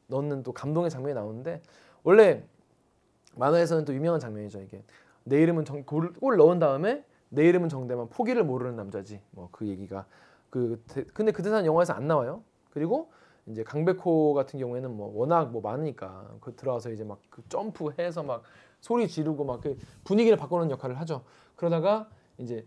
넣는 0.06 0.44
또 0.44 0.52
감동의 0.52 0.90
장면이 0.90 1.12
나오는데 1.12 1.60
원래 2.04 2.44
만화에서는 3.34 3.84
또 3.84 3.92
유명한 3.92 4.20
장면이죠 4.20 4.60
이게. 4.60 4.84
내 5.24 5.42
이름은 5.42 5.64
정, 5.64 5.82
골, 5.82 6.12
골 6.12 6.36
넣은 6.36 6.60
다음에 6.60 7.04
내 7.30 7.48
이름은 7.48 7.68
정대만 7.68 8.08
포기를 8.10 8.44
모르는 8.44 8.76
남자지. 8.76 9.20
뭐 9.32 9.48
그 9.50 9.66
얘기가. 9.66 10.06
그 10.50 10.80
대- 10.86 11.02
근데 11.12 11.32
그 11.32 11.42
대사는 11.42 11.66
영화에서 11.66 11.94
안 11.94 12.06
나와요. 12.06 12.44
그리고 12.70 13.10
이제 13.46 13.64
강백호 13.64 14.32
같은 14.34 14.60
경우에는 14.60 14.96
뭐 14.96 15.10
워낙 15.16 15.50
뭐 15.50 15.60
많으니까 15.60 16.30
그 16.40 16.54
들어와서 16.54 16.90
이제 16.92 17.02
막 17.02 17.18
그 17.28 17.42
점프해서 17.48 18.22
막 18.22 18.44
소리 18.80 19.08
지르고 19.08 19.44
막 19.44 19.60
그 19.62 19.76
분위기를 20.04 20.38
바꾸는 20.38 20.70
역할을 20.70 21.00
하죠. 21.00 21.24
그러다가 21.56 22.08
이제 22.38 22.64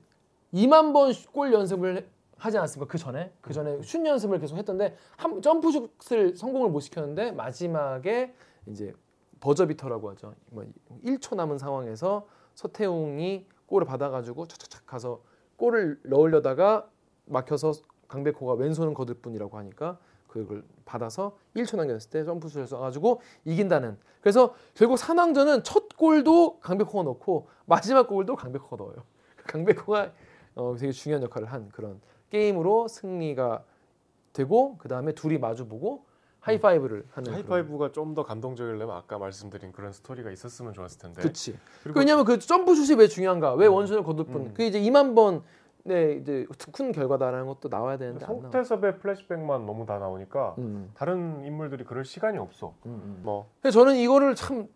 2만 0.53 0.91
번 0.91 1.13
골 1.31 1.53
연습을 1.53 1.97
해- 1.99 2.05
하지 2.41 2.57
않았습니까? 2.57 2.91
그 2.91 2.97
전에 2.97 3.31
그 3.39 3.53
전에 3.53 3.81
슛 3.83 4.03
연습을 4.03 4.39
계속 4.39 4.57
했던데 4.57 4.95
한 5.15 5.41
점프슛을 5.43 6.35
성공을 6.35 6.69
못 6.71 6.79
시켰는데 6.79 7.33
마지막에 7.33 8.33
이제 8.65 8.93
버저비터라고 9.39 10.09
하죠. 10.11 10.33
뭐 10.49 10.65
1초 11.03 11.35
남은 11.35 11.59
상황에서 11.59 12.27
서태웅이 12.55 13.45
골을 13.67 13.85
받아가지고 13.85 14.47
착착착 14.47 14.87
가서 14.87 15.21
골을 15.57 15.99
넣으려다가 16.03 16.89
막혀서 17.25 17.73
강백호가 18.07 18.53
왼손은 18.53 18.95
거들 18.95 19.15
뿐이라고 19.15 19.59
하니까 19.59 19.99
그걸 20.27 20.63
받아서 20.83 21.37
1초 21.55 21.77
남겼을 21.77 22.09
때 22.09 22.23
점프슛을 22.23 22.65
쏴가지고 22.65 23.19
이긴다는. 23.45 23.99
그래서 24.19 24.55
결국 24.73 24.97
산왕전은 24.97 25.63
첫 25.63 25.95
골도 25.95 26.59
강백호가 26.59 27.03
넣고 27.03 27.49
마지막 27.65 28.07
골도 28.07 28.35
강백호가 28.35 28.77
넣어요. 28.77 28.95
강백호가 29.45 30.11
어, 30.55 30.75
되게 30.77 30.91
중요한 30.91 31.21
역할을 31.23 31.47
한 31.47 31.69
그런 31.69 32.01
게임으로 32.31 32.87
승리가 32.87 33.63
되고 34.33 34.77
그 34.77 34.87
다음에 34.87 35.11
둘이 35.11 35.37
마주보고 35.37 36.05
하이파이브를 36.39 37.05
하는. 37.11 37.23
그런- 37.31 37.35
하이파이브가 37.35 37.91
좀 37.91 38.15
더 38.15 38.23
감동적이려면 38.23 38.95
아까 38.95 39.19
말씀드린 39.19 39.71
그런 39.71 39.91
스토리가 39.91 40.31
있었으면 40.31 40.73
좋았을 40.73 40.99
텐데. 40.99 41.21
그치. 41.21 41.55
왜냐면 41.93 42.25
그 42.25 42.39
점프 42.39 42.73
슛이 42.73 42.97
왜 42.97 43.07
중요한가? 43.07 43.53
왜 43.53 43.67
왼손은 43.67 44.03
거들 44.03 44.25
뿐? 44.25 44.41
음. 44.47 44.47
그게 44.49 44.67
이제 44.67 44.81
2만 44.81 45.13
번의 45.13 46.21
이제 46.21 46.47
큰 46.71 46.91
결과다라는 46.91 47.45
것도 47.45 47.69
나와야 47.69 47.97
되는데. 47.97 48.25
송태섭의 48.25 48.97
플래시백만 48.99 49.65
너무 49.67 49.85
다 49.85 49.99
나오니까 49.99 50.55
음, 50.57 50.89
다른 50.95 51.43
인물들이 51.45 51.83
그럴 51.83 52.03
시간이 52.05 52.39
없어. 52.39 52.73
음, 52.87 53.01
음. 53.03 53.19
뭐 53.23 53.47
그래서 53.61 53.79
저는 53.79 53.97
이거를 53.97 54.33
참 54.33 54.67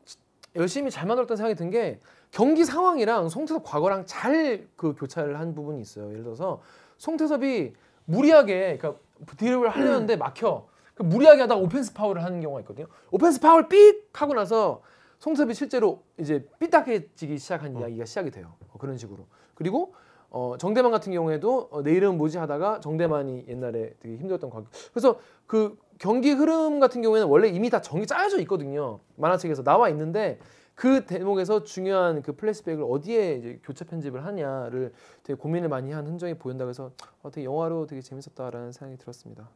열심히 0.55 0.91
잘 0.91 1.07
만들었다는 1.07 1.37
생각이 1.37 1.55
든 1.55 1.69
게 1.71 1.99
경기 2.31 2.63
상황이랑 2.65 3.29
송태섭 3.29 3.63
과거랑 3.63 4.05
잘 4.05 4.67
그 4.75 4.93
교차를 4.93 5.39
한 5.39 5.55
부분이 5.55 5.81
있어요. 5.81 6.11
예를 6.11 6.23
들어서 6.23 6.61
송태섭이 6.97 7.73
무리하게 8.05 8.77
그러니까 8.77 9.01
드립을 9.37 9.69
하려는데 9.69 10.15
막혀. 10.15 10.67
그 10.93 11.03
무리하게 11.03 11.41
하다가 11.41 11.59
오펜스 11.61 11.93
파울을 11.93 12.23
하는 12.23 12.39
경우가 12.39 12.61
있거든요. 12.61 12.87
오펜스 13.11 13.41
파울 13.41 13.67
삑 13.67 14.09
하고 14.13 14.33
나서 14.33 14.81
송태섭이 15.19 15.53
실제로 15.53 16.03
이제 16.17 16.47
삐딱해지기 16.59 17.37
시작한 17.37 17.77
이야기가 17.77 18.05
시작이 18.05 18.31
돼요. 18.31 18.53
어, 18.71 18.77
그런 18.77 18.97
식으로. 18.97 19.25
그리고 19.55 19.93
어, 20.29 20.55
정대만 20.57 20.91
같은 20.91 21.13
경우에도 21.13 21.69
어, 21.71 21.81
내 21.81 21.93
이름은 21.93 22.17
뭐지 22.17 22.37
하다가 22.37 22.79
정대만이 22.81 23.45
옛날에 23.47 23.93
되게 23.99 24.17
힘들었던 24.17 24.49
관계. 24.49 24.69
그래서 24.91 25.19
그 25.47 25.77
경기 25.97 26.31
흐름 26.31 26.79
같은 26.79 27.01
경우에는 27.01 27.27
원래 27.27 27.47
이미 27.47 27.69
다 27.69 27.81
정이 27.81 28.05
짜여져 28.05 28.39
있거든요. 28.41 28.99
만화책에서 29.15 29.63
나와 29.63 29.89
있는데 29.89 30.39
그 30.75 31.05
대목에서 31.05 31.63
중요한 31.63 32.21
그 32.21 32.35
플래시백을 32.35 32.85
어디에 32.87 33.35
이제 33.35 33.59
교차 33.63 33.85
편집을 33.85 34.25
하냐를 34.25 34.93
되게 35.23 35.37
고민을 35.37 35.69
많이 35.69 35.91
한 35.91 36.05
흔적이 36.05 36.33
보인다 36.35 36.65
그래서 36.65 36.91
어, 37.23 37.31
되게 37.31 37.45
영화로 37.45 37.87
되게 37.87 38.01
재밌었다라는 38.01 38.71
생각이 38.73 38.97
들었습니다. 38.99 39.49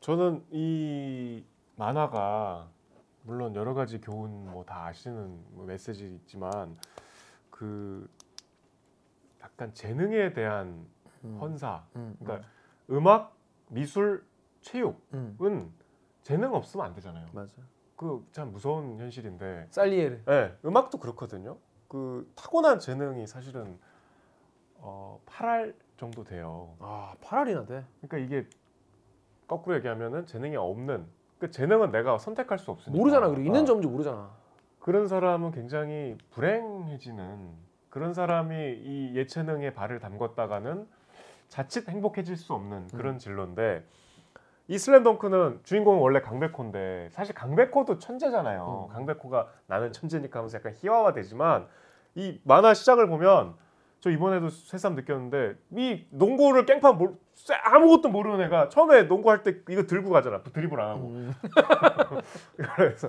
저는 0.00 0.44
이 0.52 1.44
만화가 1.76 2.68
물론 3.24 3.54
여러 3.56 3.74
가지 3.74 4.00
교훈 4.00 4.50
뭐 4.52 4.64
다 4.64 4.86
아시는 4.86 5.38
뭐 5.50 5.66
메시지 5.66 6.06
있지만 6.06 6.76
그 7.50 8.08
약간 9.42 9.74
재능에 9.74 10.32
대한 10.32 10.86
음. 11.24 11.38
헌사, 11.40 11.84
음, 11.96 12.16
그러니까 12.20 12.48
음 12.90 13.06
악, 13.08 13.36
미술, 13.68 14.24
체육은 14.62 14.96
음, 15.14 15.72
재능 16.22 16.54
없으면 16.54 16.86
안 16.86 16.94
되잖아요. 16.94 17.26
맞아. 17.32 17.52
그 17.98 18.24
참 18.32 18.52
무서운 18.52 18.96
현실인데, 18.98 19.66
살리에르. 19.70 20.18
네, 20.24 20.56
음악도 20.64 20.98
그렇거든요. 20.98 21.56
그 21.88 22.30
타고난 22.36 22.78
재능이 22.78 23.26
사실은 23.26 23.76
어, 24.76 25.20
8할 25.26 25.74
정도 25.96 26.22
돼요. 26.22 26.76
아 26.78 27.14
8할이나 27.20 27.66
돼. 27.66 27.84
그러니까 28.00 28.18
이게 28.18 28.48
거꾸로 29.48 29.74
얘기하면은 29.76 30.26
재능이 30.26 30.54
없는 30.56 31.06
그 31.40 31.50
재능은 31.50 31.90
내가 31.90 32.18
선택할 32.18 32.58
수 32.58 32.70
없으니까 32.70 32.96
모르잖아. 32.96 33.28
그리고 33.28 33.42
있는 33.42 33.62
어. 33.62 33.64
점인지 33.64 33.88
모르잖아. 33.88 34.30
그런 34.78 35.08
사람은 35.08 35.50
굉장히 35.50 36.16
불행해지는 36.30 37.50
그런 37.90 38.14
사람이 38.14 38.54
이 38.84 39.12
예체능에 39.16 39.72
발을 39.72 39.98
담궜다가는 39.98 40.86
자칫 41.48 41.88
행복해질 41.88 42.36
수 42.36 42.54
없는 42.54 42.88
그런 42.88 43.14
음. 43.14 43.18
진로인데 43.18 43.84
이 44.68 44.76
슬램덩크는 44.76 45.60
주인공은 45.64 46.00
원래 46.00 46.20
강백호인데 46.20 47.08
사실 47.10 47.34
강백호도 47.34 47.98
천재잖아요. 47.98 48.88
음. 48.90 48.92
강백호가 48.92 49.48
나는 49.66 49.92
천재니까 49.92 50.38
하면서 50.38 50.58
약간 50.58 50.74
희화화되지만 50.76 51.66
이 52.14 52.38
만화 52.44 52.74
시작을 52.74 53.08
보면 53.08 53.54
저 54.00 54.10
이번에도 54.10 54.50
새삼 54.50 54.94
느꼈는데 54.94 55.54
이 55.70 56.04
농구를 56.10 56.66
깽판 56.66 56.98
모르, 56.98 57.14
아무것도 57.64 58.10
모르는 58.10 58.44
애가 58.44 58.68
처음에 58.68 59.04
농구할 59.04 59.42
때 59.42 59.56
이거 59.70 59.84
들고 59.84 60.10
가잖아. 60.10 60.42
드리블 60.42 60.78
안 60.80 60.90
하고. 60.90 61.06
음. 61.08 61.34
그래서 62.76 63.08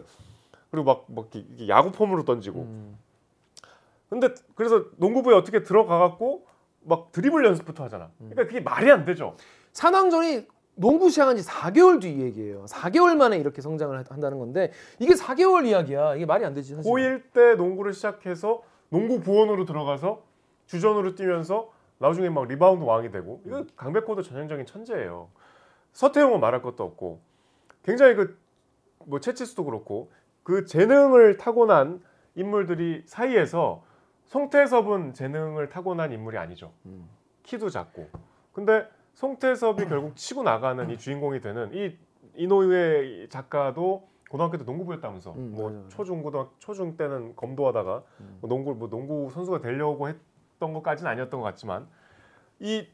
그리고 0.72 0.86
막, 0.86 1.06
막 1.08 1.28
야구 1.68 1.92
폼으로 1.92 2.24
던지고 2.24 2.62
음. 2.62 2.98
근데 4.10 4.34
그래서 4.56 4.86
농구부에 4.96 5.36
어떻게 5.36 5.64
들어가 5.64 6.00
갖고 6.00 6.48
막 6.84 7.12
드리블 7.12 7.44
연습부터 7.44 7.84
하잖아. 7.84 8.12
그러니까 8.18 8.46
그게 8.46 8.62
말이 8.62 8.90
안 8.90 9.04
되죠. 9.04 9.36
산왕전이 9.74 10.48
농구 10.80 11.10
시작한 11.10 11.36
지 11.36 11.44
4개월 11.46 12.02
뒤 12.02 12.20
얘기예요. 12.22 12.66
4개월 12.66 13.16
만에 13.18 13.38
이렇게 13.38 13.62
성장을 13.62 13.98
하- 13.98 14.04
한다는 14.10 14.40
건데 14.40 14.72
이게 14.98 15.14
4개월 15.14 15.66
이야기야. 15.66 16.16
이게 16.16 16.26
말이 16.26 16.46
안 16.46 16.54
되지 16.54 16.76
사실. 16.76 16.90
고1 16.90 17.34
때 17.34 17.56
농구를 17.56 17.92
시작해서 17.94 18.64
농구 18.90 19.20
부원으로 19.20 19.66
들어가서 19.66 20.24
주전으로 20.68 21.16
뛰면서 21.16 21.70
나중에 21.98 22.30
막 22.30 22.48
리바운드 22.48 22.84
왕이 22.86 23.12
되고 23.12 23.42
이거 23.46 23.66
강백호도 23.76 24.22
전형적인 24.22 24.66
천재예요. 24.66 25.28
서태웅은 25.92 26.40
말할 26.40 26.62
것도 26.62 26.84
없고 26.84 27.20
굉장히 27.84 28.16
그 28.16 28.38
뭐 29.06 29.20
채치수도 29.22 29.64
그렇고 29.64 30.12
그 30.44 30.66
재능을 30.66 31.38
타고난 31.38 32.02
인물들이 32.36 33.02
사이에서 33.06 33.82
송태섭은 34.26 35.14
재능을 35.14 35.70
타고난 35.70 36.12
인물이 36.12 36.38
아니죠. 36.38 36.74
음. 36.86 37.10
키도 37.44 37.70
작고. 37.70 38.10
근데 38.54 38.86
송태섭이 39.14 39.86
결국 39.88 40.16
치고 40.16 40.44
나가는 40.44 40.90
이 40.90 40.98
주인공이 40.98 41.42
되는 41.42 41.74
이 41.74 41.98
이노우에 42.36 43.28
작가도 43.30 44.08
고등학교 44.30 44.58
때 44.58 44.64
농구부였다면서. 44.64 45.34
음, 45.34 45.52
뭐 45.56 45.70
맞아, 45.70 45.78
맞아. 45.84 45.90
초중 45.90 46.22
고등 46.22 46.48
초중 46.60 46.98
때는 46.98 47.36
검도하다가 47.36 48.04
음. 48.22 48.38
뭐 48.42 48.50
농구 48.50 48.76
뭐 48.76 48.90
농구 48.90 49.30
선수가 49.32 49.60
되려고 49.62 50.08
했던 50.08 50.74
것까지는 50.74 51.12
아니었던 51.12 51.40
것 51.40 51.46
같지만 51.46 51.88
이 52.60 52.88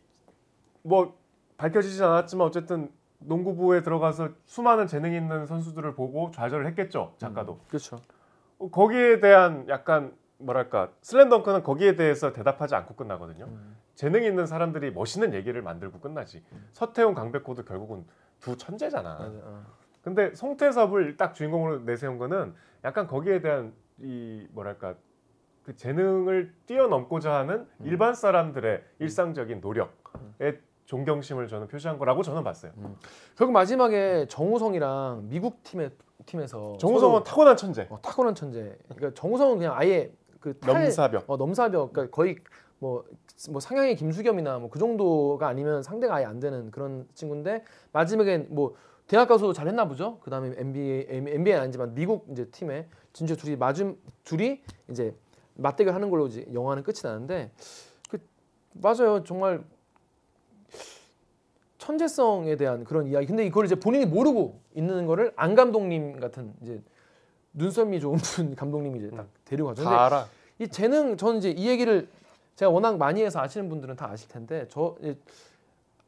뭐 0.86 1.18
밝혀지진 1.58 2.04
않았지만 2.04 2.46
어쨌든 2.46 2.92
농구부에 3.18 3.82
들어가서 3.82 4.30
수많은 4.46 4.86
재능 4.86 5.14
있는 5.14 5.48
선수들을 5.48 5.96
보고 5.96 6.30
좌절을 6.32 6.68
했겠죠 6.68 7.16
작가도 7.18 7.60
그렇죠. 7.68 7.98
어, 8.60 8.70
거기에 8.70 9.20
대한 9.20 9.68
약간 9.68 10.14
뭐랄까 10.38 10.92
슬램덩크는 11.02 11.64
거기에 11.64 11.96
대해서 11.96 12.34
대답하지 12.34 12.76
않고 12.76 12.96
끝나거든요. 12.96 13.50
음. 13.96 13.98
재능 13.98 14.24
있는 14.24 14.46
사람들이 14.46 14.92
멋있는 14.92 15.34
얘기를 15.34 15.62
만들고 15.62 16.00
끝나지. 16.00 16.44
서태웅, 16.72 17.14
강백호도 17.14 17.64
결국은 17.64 18.06
두 18.40 18.58
천재잖아. 18.58 19.18
맞아. 19.18 19.40
어. 19.44 19.64
근데 20.02 20.36
송태섭을 20.36 21.18
딱 21.18 21.34
주인공으로 21.34 21.80
내세운 21.80 22.18
거는 22.18 22.54
약간 22.84 23.08
거기에 23.08 23.42
대한 23.42 23.74
이 23.98 24.46
뭐랄까 24.52 24.96
그 25.64 25.76
재능을 25.76 26.54
뛰어넘고자 26.68 27.34
하는 27.34 27.66
일반 27.84 28.14
사람들의 28.14 28.84
일상적인 29.00 29.62
노력에 29.62 30.62
존경심을 30.86 31.48
저는 31.48 31.68
표시한 31.68 31.98
거라고 31.98 32.22
저는 32.22 32.44
봤어요. 32.44 32.72
결국 33.36 33.54
마지막에 33.54 34.28
정우성이랑 34.28 35.26
미국 35.30 35.64
팀의 35.64 35.90
팀에서 36.28 36.78
정우성은 36.78 37.24
타고난 37.24 37.58
천재. 37.58 37.88
어, 37.90 38.00
타고난 38.00 38.36
천재. 38.36 38.78
그러니까 38.90 39.20
정우성은 39.20 39.58
그냥 39.58 39.74
아예 39.76 40.12
그 40.40 40.60
탈, 40.60 40.84
넘사벽. 40.84 41.28
어, 41.28 41.38
넘사벽. 41.38 41.94
그러니까 41.94 42.16
거의 42.16 42.38
뭐, 42.86 43.04
뭐 43.50 43.60
상향의 43.60 43.96
김수겸이나 43.96 44.60
뭐 44.60 44.70
그 44.70 44.80
정도가 44.80 45.48
아니면 45.48 45.82
상대가 45.84 46.16
아예 46.16 46.26
안 46.26 46.40
되는 46.40 46.70
그런 46.72 47.08
친구인데 47.14 47.64
마지막엔 47.92 48.48
뭐 48.50 48.76
대학 49.08 49.28
가서 49.28 49.54
잘했나 49.54 49.88
보죠. 49.88 50.20
그다음에 50.20 50.54
NBA 50.58 51.08
NBA는 51.10 51.64
아니지만 51.64 51.94
미국 51.94 52.28
이제 52.32 52.46
팀에 52.46 52.88
진짜 53.14 53.36
둘이 53.36 53.56
맞음 53.56 53.98
둘이 54.24 54.62
이제 54.90 55.16
맞대결 55.56 55.94
하는 55.94 56.10
걸로 56.10 56.28
이제 56.28 56.46
영화는 56.54 56.84
끝이 56.84 56.98
나는데 57.04 57.52
그 58.10 58.18
맞아요. 58.74 59.24
정말 59.24 59.64
천재성에 61.78 62.56
대한 62.56 62.84
그런 62.84 63.08
이야기. 63.08 63.28
근데 63.28 63.46
이걸 63.46 63.66
이제 63.66 63.76
본인이 63.76 64.06
모르고 64.06 64.60
있는 64.74 65.06
거를 65.06 65.32
안 65.36 65.54
감독님 65.56 66.20
같은 66.20 66.54
이제 66.62 66.82
눈썰미 67.54 68.00
좋은 68.00 68.18
분 68.36 68.56
감독님이 68.56 69.00
이제 69.00 69.10
딱 69.12 69.28
데려가죠. 69.46 69.84
근데 69.84 69.96
다 69.96 70.06
알아. 70.06 70.28
이 70.60 70.68
재능 70.68 71.16
저는 71.16 71.38
이제 71.38 71.52
이 71.52 71.68
얘기를 71.68 72.10
제가 72.56 72.72
워낙 72.72 72.98
많이 72.98 73.22
해서 73.24 73.40
아시는 73.40 73.70
분들은 73.70 73.96
다 73.96 74.10
아실 74.10 74.30
텐데 74.30 74.66
저 74.70 74.96
예, 75.04 75.18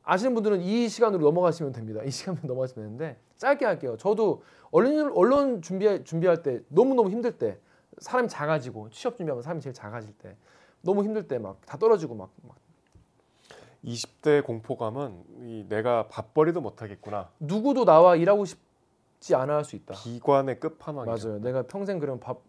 아시는 0.03 0.33
분들은 0.33 0.61
이 0.61 0.87
시간으로 0.87 1.23
넘어가시면 1.25 1.73
됩니다. 1.73 2.01
이 2.03 2.11
시간으로 2.11 2.43
넘어가시면 2.47 2.85
되는데 2.97 3.17
짧게 3.37 3.65
할게요. 3.65 3.97
저도 3.97 4.43
언론 4.71 5.11
언론 5.15 5.61
준비 5.61 6.03
준비할 6.03 6.43
때 6.43 6.61
너무 6.69 6.93
너무 6.95 7.09
힘들 7.09 7.37
때 7.37 7.57
사람이 7.99 8.29
작아지고 8.29 8.89
취업 8.91 9.17
준비하면 9.17 9.41
사람이 9.43 9.61
제일 9.61 9.73
작아질 9.73 10.13
때 10.17 10.35
너무 10.81 11.03
힘들 11.03 11.27
때 11.27 11.37
막 11.39 11.57
다 11.65 11.77
떨어지고 11.77 12.15
막, 12.15 12.29
막 12.47 12.55
20대 13.83 14.43
공포감은 14.43 15.23
이 15.41 15.65
내가 15.67 16.07
밥벌이도 16.07 16.61
못 16.61 16.81
하겠구나. 16.81 17.29
누구도 17.39 17.85
나와 17.85 18.15
일하고 18.15 18.45
싶지 18.45 19.35
않아 19.35 19.55
할 19.57 19.63
수 19.65 19.75
있다. 19.75 19.93
기관의 19.95 20.59
끝판왕이죠. 20.59 21.27
맞아요. 21.27 21.39
내가 21.41 21.63
평생 21.63 21.99
그러면 21.99 22.19
밥 22.19 22.39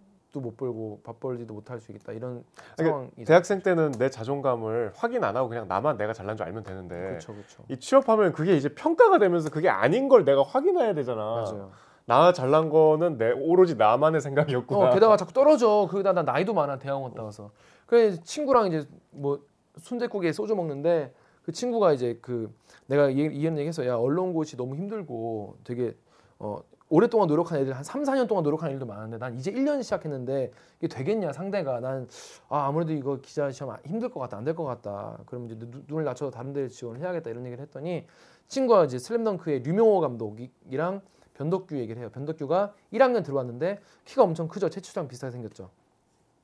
도 0.40 0.48
못 0.48 0.56
벌고 0.56 1.00
밥 1.04 1.18
벌지도 1.20 1.52
못할 1.54 1.80
수 1.80 1.90
있겠다. 1.92 2.12
이런 2.12 2.44
그러니까 2.76 2.98
상황이 2.98 3.24
대학생 3.26 3.60
때는 3.60 3.92
내 3.92 4.08
자존감을 4.10 4.92
확인 4.94 5.24
안 5.24 5.36
하고 5.36 5.48
그냥 5.48 5.66
나만 5.68 5.96
내가 5.96 6.12
잘난 6.12 6.36
줄 6.36 6.46
알면 6.46 6.62
되는데 6.62 6.94
그렇죠, 6.96 7.32
그렇죠. 7.34 7.64
이 7.68 7.76
취업하면 7.78 8.32
그게 8.32 8.56
이제 8.56 8.68
평가가 8.74 9.18
되면서 9.18 9.50
그게 9.50 9.68
아닌 9.68 10.08
걸 10.08 10.24
내가 10.24 10.42
확인해야 10.42 10.94
되잖아. 10.94 11.22
맞아요. 11.24 11.70
나 12.06 12.32
잘난 12.32 12.70
거는 12.70 13.18
내 13.18 13.32
오로지 13.32 13.74
나만의 13.76 14.20
생각이었구나. 14.22 14.88
어, 14.88 14.94
게다가 14.94 15.16
자꾸 15.16 15.32
떨어져. 15.32 15.88
그다 15.90 16.12
나 16.12 16.22
나이도 16.22 16.54
많아 16.54 16.78
대학원 16.78 17.12
와서. 17.18 17.50
그래 17.86 18.16
친구랑 18.22 18.68
이제 18.68 18.86
뭐 19.10 19.40
순대국에 19.76 20.32
소주 20.32 20.54
먹는데 20.54 21.12
그 21.42 21.52
친구가 21.52 21.92
이제 21.92 22.18
그 22.22 22.50
내가 22.86 23.10
이- 23.10 23.14
이런 23.16 23.58
얘기했어. 23.58 23.86
야 23.86 23.96
언론고시 23.96 24.56
너무 24.56 24.74
힘들고 24.76 25.56
되게 25.64 25.94
어 26.38 26.58
오랫동안 26.90 27.28
노력한 27.28 27.60
애들 27.60 27.74
한 27.74 27.84
3, 27.84 28.02
4년 28.04 28.26
동안 28.26 28.42
노력한 28.44 28.70
애들도 28.70 28.86
많은데 28.86 29.18
난 29.18 29.36
이제 29.36 29.52
1년 29.52 29.82
시작했는데 29.82 30.50
이게 30.78 30.88
되겠냐 30.88 31.32
상대가. 31.32 31.80
난 31.80 32.08
아, 32.48 32.66
아무래도 32.66 32.92
이거 32.92 33.18
기자 33.20 33.50
시험 33.50 33.70
아- 33.72 33.78
힘들 33.84 34.08
것 34.10 34.20
같다 34.20 34.38
안 34.38 34.44
될 34.44 34.54
것 34.54 34.64
같다. 34.64 35.18
그럼 35.26 35.46
이제 35.46 35.54
눈- 35.58 35.84
눈을 35.86 36.04
낮춰서 36.04 36.30
다른 36.30 36.52
데 36.54 36.68
지원을 36.68 37.00
해야겠다 37.00 37.28
이런 37.30 37.44
얘기를 37.44 37.62
했더니 37.62 38.06
친구가 38.46 38.84
이제 38.86 38.98
슬램덩크의 38.98 39.60
류명호 39.64 40.00
감독이랑 40.00 41.02
변덕규 41.34 41.76
얘기를 41.76 42.00
해요. 42.00 42.10
변덕규가 42.12 42.72
1학년 42.94 43.22
들어왔는데 43.22 43.80
키가 44.06 44.22
엄청 44.22 44.48
크죠. 44.48 44.70
채치수랑 44.70 45.08
비슷하게 45.08 45.32
생겼죠. 45.32 45.70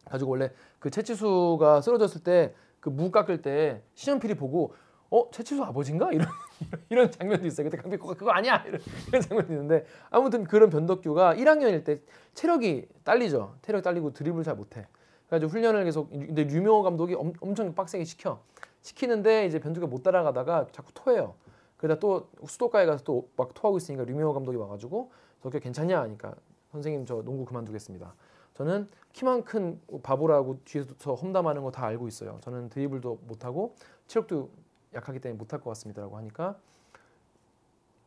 가지고 0.04 0.32
원래 0.32 0.50
그 0.78 0.90
채치수가 0.90 1.80
쓰러졌을 1.80 2.22
때 2.22 2.54
그 2.80 2.90
무 2.90 3.10
깎을 3.10 3.40
때 3.40 3.80
신현필이 3.94 4.34
보고 4.34 4.74
어 5.14 5.30
채치수 5.30 5.62
아버지인가 5.62 6.10
이런 6.12 6.26
이런 6.90 7.10
장면도 7.10 7.46
있어요. 7.46 7.68
그때 7.70 7.80
강백호가 7.80 8.14
그거 8.14 8.30
아니야 8.32 8.64
이런, 8.66 8.80
이런 9.08 9.22
장면도 9.22 9.52
있는데 9.52 9.86
아무튼 10.10 10.42
그런 10.44 10.70
변덕규가 10.70 11.36
1학년일 11.36 11.84
때 11.84 12.00
체력이 12.34 12.88
딸리죠. 13.04 13.54
체력 13.62 13.82
딸리고 13.82 14.12
드리블 14.12 14.42
잘 14.42 14.56
못해. 14.56 14.86
그래가지고 15.28 15.52
훈련을 15.52 15.84
계속 15.84 16.10
근데 16.10 16.42
류명호 16.44 16.82
감독이 16.82 17.14
엄, 17.14 17.32
엄청 17.40 17.74
빡세게 17.74 18.04
시켜 18.04 18.40
시키는데 18.82 19.46
이제 19.46 19.60
변덕규가 19.60 19.86
못 19.88 20.02
따라가다가 20.02 20.66
자꾸 20.72 20.90
토해요. 20.94 21.34
그러다 21.76 22.00
또 22.00 22.28
수도가에 22.46 22.86
가서 22.86 23.04
또 23.04 23.28
막 23.36 23.54
토하고 23.54 23.76
있으니까 23.76 24.04
류명호 24.04 24.32
감독이 24.34 24.56
와가지고 24.56 25.12
덕규 25.42 25.60
괜찮냐 25.60 26.00
하니까 26.00 26.34
선생님 26.72 27.06
저 27.06 27.22
농구 27.22 27.44
그만두겠습니다. 27.44 28.14
저는 28.54 28.88
키만 29.12 29.44
큰 29.44 29.80
바보라고 30.02 30.58
뒤에서 30.64 31.14
험담하는 31.14 31.62
거 31.62 31.70
다 31.70 31.86
알고 31.86 32.08
있어요. 32.08 32.38
저는 32.42 32.68
드리블도 32.68 33.20
못하고 33.26 33.74
체력도 34.06 34.50
약하기 34.94 35.20
때문에 35.20 35.38
못할 35.38 35.60
것 35.60 35.70
같습니다라고 35.70 36.16
하니까 36.16 36.56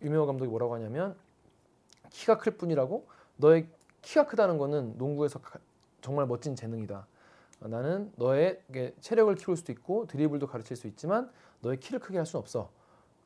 유명호 0.01 0.25
감독이 0.27 0.49
뭐라고 0.49 0.75
하냐면 0.75 1.15
키가 2.09 2.37
클 2.37 2.53
뿐이라고 2.57 3.07
너의 3.37 3.67
키가 4.01 4.25
크다는 4.27 4.57
거는 4.57 4.97
농구에서 4.97 5.39
가- 5.39 5.59
정말 6.01 6.25
멋진 6.27 6.55
재능이다. 6.55 7.05
어, 7.61 7.67
나는 7.67 8.11
너의 8.15 8.61
체력을 9.01 9.33
키울 9.35 9.57
수도 9.57 9.71
있고 9.71 10.05
드리블도 10.07 10.47
가르칠 10.47 10.75
수 10.77 10.87
있지만 10.87 11.29
너의 11.61 11.79
키를 11.79 11.99
크게 11.99 12.17
할 12.17 12.25
수는 12.25 12.41
없어. 12.41 12.69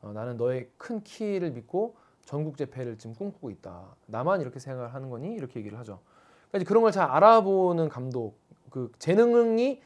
어, 0.00 0.12
나는 0.12 0.36
너의 0.36 0.70
큰 0.78 1.02
키를 1.02 1.50
믿고 1.52 1.94
전국 2.24 2.56
재패를 2.56 2.98
지금 2.98 3.14
꿈꾸고 3.14 3.50
있다. 3.50 3.84
나만 4.06 4.40
이렇게 4.40 4.58
생각을 4.58 4.94
하는 4.94 5.10
거니? 5.10 5.34
이렇게 5.34 5.60
얘기를 5.60 5.78
하죠. 5.78 6.00
그러니까 6.50 6.68
그런 6.68 6.82
걸 6.82 6.92
잘 6.92 7.08
알아보는 7.10 7.88
감독, 7.88 8.36
그 8.70 8.90
재능이 8.98 9.82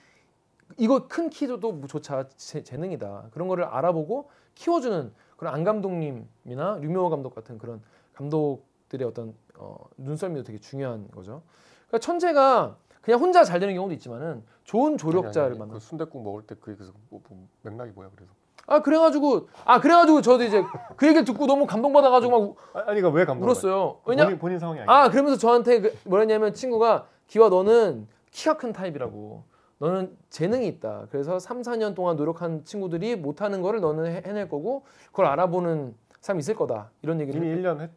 이거 0.78 1.06
큰 1.08 1.30
키도 1.30 1.60
조차 1.86 2.28
재, 2.36 2.62
재능이다. 2.62 3.28
그런 3.32 3.48
거를 3.48 3.64
알아보고 3.64 4.28
키워주는 4.54 5.12
그런 5.36 5.54
안 5.54 5.64
감독님이나 5.64 6.78
류명호 6.80 7.10
감독 7.10 7.34
같은 7.34 7.58
그런 7.58 7.80
감독들의 8.14 9.06
어떤 9.06 9.34
어, 9.58 9.76
눈썰미도 9.96 10.42
되게 10.44 10.58
중요한 10.58 11.08
거죠. 11.10 11.42
그러니까 11.88 11.98
천재가 12.04 12.76
그냥 13.00 13.20
혼자 13.20 13.44
잘 13.44 13.60
되는 13.60 13.74
경우도 13.74 13.94
있지만은 13.94 14.42
좋은 14.64 14.98
조력자를 14.98 15.56
만나. 15.56 15.74
그 15.74 15.80
순대국 15.80 16.22
먹을 16.22 16.42
때그 16.42 16.74
그래서 16.74 16.92
뭐, 17.08 17.20
뭐 17.28 17.46
맥락이 17.62 17.92
뭐야 17.92 18.10
그래서 18.14 18.32
아 18.66 18.82
그래가지고 18.82 19.48
아 19.64 19.80
그래가지고 19.80 20.22
저도 20.22 20.42
이제 20.42 20.64
그 20.96 21.06
얘기를 21.06 21.24
듣고 21.24 21.46
너무 21.46 21.66
감동받아가지고 21.66 22.30
막 22.32 22.40
우- 22.40 22.56
아, 22.72 22.78
아니 22.80 23.00
그러니까 23.00 23.10
왜 23.10 23.24
감동? 23.24 23.46
울었어요. 23.46 24.00
왜냐 24.06 24.24
본인, 24.24 24.38
본인 24.40 24.58
상황이 24.58 24.80
아니야. 24.80 24.92
아 24.92 25.08
그러면서 25.10 25.38
저한테 25.38 25.80
그 25.82 25.96
뭐랬냐면 26.04 26.52
친구가 26.52 27.06
기와 27.28 27.48
너는 27.48 28.08
키가 28.32 28.56
큰 28.56 28.72
타입이라고 28.72 29.44
너는 29.78 30.16
재능이 30.30 30.66
있다 30.68 31.06
그래서 31.10 31.38
3, 31.38 31.62
4년 31.62 31.94
동안 31.94 32.16
노력한 32.16 32.64
친구들이 32.64 33.16
못하는 33.16 33.60
거를 33.62 33.80
너는 33.80 34.06
해- 34.06 34.22
해낼 34.24 34.48
거고 34.48 34.84
그걸 35.08 35.26
알아보는 35.26 35.94
사람이 36.20 36.40
있을 36.40 36.54
거다 36.54 36.90
이런 37.02 37.20
얘기를 37.20 37.42
이미 37.42 37.54
1년 37.62 37.80
했. 37.80 37.90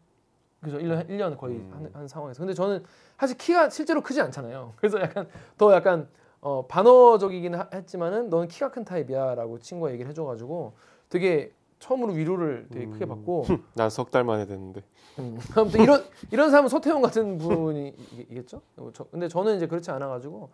그래서 0.61 0.77
1년, 0.77 1.07
1년 1.09 1.37
거의 1.37 1.55
음. 1.55 1.71
한, 1.73 1.89
한 1.93 2.07
상황에서 2.07 2.39
근데 2.39 2.53
저는 2.53 2.83
사실 3.17 3.37
키가 3.37 3.69
실제로 3.69 4.01
크지 4.01 4.19
않잖아요 4.21 4.73
그래서 4.77 4.99
약간 4.99 5.27
더 5.57 5.73
약간 5.73 6.07
어, 6.41 6.65
반어적이긴 6.67 7.55
하- 7.55 7.69
했지만은 7.73 8.29
너는 8.29 8.47
키가 8.49 8.71
큰 8.71 8.83
타입이야 8.83 9.35
라고 9.35 9.59
친구가 9.59 9.91
얘기를 9.93 10.09
해줘가지고 10.09 10.73
되게 11.09 11.53
처음으로 11.79 12.13
위로를 12.13 12.67
되게 12.71 12.85
크게 12.85 13.05
음. 13.05 13.09
받고 13.09 13.45
난석 13.73 14.11
달 14.11 14.23
만에 14.23 14.45
됐는데. 14.45 14.83
음, 15.19 15.39
아무튼 15.55 15.81
이런 15.81 16.03
이런 16.31 16.49
사람은 16.49 16.69
서태웅 16.69 17.01
같은 17.01 17.37
분이겠죠. 17.37 18.61
저, 18.93 19.03
근데 19.05 19.27
저는 19.27 19.57
이제 19.57 19.67
그렇지 19.67 19.89
않아가지고 19.91 20.49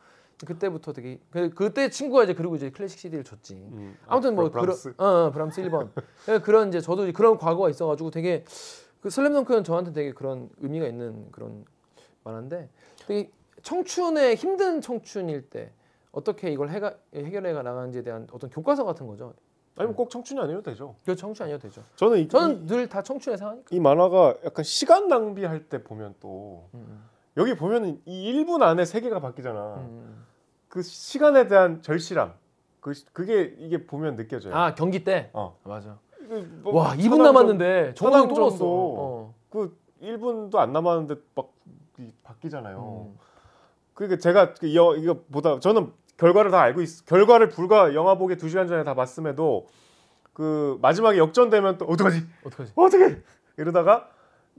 그때부터 0.46 0.94
되게 0.94 1.20
그, 1.32 1.50
그때 1.50 1.90
친구가 1.90 2.24
이제 2.24 2.34
그리고 2.34 2.56
이제 2.56 2.70
클래식 2.70 3.00
CD를 3.00 3.24
줬지. 3.24 3.56
음. 3.56 3.98
아무튼 4.08 4.36
뭐 4.36 4.46
아, 4.46 4.50
브람스. 4.50 4.96
그런 4.96 5.10
어, 5.10 5.26
어, 5.28 5.32
브람스 5.32 5.62
1번 5.64 5.90
그런 6.44 6.70
이제 6.70 6.80
저도 6.80 7.12
그런 7.14 7.38
과거가 7.38 7.70
있어가지고 7.70 8.12
되게 8.12 8.44
그 9.02 9.10
슬램덩크는 9.10 9.64
저한테 9.64 9.94
되게 9.94 10.14
그런 10.14 10.50
의미가 10.58 10.88
있는 10.88 11.32
그런 11.32 11.66
만화인데 12.24 12.70
되게 13.08 13.32
청춘의 13.62 14.36
힘든 14.36 14.82
청춘일 14.82 15.50
때 15.50 15.72
어떻게 16.12 16.52
이걸 16.52 16.70
해가, 16.70 16.96
해결해가 17.14 17.62
나가는지에 17.62 18.04
대한 18.04 18.28
어떤 18.32 18.50
교과서 18.50 18.86
같은 18.86 19.06
거죠. 19.06 19.34
아니면 19.78 19.96
꼭 19.96 20.10
청춘이 20.10 20.40
아니어도 20.40 20.62
되죠. 20.64 20.96
그 21.06 21.16
청춘 21.16 21.46
아니어도 21.46 21.64
되죠. 21.68 21.84
저는 21.96 22.20
이, 22.20 22.28
저는 22.28 22.66
늘 22.66 22.88
다 22.88 23.02
청춘의 23.02 23.38
상하니까. 23.38 23.66
이, 23.72 23.76
이 23.76 23.80
만화가 23.80 24.36
약간 24.46 24.64
시간 24.64 25.08
낭비할 25.08 25.68
때 25.68 25.84
보면 25.84 26.16
또 26.20 26.70
음, 26.74 27.04
여기 27.38 27.56
보면은 27.56 28.02
이 28.06 28.34
1분 28.34 28.62
안에 28.62 28.86
세계가 28.86 29.20
바뀌잖아. 29.20 29.76
음. 29.78 30.26
그 30.70 30.82
시간에 30.82 31.48
대한 31.48 31.82
절실함. 31.82 32.34
그 32.80 32.94
그게 33.14 33.56
이게 33.60 33.86
보면 33.86 34.16
느껴져요. 34.16 34.56
아 34.56 34.76
경기 34.76 35.04
때. 35.04 35.30
어. 35.34 35.58
맞아. 35.64 35.98
이거 36.22 36.42
뭐와 36.72 36.94
2분 36.96 37.10
천왕 37.18 37.24
남았는데 37.24 37.94
넣었어. 38.40 38.58
정도. 38.58 38.96
어. 38.98 39.34
그 39.50 39.78
1분도 40.02 40.56
안 40.58 40.72
남았는데 40.72 41.16
막 41.36 41.50
이- 42.00 42.12
바뀌잖아요. 42.24 43.12
음. 43.14 43.20
그러니까 43.94 44.20
제가 44.20 44.54
그 44.54 44.74
여, 44.76 44.96
이거 44.96 45.20
보다 45.32 45.60
저는 45.60 45.92
결과를 46.18 46.52
다 46.52 46.62
알고 46.62 46.82
있 46.82 47.06
결과를 47.06 47.50
불과 47.50 47.94
영화 47.94 48.16
보기 48.16 48.36
2시간 48.36 48.68
전에 48.68 48.84
다 48.84 48.94
봤음에도 48.94 49.68
그 50.34 50.78
마지막에 50.82 51.18
역전되면 51.18 51.78
또 51.78 51.86
어떡하지? 51.86 52.26
어떡하지? 52.46 52.72
어떻게 52.76 53.22
이러다가 53.58 54.10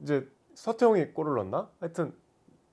이제 0.02 0.26
서태웅이 0.54 1.12
골을 1.12 1.34
넣었나? 1.36 1.68
하여튼 1.80 2.12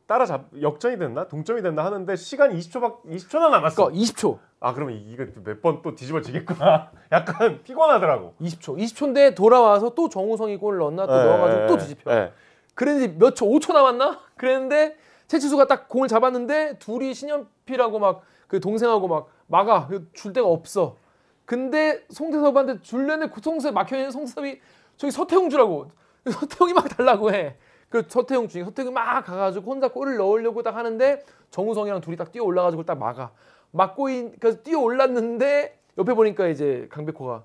따라잡 0.06 0.48
역전이 0.62 0.98
됐나? 1.00 1.28
동점이 1.28 1.62
됐나 1.62 1.86
하는데 1.86 2.16
시간이 2.16 2.58
20초밖 2.60 3.04
20초나 3.06 3.50
남았어. 3.50 3.86
그러니까 3.86 4.04
20초. 4.04 4.38
아 4.60 4.74
그러면 4.74 4.96
이거 4.98 5.26
몇 5.44 5.62
번 5.62 5.82
또 5.82 5.96
뒤집어지겠구나. 5.96 6.92
약간 7.12 7.62
피곤하더라고. 7.64 8.36
20초. 8.42 8.78
20초인데 8.78 9.36
돌아와서 9.36 9.94
또 9.96 10.10
정우성이 10.10 10.58
골을 10.58 10.80
넣었나 10.80 11.08
또 11.08 11.14
넣어가지고 11.14 11.68
또 11.68 11.78
뒤집혀. 11.78 12.12
예. 12.12 12.34
그랬는데 12.76 13.18
몇 13.18 13.34
초? 13.36 13.46
5초 13.46 13.74
남았나? 13.74 14.20
그랬는데 14.36 14.98
최치수가 15.28 15.68
딱 15.68 15.88
공을 15.88 16.08
잡았는데 16.10 16.80
둘이 16.80 17.14
신현필하고 17.14 18.00
막 18.00 18.22
그 18.54 18.60
동생하고 18.60 19.08
막 19.08 19.30
막아 19.47 19.88
그줄 19.88 20.32
데가 20.32 20.47
없어. 20.47 20.95
근데 21.43 22.06
송태섭한테 22.12 22.82
줄려는 22.82 23.32
그 23.32 23.41
송태 23.41 23.72
막혀 23.72 23.97
있는 23.97 24.12
송태섭이 24.12 24.60
저기 24.95 25.10
서태웅 25.10 25.49
주라고 25.49 25.89
서태웅이 26.30 26.74
막 26.74 26.88
달라고 26.88 27.34
해. 27.34 27.56
그 27.89 28.04
서태웅 28.08 28.47
중에 28.49 28.64
서태웅이 28.64 28.93
막 28.93 29.24
가가지고 29.24 29.72
혼자 29.72 29.88
골을 29.88 30.18
넣으려고 30.18 30.62
딱 30.62 30.76
하는데 30.76 31.24
정우성이랑 31.49 32.01
둘이 32.01 32.16
딱 32.16 32.32
뛰어 32.32 32.43
올라가지고 32.43 32.84
딱 32.84 32.99
막아. 32.99 33.32
막고 33.72 34.10
있, 34.10 34.39
그래서 34.39 34.62
뛰어 34.62 34.80
올랐는데 34.80 35.80
옆에 35.97 36.14
보니까 36.14 36.47
이제 36.47 36.88
강백호가 36.91 37.43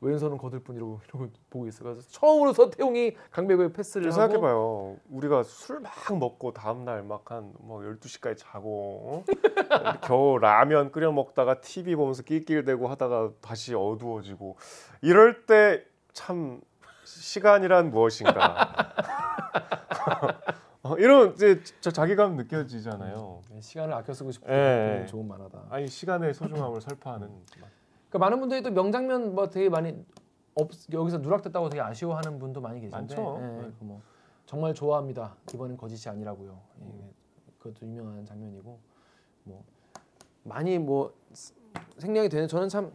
왼손은 0.00 0.36
거들 0.38 0.60
뿐 0.60 0.76
이러고 0.76 1.00
이러고 1.08 1.28
보고 1.50 1.66
있어. 1.66 1.82
그래서 1.84 2.02
처음으로 2.10 2.52
서태웅이 2.52 3.16
강백호의 3.30 3.72
패스를 3.72 4.12
하고 4.12 4.14
생각해봐요. 4.20 4.96
우리가 5.10 5.42
술 5.42 5.80
막 5.80 5.92
먹고 6.18 6.52
다음날 6.52 7.02
막 7.02 7.30
한 7.32 7.54
뭐 7.60 7.80
12시까지 7.80 8.36
자고 8.38 9.24
어? 9.26 9.98
겨우 10.02 10.38
라면 10.38 10.92
끓여 10.92 11.10
먹다가 11.12 11.60
TV 11.60 11.96
보면서 11.96 12.22
낄낄대고 12.22 12.88
하다가 12.88 13.30
다시 13.40 13.74
어두워지고 13.74 14.56
이럴 15.02 15.46
때 15.46 15.84
참 16.12 16.60
시간이란 17.04 17.90
무엇인가 17.90 18.94
어, 20.82 20.96
이런 20.98 21.32
이제 21.34 21.60
저 21.80 21.90
자기감 21.90 22.36
느껴지잖아요. 22.36 23.42
네, 23.50 23.60
시간을 23.60 23.92
아껴 23.94 24.12
쓰고 24.14 24.30
싶은 24.30 24.48
예. 24.48 24.92
그런 24.94 25.06
좋은 25.06 25.26
만화다. 25.28 25.64
아니 25.70 25.88
시간의 25.88 26.32
소중함을 26.34 26.80
설파하는 26.80 27.28
그러니까 28.16 28.18
많은 28.18 28.40
분들이 28.40 28.62
또 28.62 28.70
명장면 28.70 29.34
뭐 29.34 29.48
되게 29.48 29.68
많이 29.68 29.94
없, 30.54 30.70
여기서 30.92 31.18
누락됐다고 31.18 31.68
되게 31.68 31.82
아쉬워하는 31.82 32.38
분도 32.38 32.60
많이 32.60 32.80
계신데 32.80 32.96
많죠. 32.96 33.38
예, 33.40 33.46
네. 33.46 33.72
그뭐 33.78 34.00
정말 34.46 34.74
좋아합니다. 34.74 35.36
이번엔 35.52 35.76
거짓이 35.76 36.10
아니라고요. 36.10 36.58
예, 36.82 37.10
그것도 37.58 37.86
유명한 37.86 38.24
장면이고 38.24 38.78
뭐 39.44 39.64
많이 40.44 40.78
뭐 40.78 41.12
스- 41.32 41.52
생략이 41.98 42.28
되는 42.30 42.48
저는 42.48 42.68
참 42.68 42.92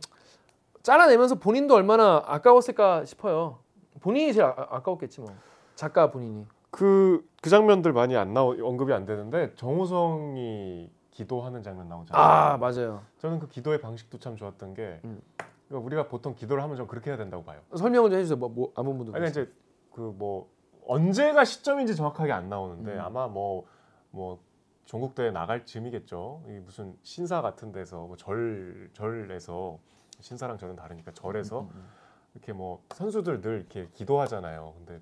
잘라내면서 0.82 1.36
본인도 1.36 1.76
얼마나 1.76 2.24
아까웠을까 2.26 3.06
싶어요. 3.06 3.60
본인이 4.00 4.34
제일 4.34 4.46
아, 4.46 4.56
아까웠겠지 4.72 5.22
뭐 5.22 5.32
작가 5.76 6.10
본인이. 6.10 6.48
그, 6.72 7.28
그 7.42 7.50
장면들 7.50 7.94
많이 7.94 8.16
안 8.16 8.34
나오 8.34 8.54
언급이 8.66 8.92
안 8.94 9.06
되는데 9.06 9.54
정우성이 9.56 10.90
기도하는 11.12 11.62
장면 11.64 11.88
나오잖아요. 11.89 12.24
아 12.24 12.57
맞아요. 12.57 13.01
저는 13.20 13.39
그 13.39 13.47
기도의 13.47 13.82
방식도 13.82 14.20
참 14.20 14.36
좋았던 14.38 14.74
게 14.74 14.99
음. 15.03 15.22
그러니까 15.68 15.86
우리가 15.86 16.07
보통 16.07 16.36
기도를 16.36 16.64
하면 16.64 16.78
좀 16.78 16.88
그렇게 16.88 17.09
해야 17.09 17.18
된다고 17.18 17.43
봐요. 17.43 17.62
설명을 17.76 18.09
좀 18.09 18.20
해주세요. 18.20 18.38
뭐, 18.38 18.49
뭐 18.49 18.72
아무 18.76 18.95
분도. 18.97 19.16
아니 19.16 19.28
이제 19.30 19.51
그 19.93 20.01
뭐 20.01 20.49
언제가 20.88 21.45
시점인지 21.45 21.95
정확하게 21.95 22.32
안 22.32 22.49
나오는데 22.49 22.93
음. 22.95 22.99
아마 23.01 23.28
뭐뭐 23.28 24.39
전국대회 24.86 25.32
나갈 25.32 25.66
즈음이겠죠. 25.66 26.43
이 26.47 26.51
무슨 26.59 26.97
신사 27.03 27.41
같은 27.41 27.72
데서 27.72 28.05
뭐 28.07 28.16
절 28.18 28.89
절에서 28.93 29.80
신사랑 30.22 30.57
저는 30.57 30.76
다르니까 30.76 31.12
절에서 31.14 31.62
음, 31.62 31.70
음, 31.74 31.89
이렇게 32.34 32.51
뭐 32.53 32.84
선수들 32.93 33.41
늘 33.41 33.57
이렇게 33.59 33.89
기도하잖아요. 33.93 34.74
근데 34.78 35.01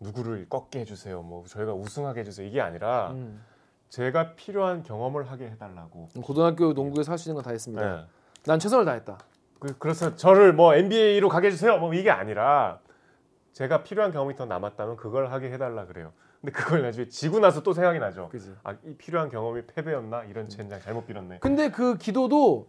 누구를 0.00 0.48
꺾게 0.48 0.80
해주세요. 0.80 1.22
뭐 1.22 1.44
저희가 1.46 1.74
우승하게 1.74 2.20
해주세요. 2.20 2.46
이게 2.46 2.60
아니라 2.60 3.10
음. 3.12 3.42
제가 3.90 4.34
필요한 4.36 4.82
경험을 4.82 5.30
하게 5.30 5.50
해달라고. 5.50 6.08
고등학교 6.22 6.72
농구에 6.72 7.02
서 7.02 7.12
할 7.12 7.18
수 7.18 7.28
있는 7.28 7.34
건 7.34 7.44
다 7.44 7.50
했습니다. 7.50 7.96
네. 7.96 8.04
난 8.46 8.58
최선을 8.58 8.84
다했다. 8.84 9.18
그, 9.58 9.76
그래서 9.78 10.14
저를 10.16 10.52
뭐 10.54 10.74
NBA로 10.74 11.28
가게 11.28 11.48
해주세요. 11.48 11.76
뭐 11.78 11.92
이게 11.92 12.10
아니라 12.10 12.78
제가 13.52 13.82
필요한 13.82 14.12
경험이 14.12 14.36
더 14.36 14.46
남았다면 14.46 14.96
그걸 14.96 15.30
하게 15.30 15.50
해달라 15.52 15.86
그래요. 15.86 16.12
근데 16.40 16.52
그걸 16.52 16.82
나중에 16.82 17.08
지고 17.08 17.40
나서 17.40 17.62
또 17.62 17.72
생각이 17.74 17.98
나죠. 17.98 18.28
그지. 18.30 18.54
아, 18.62 18.74
이 18.84 18.94
필요한 18.94 19.28
경험이 19.28 19.62
패배였나? 19.66 20.24
이런 20.24 20.48
젠장 20.48 20.80
잘못 20.80 21.06
빌었네. 21.06 21.38
근데 21.40 21.70
그 21.70 21.98
기도도 21.98 22.68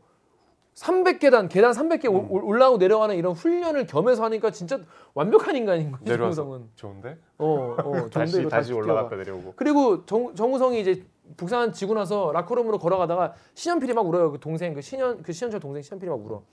300계단 0.76 1.50
계단 1.50 1.72
300개 1.74 2.06
올- 2.12 2.22
음. 2.22 2.32
올- 2.32 2.44
올라오고 2.44 2.78
내려가는 2.78 3.16
이런 3.16 3.34
훈련을 3.34 3.86
겸해서 3.88 4.24
하니까 4.24 4.52
진짜 4.52 4.80
완벽한 5.14 5.56
인간인 5.56 5.94
내려와서. 6.02 6.44
정우성은. 6.44 6.70
좋은데? 6.76 7.18
어, 7.38 7.76
어, 7.78 8.10
다시 8.10 8.32
좋은데 8.34 8.50
다시 8.50 8.70
뛰어가. 8.72 8.84
올라갔다 8.94 9.16
내려오고. 9.18 9.54
그리고 9.56 10.06
정, 10.06 10.34
정우성이 10.34 10.82
이제 10.82 11.06
북산 11.38 11.72
지고 11.74 11.94
나서 11.94 12.32
라커룸으로 12.34 12.80
걸어가다가 12.80 13.34
신현필이 13.54 13.94
막 13.94 14.08
울어요. 14.08 14.32
그 14.32 14.40
동생 14.40 14.74
그 14.74 14.82
신현 14.82 15.22
그 15.24 15.34
신현철 15.34 15.60
동생 15.60 15.82
신현필이 15.84 16.10
막 16.10 16.26
울어. 16.26 16.44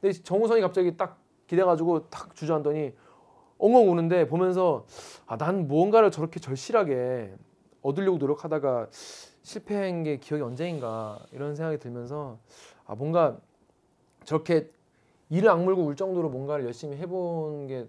근데 0.00 0.12
정우성이 0.22 0.60
갑자기 0.60 0.96
딱 0.96 1.18
기대가지고 1.46 2.08
탁 2.10 2.34
주저앉더니 2.34 2.92
엉엉 3.58 3.90
우는데 3.90 4.26
보면서 4.28 4.86
아 5.26 5.36
난 5.36 5.66
무언가를 5.68 6.10
저렇게 6.10 6.38
절실하게 6.40 7.34
얻으려고 7.82 8.18
노력하다가 8.18 8.88
실패한 9.42 10.02
게 10.04 10.16
기억이 10.18 10.42
언제인가 10.42 11.18
이런 11.32 11.54
생각이 11.54 11.78
들면서 11.78 12.38
아 12.86 12.94
뭔가 12.94 13.36
저렇게 14.24 14.70
이를 15.30 15.48
악물고 15.50 15.84
울 15.84 15.96
정도로 15.96 16.28
뭔가를 16.28 16.64
열심히 16.64 16.96
해본 16.96 17.66
게 17.66 17.86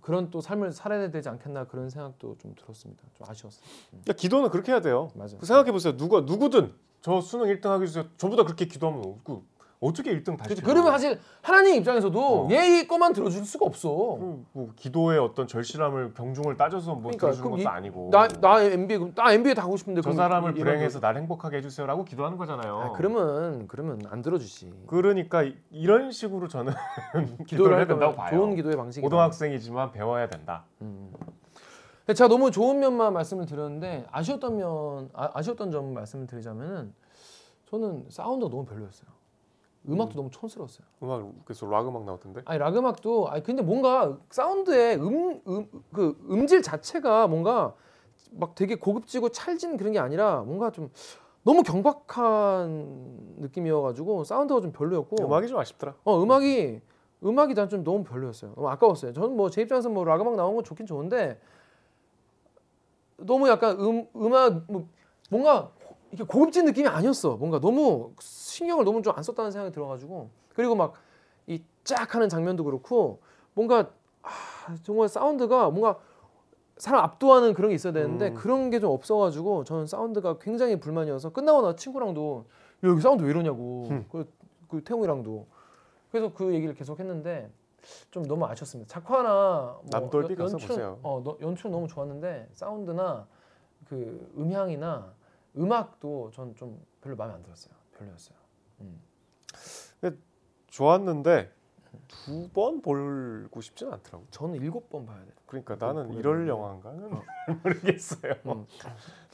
그런 0.00 0.30
또 0.30 0.40
삶을 0.40 0.72
살아야 0.72 1.10
되지 1.10 1.28
않겠나 1.28 1.64
그런 1.64 1.90
생각도 1.90 2.36
좀 2.38 2.54
들었습니다. 2.54 3.02
좀 3.18 3.26
아쉬웠어요. 3.28 3.64
야, 4.08 4.12
기도는 4.12 4.50
그렇게 4.50 4.70
해야 4.70 4.80
돼요. 4.80 5.10
맞아. 5.14 5.36
생각해 5.40 5.72
보세요. 5.72 5.96
누가 5.96 6.20
누구든 6.20 6.72
저 7.02 7.20
수능 7.20 7.46
1등 7.46 7.66
하기 7.70 7.82
위해서 7.82 8.04
저보다 8.16 8.44
그렇게 8.44 8.66
기도하면 8.66 9.20
그 9.24 9.42
어떻게 9.80 10.10
1등 10.18 10.36
다시. 10.38 10.54
되냐고. 10.54 10.66
그러면 10.66 10.92
사실 10.92 11.18
하나님 11.42 11.74
입장에서도 11.76 12.46
어. 12.46 12.48
얘 12.50 12.86
거만 12.86 13.12
들어줄 13.12 13.44
수가 13.44 13.66
없어. 13.66 13.88
그, 14.18 14.44
뭐 14.52 14.70
기도의 14.74 15.18
어떤 15.18 15.46
절실함을 15.46 16.14
경중을 16.14 16.56
따져서 16.56 16.92
뭐 16.94 17.02
그러니까 17.12 17.26
들어주는 17.26 17.50
것도 17.50 17.62
이- 17.62 17.66
아니고 17.66 18.08
나나 18.10 18.62
NBA 18.62 18.98
그럼 18.98 19.14
나 19.14 19.32
NBA 19.32 19.54
다 19.54 19.62
하고 19.62 19.76
싶은데 19.76 20.00
저 20.00 20.12
사람을 20.12 20.52
이- 20.56 20.60
불행해서 20.60 21.00
날 21.00 21.16
행복하게 21.16 21.58
해주세요라고 21.58 22.04
기도하는 22.04 22.38
거잖아요. 22.38 22.76
아, 22.78 22.92
그러면 22.92 23.66
그러면 23.68 24.00
안 24.08 24.22
들어주지. 24.22 24.72
그러니까 24.86 25.42
이- 25.42 25.54
이런 25.70 26.10
식으로 26.10 26.48
저는 26.48 26.72
기도를 27.46 27.72
해야 27.72 27.80
할 27.80 27.86
된다고 27.86 28.14
봐요. 28.16 28.30
좋은 28.30 28.54
기도의 28.56 28.76
방식이다. 28.76 29.04
고등학생이지만 29.06 29.92
배워야 29.92 30.26
된다. 30.28 30.64
음. 30.80 31.12
제가 32.14 32.28
너무 32.28 32.50
좋은 32.52 32.78
면만 32.78 33.12
말씀을 33.12 33.46
드렸는데 33.46 34.06
아쉬웠던 34.12 34.56
면 34.56 35.10
아, 35.12 35.30
아쉬웠던 35.34 35.70
점 35.72 35.92
말씀을 35.92 36.26
드리자면은 36.28 36.94
저는 37.68 38.06
사운드가 38.08 38.48
너무 38.48 38.64
별로였어요. 38.64 39.15
음악도 39.88 40.14
너무 40.14 40.30
촌스러웠어요. 40.30 40.86
음악 41.02 41.24
그래서 41.44 41.66
락 41.66 41.86
음악 41.88 42.04
나오던데. 42.04 42.42
아니 42.44 42.58
락 42.58 42.76
음악도 42.76 43.28
아니 43.28 43.42
근데 43.42 43.62
뭔가 43.62 44.18
사운드의 44.30 44.96
음음그 44.96 46.26
음질 46.30 46.62
자체가 46.62 47.26
뭔가 47.28 47.74
막 48.32 48.54
되게 48.54 48.74
고급지고 48.74 49.28
찰진 49.30 49.76
그런 49.76 49.92
게 49.92 49.98
아니라 49.98 50.40
뭔가 50.42 50.70
좀 50.70 50.90
너무 51.44 51.62
경박한 51.62 53.36
느낌이어가지고 53.38 54.24
사운드가 54.24 54.60
좀 54.60 54.72
별로였고 54.72 55.24
음악이 55.24 55.46
좀 55.48 55.58
아쉽더라. 55.58 55.94
어 56.04 56.20
음악이 56.22 56.80
음악이 57.24 57.54
난 57.54 57.68
좀 57.68 57.84
너무 57.84 58.02
별로였어요. 58.04 58.52
너무 58.54 58.68
아까웠어요. 58.68 59.12
저는 59.12 59.36
뭐 59.36 59.48
제 59.50 59.62
입장에서 59.62 59.88
뭐 59.88 60.04
락 60.04 60.20
음악 60.20 60.34
나온 60.36 60.54
건 60.56 60.64
좋긴 60.64 60.86
좋은데 60.86 61.40
너무 63.18 63.48
약간 63.48 63.78
음 63.80 64.06
음악 64.16 64.64
뭐 64.70 64.88
뭔가 65.30 65.70
이게 66.12 66.24
고급진 66.24 66.64
느낌이 66.66 66.86
아니었어. 66.88 67.36
뭔가 67.36 67.58
너무 67.60 68.12
신경을 68.56 68.84
너무 68.84 69.02
좀 69.02 69.12
안 69.16 69.22
썼다는 69.22 69.50
생각이 69.50 69.72
들어가지고 69.74 70.30
그리고 70.54 70.74
막 70.74 70.94
이 71.48 71.62
쫙 71.84 72.14
하는 72.16 72.28
장면도 72.28 72.64
그렇고 72.64 73.20
뭔가 73.54 73.90
아, 74.22 74.28
정말 74.82 75.08
사운드가 75.08 75.70
뭔가 75.70 76.00
사람 76.78 77.04
압도하는 77.04 77.54
그런 77.54 77.68
게 77.68 77.76
있어야 77.76 77.92
되는데 77.92 78.30
음. 78.30 78.34
그런 78.34 78.70
게 78.70 78.80
좀 78.80 78.90
없어가지고 78.90 79.62
저는 79.62 79.86
사운드가 79.86 80.38
굉장히 80.38 80.80
불만이어서 80.80 81.30
끝나고 81.30 81.62
나 81.62 81.76
친구랑도 81.76 82.46
야, 82.84 82.88
여기 82.88 83.00
사운드 83.00 83.22
왜 83.22 83.30
이러냐고 83.30 83.86
음. 83.90 84.06
그, 84.10 84.28
그 84.68 84.82
태웅이랑도 84.82 85.46
그래서 86.10 86.32
그 86.34 86.52
얘기를 86.52 86.74
계속 86.74 86.98
했는데 86.98 87.48
좀 88.10 88.24
너무 88.26 88.44
아쉬웠습니다. 88.46 88.92
작화나 88.92 89.76
뭐 89.80 89.84
남돌비 89.88 90.32
연- 90.32 90.38
가서 90.38 90.56
보세요. 90.56 90.98
어, 91.04 91.22
너- 91.22 91.38
연출 91.40 91.70
너무 91.70 91.86
좋았는데 91.86 92.48
사운드나 92.52 93.28
그 93.88 94.28
음향이나 94.36 95.12
음악도 95.56 96.32
전 96.32 96.52
좀 96.56 96.80
별로 97.00 97.14
마음에 97.14 97.34
안 97.34 97.42
들었어요. 97.44 97.72
별로였어요. 97.96 98.36
음. 98.80 99.00
좋았는데 100.70 101.52
두 102.08 102.48
번 102.52 102.82
보고 102.82 103.60
싶지는 103.60 103.92
않더라고. 103.94 104.26
저는 104.30 104.56
일곱 104.56 104.90
번 104.90 105.06
봐야 105.06 105.18
돼. 105.18 105.26
그러니까 105.46 105.76
그 105.76 105.84
나는 105.84 106.12
이럴. 106.14 106.46
영화인가는 106.48 107.10
모르겠어요. 107.62 108.34
음. 108.46 108.66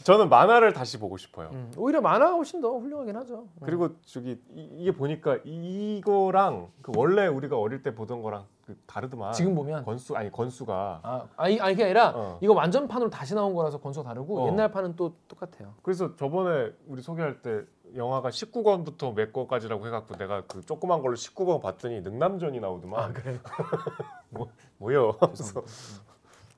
저는 0.04 0.28
만화를 0.28 0.72
다시 0.72 0.98
보고 0.98 1.16
싶어요. 1.16 1.50
음. 1.52 1.72
오히려 1.76 2.00
만화가 2.00 2.34
훨씬 2.34 2.60
더 2.60 2.78
훌륭하긴 2.78 3.16
하죠. 3.16 3.40
음. 3.42 3.60
그리고 3.64 3.96
저기 4.02 4.40
이, 4.54 4.84
게 4.84 4.92
보니까 4.92 5.38
이- 5.44 5.98
이거랑 5.98 6.70
그 6.82 6.92
원래 6.94 7.26
우리가 7.26 7.58
어릴 7.58 7.82
때 7.82 7.94
보던 7.94 8.22
거랑 8.22 8.46
그 8.66 8.78
다르더만. 8.86 9.32
지금 9.32 9.54
보면 9.54 9.84
건수 9.84 10.14
아니 10.16 10.30
건수가 10.30 11.00
아, 11.02 11.26
아니, 11.36 11.60
아니 11.60 11.74
그게 11.74 11.84
아니라 11.84 12.12
어. 12.14 12.38
이거 12.40 12.52
완전 12.54 12.86
판으로 12.86 13.10
다시 13.10 13.34
나온 13.34 13.54
거라서 13.54 13.80
건수가 13.80 14.06
다르고 14.08 14.44
어. 14.44 14.46
옛날 14.48 14.70
판은 14.70 14.94
또 14.96 15.14
똑같아요. 15.26 15.74
그래서 15.82 16.14
저번에 16.16 16.72
우리 16.86 17.02
소개할 17.02 17.42
때 17.42 17.62
영화가 17.96 18.30
19권부터 18.30 19.14
몇 19.14 19.32
거까지라고 19.32 19.86
해갖고 19.86 20.16
내가 20.16 20.42
그 20.46 20.62
조그만 20.62 21.02
걸로 21.02 21.14
19권 21.14 21.60
봤더니 21.60 22.00
능남전이 22.00 22.60
나오더만 22.60 23.12
그래. 23.12 23.38
뭐요? 24.78 25.16
그래서, 25.18 25.62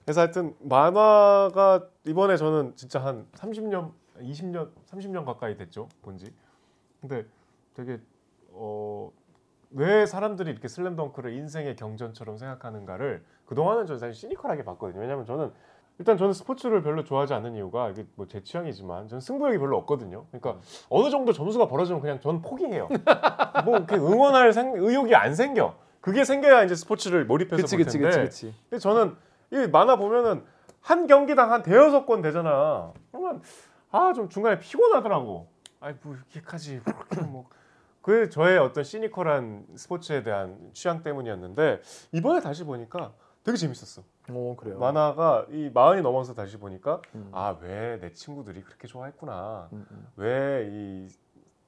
그래서 0.04 0.20
하여튼 0.20 0.54
만화가 0.60 1.88
이번에 2.06 2.36
저는 2.36 2.76
진짜 2.76 3.04
한 3.04 3.26
30년, 3.32 3.92
20년, 4.18 4.70
30년 4.90 5.24
가까이 5.24 5.56
됐죠 5.56 5.88
본지. 6.02 6.32
근데 7.00 7.26
되게 7.74 8.00
어. 8.50 9.10
왜 9.76 10.06
사람들이 10.06 10.52
이렇게 10.52 10.68
슬램덩크를 10.68 11.32
인생의 11.32 11.74
경전처럼 11.74 12.36
생각하는가를 12.36 13.24
그동안은 13.44 13.86
저는 13.86 13.98
사실 13.98 14.14
시니컬하게 14.14 14.64
봤거든요. 14.64 15.00
왜냐면 15.00 15.26
저는 15.26 15.52
일단 15.98 16.16
저는 16.16 16.32
스포츠를 16.32 16.82
별로 16.82 17.04
좋아하지 17.04 17.34
않는 17.34 17.54
이유가 17.54 17.88
이게 17.90 18.04
뭐 18.16 18.26
제 18.26 18.42
취향이지만 18.42 19.08
저는 19.08 19.20
승부욕이 19.20 19.58
별로 19.58 19.76
없거든요. 19.78 20.26
그러니까 20.32 20.60
어느 20.88 21.10
정도 21.10 21.32
점수가 21.32 21.68
벌어지면 21.68 22.00
그냥 22.00 22.20
저는 22.20 22.42
포기해요. 22.42 22.88
뭐 23.64 23.76
이렇게 23.76 23.96
응원할 23.96 24.52
생, 24.52 24.72
의욕이 24.74 25.14
안 25.14 25.34
생겨. 25.34 25.76
그게 26.00 26.24
생겨야 26.24 26.64
이제 26.64 26.74
스포츠를 26.74 27.24
몰입해서 27.26 27.62
그치 27.62 27.76
볼 27.76 27.84
그치 27.84 27.98
텐데. 27.98 28.22
그치 28.22 28.46
그치. 28.46 28.54
근데 28.68 28.80
저는 28.80 29.16
이 29.52 29.68
만화 29.70 29.96
보면은 29.96 30.44
한 30.80 31.06
경기당 31.06 31.52
한 31.52 31.62
대여섯 31.62 32.06
건 32.06 32.20
되잖아. 32.22 32.92
그러면 33.12 33.40
아 33.90 34.12
좀 34.12 34.28
중간에 34.28 34.58
피곤하더라고. 34.58 35.48
아이 35.80 35.94
뭐 36.02 36.14
이렇게까지 36.16 36.80
그렇게 36.84 37.20
뭐. 37.22 37.48
그 38.02 38.28
저의 38.28 38.58
어떤 38.58 38.84
시니컬한 38.84 39.64
스포츠에 39.76 40.22
대한 40.24 40.58
취향 40.74 41.02
때문이었는데 41.02 41.80
이번에 42.12 42.40
다시 42.40 42.64
보니까 42.64 43.12
되게 43.44 43.56
재밌었어. 43.56 44.02
오 44.30 44.56
그래요. 44.56 44.78
만화가 44.78 45.46
이 45.50 45.70
마흔이 45.72 46.00
넘어서 46.02 46.32
다시 46.34 46.56
보니까 46.58 47.02
음. 47.14 47.28
아왜 47.32 48.00
내 48.00 48.12
친구들이 48.12 48.62
그렇게 48.62 48.88
좋아했구나. 48.88 49.68
음, 49.72 49.86
음. 49.90 50.06
왜이 50.16 51.08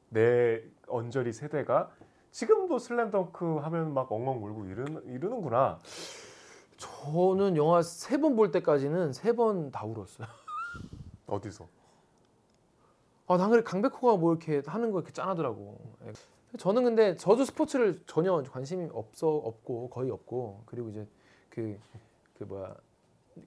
내 0.08 0.62
언저리 0.88 1.32
세대가 1.32 1.90
지금도 2.30 2.78
슬램덩크 2.78 3.56
하면 3.58 3.92
막 3.94 4.10
엉엉 4.10 4.42
울고 4.44 4.66
이러는, 4.66 5.04
이러는구나. 5.06 5.78
저는 6.78 7.56
영화 7.56 7.82
세 7.82 8.18
번 8.18 8.36
볼 8.36 8.50
때까지는 8.50 9.12
세 9.12 9.32
번 9.32 9.70
다 9.70 9.84
울었어요. 9.84 10.26
어디서? 11.26 11.66
아, 13.28 13.36
난 13.36 13.50
그래 13.50 13.62
강백호가 13.62 14.16
뭐 14.16 14.32
이렇게 14.34 14.62
하는 14.66 14.92
거 14.92 15.00
이렇게 15.00 15.12
짠하더라고. 15.12 15.78
예. 16.06 16.12
저는 16.58 16.84
근데 16.84 17.16
저도 17.16 17.44
스포츠를 17.44 18.00
전혀 18.06 18.42
관심이 18.44 18.88
없어 18.92 19.28
없고 19.28 19.90
거의 19.90 20.10
없고 20.10 20.62
그리고 20.66 20.88
이제 20.90 21.06
그 21.50 21.78
그 22.38 22.44
뭐야. 22.44 22.74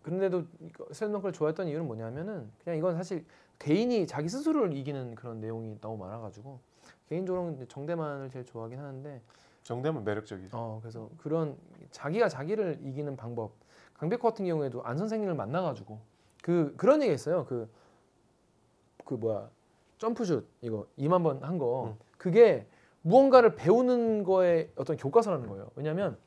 그런데도 0.04 0.44
슬램덩크를 0.92 1.34
좋아했던 1.34 1.68
이유는 1.68 1.88
뭐냐면은 1.88 2.52
그냥 2.64 2.78
이건 2.78 2.96
사실 2.96 3.26
개인이 3.58 4.06
자기 4.08 4.30
스스로를 4.30 4.74
이기는 4.74 5.16
그런 5.16 5.40
내용이 5.42 5.78
너무 5.82 5.98
많아가지고 5.98 6.60
개인적으로는 7.10 7.68
정대만을 7.68 8.30
제일 8.30 8.46
좋아하긴 8.46 8.78
하는데 8.80 9.22
정대만 9.64 10.04
매력적이죠. 10.04 10.56
어 10.56 10.80
그래서 10.82 11.10
그런 11.18 11.58
자기가 11.92 12.30
자기를 12.30 12.80
이기는 12.84 13.16
방법. 13.18 13.52
강백호 13.96 14.22
같은 14.22 14.46
경우에도 14.46 14.82
안 14.84 14.98
선생님을 14.98 15.34
만나가지고 15.36 16.00
그 16.42 16.74
그런 16.78 17.02
얘기 17.02 17.14
있어요. 17.14 17.46
그그 17.46 19.16
뭐야. 19.16 19.50
점프슛 19.98 20.48
이거 20.62 20.88
2만 20.98 21.24
번 21.24 21.44
한 21.44 21.58
거. 21.58 21.88
음. 21.88 21.96
그게 22.18 22.68
무언가를 23.02 23.56
배우는 23.56 24.24
거에 24.24 24.72
어떤 24.76 24.96
교과서라는 24.98 25.48
거예요. 25.50 25.70
왜냐면 25.76 26.18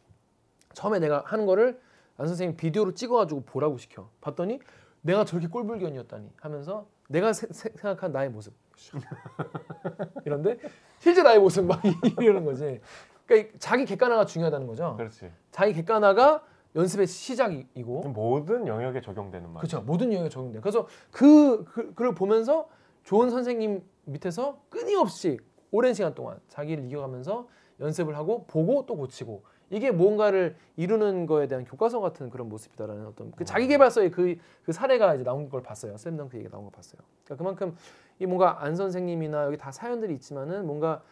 처음에 0.74 0.98
내가 0.98 1.22
하는 1.26 1.46
거를 1.46 1.80
안 2.22 2.28
선생님 2.28 2.56
비디오로 2.56 2.94
찍어가지고 2.94 3.40
보라고 3.42 3.78
시켜. 3.78 4.08
봤더니 4.20 4.60
내가 5.00 5.24
저렇게 5.24 5.48
꼴불견이었다니 5.48 6.30
하면서 6.40 6.86
내가 7.08 7.32
세- 7.32 7.48
세- 7.50 7.70
생각한 7.74 8.12
나의 8.12 8.30
모습. 8.30 8.54
이런데 10.24 10.56
실제 11.00 11.24
나의 11.24 11.40
모습 11.40 11.64
막 11.64 11.80
이러는 12.20 12.44
거지. 12.44 12.80
그러니까 13.26 13.50
이 13.56 13.58
자기 13.58 13.84
객관화가 13.86 14.26
중요하다는 14.26 14.68
거죠. 14.68 14.94
그렇지. 14.96 15.32
자기 15.50 15.72
객관화가 15.72 16.44
연습의 16.76 17.08
시작이고. 17.08 18.02
모든 18.10 18.68
영역에 18.68 19.00
적용되는 19.00 19.50
말. 19.52 19.60
그렇죠. 19.62 19.80
모든 19.82 20.12
영역에 20.12 20.28
적용돼. 20.28 20.60
그래서 20.60 20.86
그, 21.10 21.64
그 21.64 21.88
그걸 21.88 22.14
보면서 22.14 22.68
좋은 23.02 23.30
선생님 23.30 23.82
밑에서 24.04 24.60
끊임없이 24.70 25.40
오랜 25.72 25.92
시간 25.92 26.14
동안 26.14 26.38
자기를 26.46 26.84
이겨가면서 26.84 27.48
연습을 27.80 28.16
하고 28.16 28.44
보고 28.46 28.86
또 28.86 28.96
고치고 28.96 29.42
이게 29.72 29.90
무언가를 29.90 30.54
이루는 30.76 31.24
거에 31.24 31.48
대한 31.48 31.64
교과서 31.64 32.00
같은 32.00 32.28
그런 32.28 32.48
모습이다라는 32.50 33.06
어떤 33.06 33.32
그 33.32 33.44
자기 33.44 33.66
개발서의 33.66 34.10
그, 34.10 34.36
그 34.64 34.72
사례가 34.72 35.14
이제 35.14 35.24
나온 35.24 35.48
걸 35.48 35.62
봤어요. 35.62 35.96
슬램덩크 35.96 36.36
얘기가 36.36 36.50
나온 36.50 36.64
걸 36.64 36.72
봤어요. 36.72 37.00
그러니까 37.24 37.36
그만큼 37.42 37.76
이 38.18 38.26
뭔가 38.26 38.62
안 38.62 38.76
선생님이나 38.76 39.46
여기 39.46 39.56
다 39.56 39.72
사연들이 39.72 40.12
있지만은 40.14 40.66
뭔가 40.66 41.02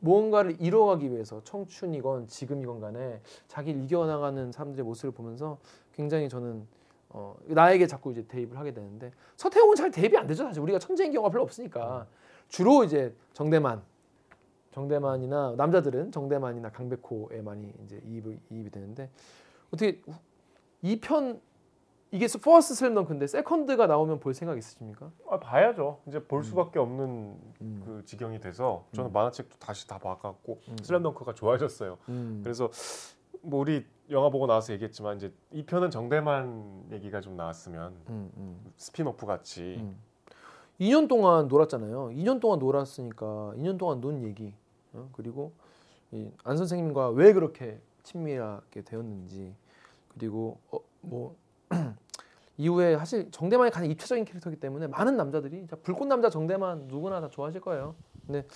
무언가를 0.00 0.56
이뤄가기 0.58 1.12
위해서 1.12 1.40
청춘이건 1.44 2.26
지금이건 2.26 2.80
간에 2.80 3.20
자기를 3.46 3.84
이겨나가는 3.84 4.50
사람들의 4.50 4.84
모습을 4.84 5.12
보면서 5.12 5.58
굉장히 5.92 6.28
저는 6.28 6.66
어, 7.10 7.36
나에게 7.46 7.86
자꾸 7.86 8.10
이제 8.10 8.24
대입을 8.26 8.58
하게 8.58 8.72
되는데 8.72 9.12
서태웅은 9.36 9.76
잘 9.76 9.90
대입이 9.92 10.16
안 10.16 10.26
되죠 10.26 10.44
사실. 10.44 10.60
우리가 10.62 10.80
천재인 10.80 11.12
경우가 11.12 11.30
별로 11.30 11.44
없으니까. 11.44 12.06
주로 12.48 12.82
이제 12.82 13.14
정대만 13.32 13.80
정대만이나 14.72 15.54
남자들은 15.56 16.12
정대만이나 16.12 16.70
강백호에 16.70 17.42
많이 17.42 17.72
이제 17.84 18.00
이입이, 18.04 18.38
이입이 18.50 18.70
되는데 18.70 19.10
어떻게 19.68 20.00
2편 20.84 21.40
이게 22.12 22.26
퍼스트 22.26 22.74
슬램덩크인데 22.74 23.28
second가 23.28 23.86
나오면 23.86 24.18
볼 24.18 24.34
생각 24.34 24.58
있으십니까? 24.58 25.12
아, 25.28 25.38
봐야죠. 25.38 26.00
이제 26.08 26.18
음. 26.18 26.24
볼 26.26 26.42
수밖에 26.42 26.80
없는 26.80 27.36
그 27.84 28.02
지경이 28.04 28.40
돼서 28.40 28.84
저는 28.92 29.12
만화책도 29.12 29.58
다시 29.58 29.86
다 29.86 29.98
봐갖고 29.98 30.60
음. 30.68 30.76
슬램덩크가 30.82 31.34
좋아졌어요. 31.34 31.98
음. 32.08 32.40
그래서 32.42 32.68
뭐 33.42 33.60
우리 33.60 33.86
영화 34.10 34.28
보고 34.28 34.46
나와서 34.46 34.72
얘기했지만 34.72 35.16
이제 35.16 35.32
이 35.52 35.64
편은 35.64 35.90
정대만 35.90 36.88
얘기가 36.90 37.20
좀 37.20 37.36
나왔으면 37.36 37.94
음, 38.08 38.30
음. 38.36 38.72
스피노프 38.76 39.24
같이 39.24 39.76
음. 39.78 39.96
2년 40.80 41.08
동안 41.08 41.46
놀았잖아요. 41.46 42.08
2년 42.08 42.40
동안 42.40 42.58
놀았으니까 42.58 43.52
2년 43.56 43.78
동안 43.78 44.00
논 44.00 44.24
얘기 44.24 44.52
어? 44.92 45.08
그리고 45.12 45.52
이안 46.12 46.56
선생님과 46.56 47.10
왜 47.10 47.32
그렇게 47.32 47.78
친밀하게 48.02 48.82
되었는지 48.82 49.54
그리고 50.08 50.58
어, 50.70 50.78
뭐 51.00 51.36
이후에 52.58 52.96
사실 52.98 53.30
정대만이 53.30 53.70
가장 53.70 53.90
입체적인 53.90 54.24
캐릭터이기 54.24 54.60
때문에 54.60 54.86
많은 54.88 55.16
남자들이 55.16 55.66
자, 55.66 55.76
불꽃 55.76 56.06
남자 56.06 56.28
정대만 56.28 56.88
누구나 56.88 57.20
다 57.20 57.28
좋아하실 57.28 57.60
거예요. 57.60 57.94
근데 58.26 58.46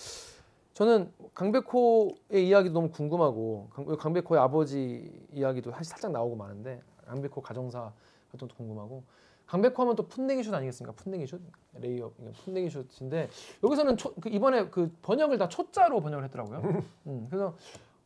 저는 0.73 1.11
강백호의 1.33 2.47
이야기도 2.47 2.73
너무 2.73 2.89
궁금하고 2.89 3.69
강, 3.71 3.85
강백호의 3.85 4.41
아버지 4.41 5.09
이야기도 5.31 5.71
사실 5.71 5.85
살짝 5.85 6.11
나오고 6.11 6.35
마는데 6.35 6.81
강백호 7.05 7.41
가정사 7.41 7.93
활동도 8.31 8.55
궁금하고 8.55 9.03
강백호 9.47 9.81
하면 9.83 9.95
또 9.95 10.07
풋내기 10.07 10.43
슛 10.43 10.53
아니겠습니까? 10.53 10.95
풋내기 10.95 11.27
슛 11.27 11.41
레이업 11.73 12.13
풋내기 12.43 12.69
슛인데 12.69 13.29
여기서는 13.63 13.97
초, 13.97 14.13
그 14.15 14.29
이번에 14.29 14.69
그 14.69 14.91
번역을 15.01 15.37
다 15.37 15.47
초짜로 15.47 16.01
번역을 16.01 16.23
했더라고요. 16.25 16.61
음, 17.07 17.27
그래서 17.29 17.55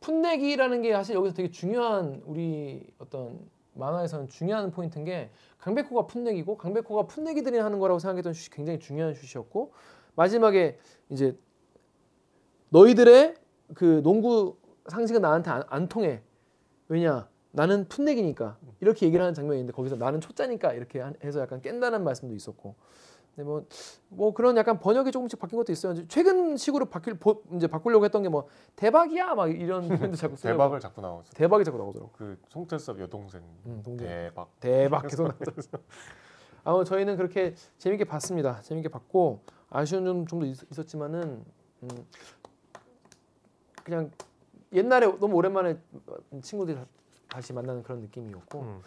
풋내기라는 0.00 0.82
게 0.82 0.92
사실 0.92 1.14
여기서 1.14 1.34
되게 1.34 1.50
중요한 1.50 2.22
우리 2.24 2.86
어떤 2.98 3.38
만화에서는 3.74 4.28
중요한 4.28 4.70
포인트인 4.70 5.04
게 5.04 5.30
강백호가 5.58 6.06
풋내기고 6.06 6.56
강백호가 6.56 7.06
풋내기들이 7.06 7.58
하는 7.58 7.78
거라고 7.78 7.98
생각했던 7.98 8.32
슛이 8.32 8.50
굉장히 8.54 8.78
중요한 8.78 9.14
슛이었고 9.14 9.72
마지막에 10.16 10.78
이제 11.10 11.38
너희들의 12.70 13.34
그 13.74 14.02
농구 14.02 14.56
상식은 14.88 15.22
나한테 15.22 15.50
안, 15.50 15.62
안 15.68 15.88
통해 15.88 16.22
왜냐 16.88 17.28
나는 17.52 17.88
풋내기니까 17.88 18.58
이렇게 18.80 19.06
얘기를 19.06 19.22
하는 19.22 19.34
장면이 19.34 19.60
있는데 19.60 19.74
거기서 19.74 19.96
나는 19.96 20.20
초짜니까 20.20 20.72
이렇게 20.72 21.00
한- 21.00 21.14
해서 21.24 21.40
약간 21.40 21.60
깬다는 21.60 22.04
말씀도 22.04 22.34
있었고 22.34 22.74
근데 23.34 23.44
뭐, 23.48 23.64
뭐 24.08 24.32
그런 24.34 24.56
약간 24.56 24.78
번역이 24.80 25.10
조금씩 25.12 25.38
바뀐 25.38 25.56
것도 25.56 25.72
있어요 25.72 26.06
최근 26.08 26.56
식으로 26.56 26.86
바뀔 26.86 27.14
보- 27.14 27.42
이제 27.54 27.66
바꾸려고 27.66 28.04
했던 28.04 28.22
게 28.22 28.28
뭐 28.28 28.48
대박이야 28.76 29.34
막 29.34 29.48
이런 29.48 29.88
표현도 30.12 30.16
자꾸 30.16 30.36
쓰려고 30.36 30.56
대박을 30.58 30.80
자꾸 30.80 31.00
나오죠. 31.00 31.32
대박이 31.34 31.64
자꾸 31.64 31.78
나오더라고 31.78 32.12
그 32.12 32.38
송태섭 32.48 33.00
여동생 33.00 33.42
음, 33.66 33.80
동생. 33.84 34.06
대박. 34.06 34.48
대박 34.60 35.02
계속 35.08 35.24
나왔어. 35.24 35.78
아무 36.62 36.84
저희는 36.84 37.16
그렇게 37.16 37.54
재밌게 37.78 38.04
봤습니다. 38.04 38.60
재밌게 38.62 38.88
봤고 38.90 39.40
아쉬운 39.70 40.04
점 40.04 40.26
좀도 40.26 40.46
있- 40.46 40.70
있었지만은 40.70 41.44
음, 41.82 41.88
그냥 43.84 44.10
옛날에 44.72 45.06
너무 45.18 45.34
오랜만에 45.36 45.78
친구들이 46.42 46.78
다- 47.30 47.36
다시 47.36 47.52
만나는 47.52 47.82
그런 47.82 48.00
느낌이었고 48.00 48.60
음. 48.60 48.80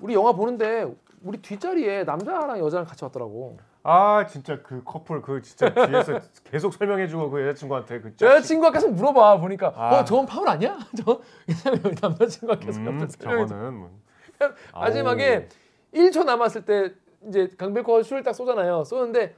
우리 0.00 0.14
영화 0.14 0.32
보는데 0.32 0.86
우리 1.22 1.38
뒷자리에 1.38 2.04
남자랑 2.04 2.58
여자랑 2.58 2.86
같이 2.86 3.04
왔더라고. 3.04 3.58
아 3.82 4.26
진짜 4.26 4.60
그 4.62 4.82
커플 4.84 5.22
그 5.22 5.40
진짜 5.40 5.72
뒤에서 5.72 6.20
계속 6.44 6.74
설명해주고 6.74 7.30
그 7.30 7.40
여자친구한테 7.48 8.00
그 8.00 8.14
여자친구가 8.20 8.72
계속 8.72 8.92
물어봐 8.92 9.38
보니까 9.38 9.72
아. 9.74 10.00
어 10.00 10.04
저건 10.04 10.26
파울 10.26 10.48
아니야? 10.48 10.78
저 11.02 11.20
남자친구가 12.02 12.58
계속 12.58 12.80
음, 12.80 12.86
옆에서 13.00 13.18
저거는 13.18 13.74
뭐. 13.74 13.90
마지막에 14.74 15.48
1초 15.94 16.24
남았을 16.24 16.64
때 16.64 16.92
이제 17.26 17.50
강백호가 17.56 18.02
슛을 18.02 18.22
딱 18.22 18.34
쏘잖아요. 18.34 18.84
쏘는데 18.84 19.34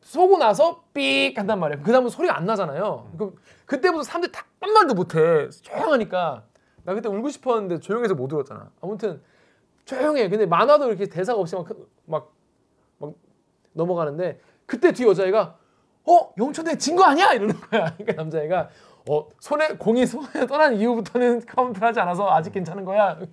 쏘고 0.00 0.38
나서 0.38 0.84
삑 0.92 1.36
한단 1.38 1.58
말이에요. 1.60 1.82
그 1.82 1.90
다음은 1.90 2.10
소리가 2.10 2.36
안 2.36 2.44
나잖아요. 2.46 3.10
그 3.18 3.34
그때부터 3.66 4.02
사람들이 4.02 4.32
다한 4.32 4.72
말도 4.74 4.94
못해. 4.94 5.48
조용하니까 5.50 6.44
나 6.84 6.94
그때 6.94 7.08
울고 7.08 7.28
싶었는데 7.30 7.80
조용해서 7.80 8.14
못 8.14 8.32
울었잖아. 8.32 8.70
아무튼 8.80 9.22
조용해. 9.84 10.28
근데 10.28 10.46
만화도 10.46 10.88
이렇게 10.88 11.06
대사가 11.06 11.38
없이 11.40 11.54
막, 11.56 11.66
막, 12.06 12.32
막 12.98 13.14
넘어가는데 13.72 14.40
그때 14.66 14.92
뒤 14.92 15.04
여자애가 15.04 15.58
어 16.06 16.34
영천대 16.38 16.76
진 16.78 16.96
거 16.96 17.04
아니야 17.04 17.32
이러는 17.32 17.54
거야. 17.58 17.94
그러니까 17.96 18.12
남자애가 18.22 18.68
어 19.10 19.28
손에 19.40 19.76
공이 19.76 20.06
손에 20.06 20.46
떠난 20.46 20.74
이후부터는 20.76 21.44
카운트를 21.46 21.88
하지 21.88 22.00
않아서 22.00 22.30
아직 22.30 22.52
괜찮은 22.52 22.84
거야. 22.84 23.18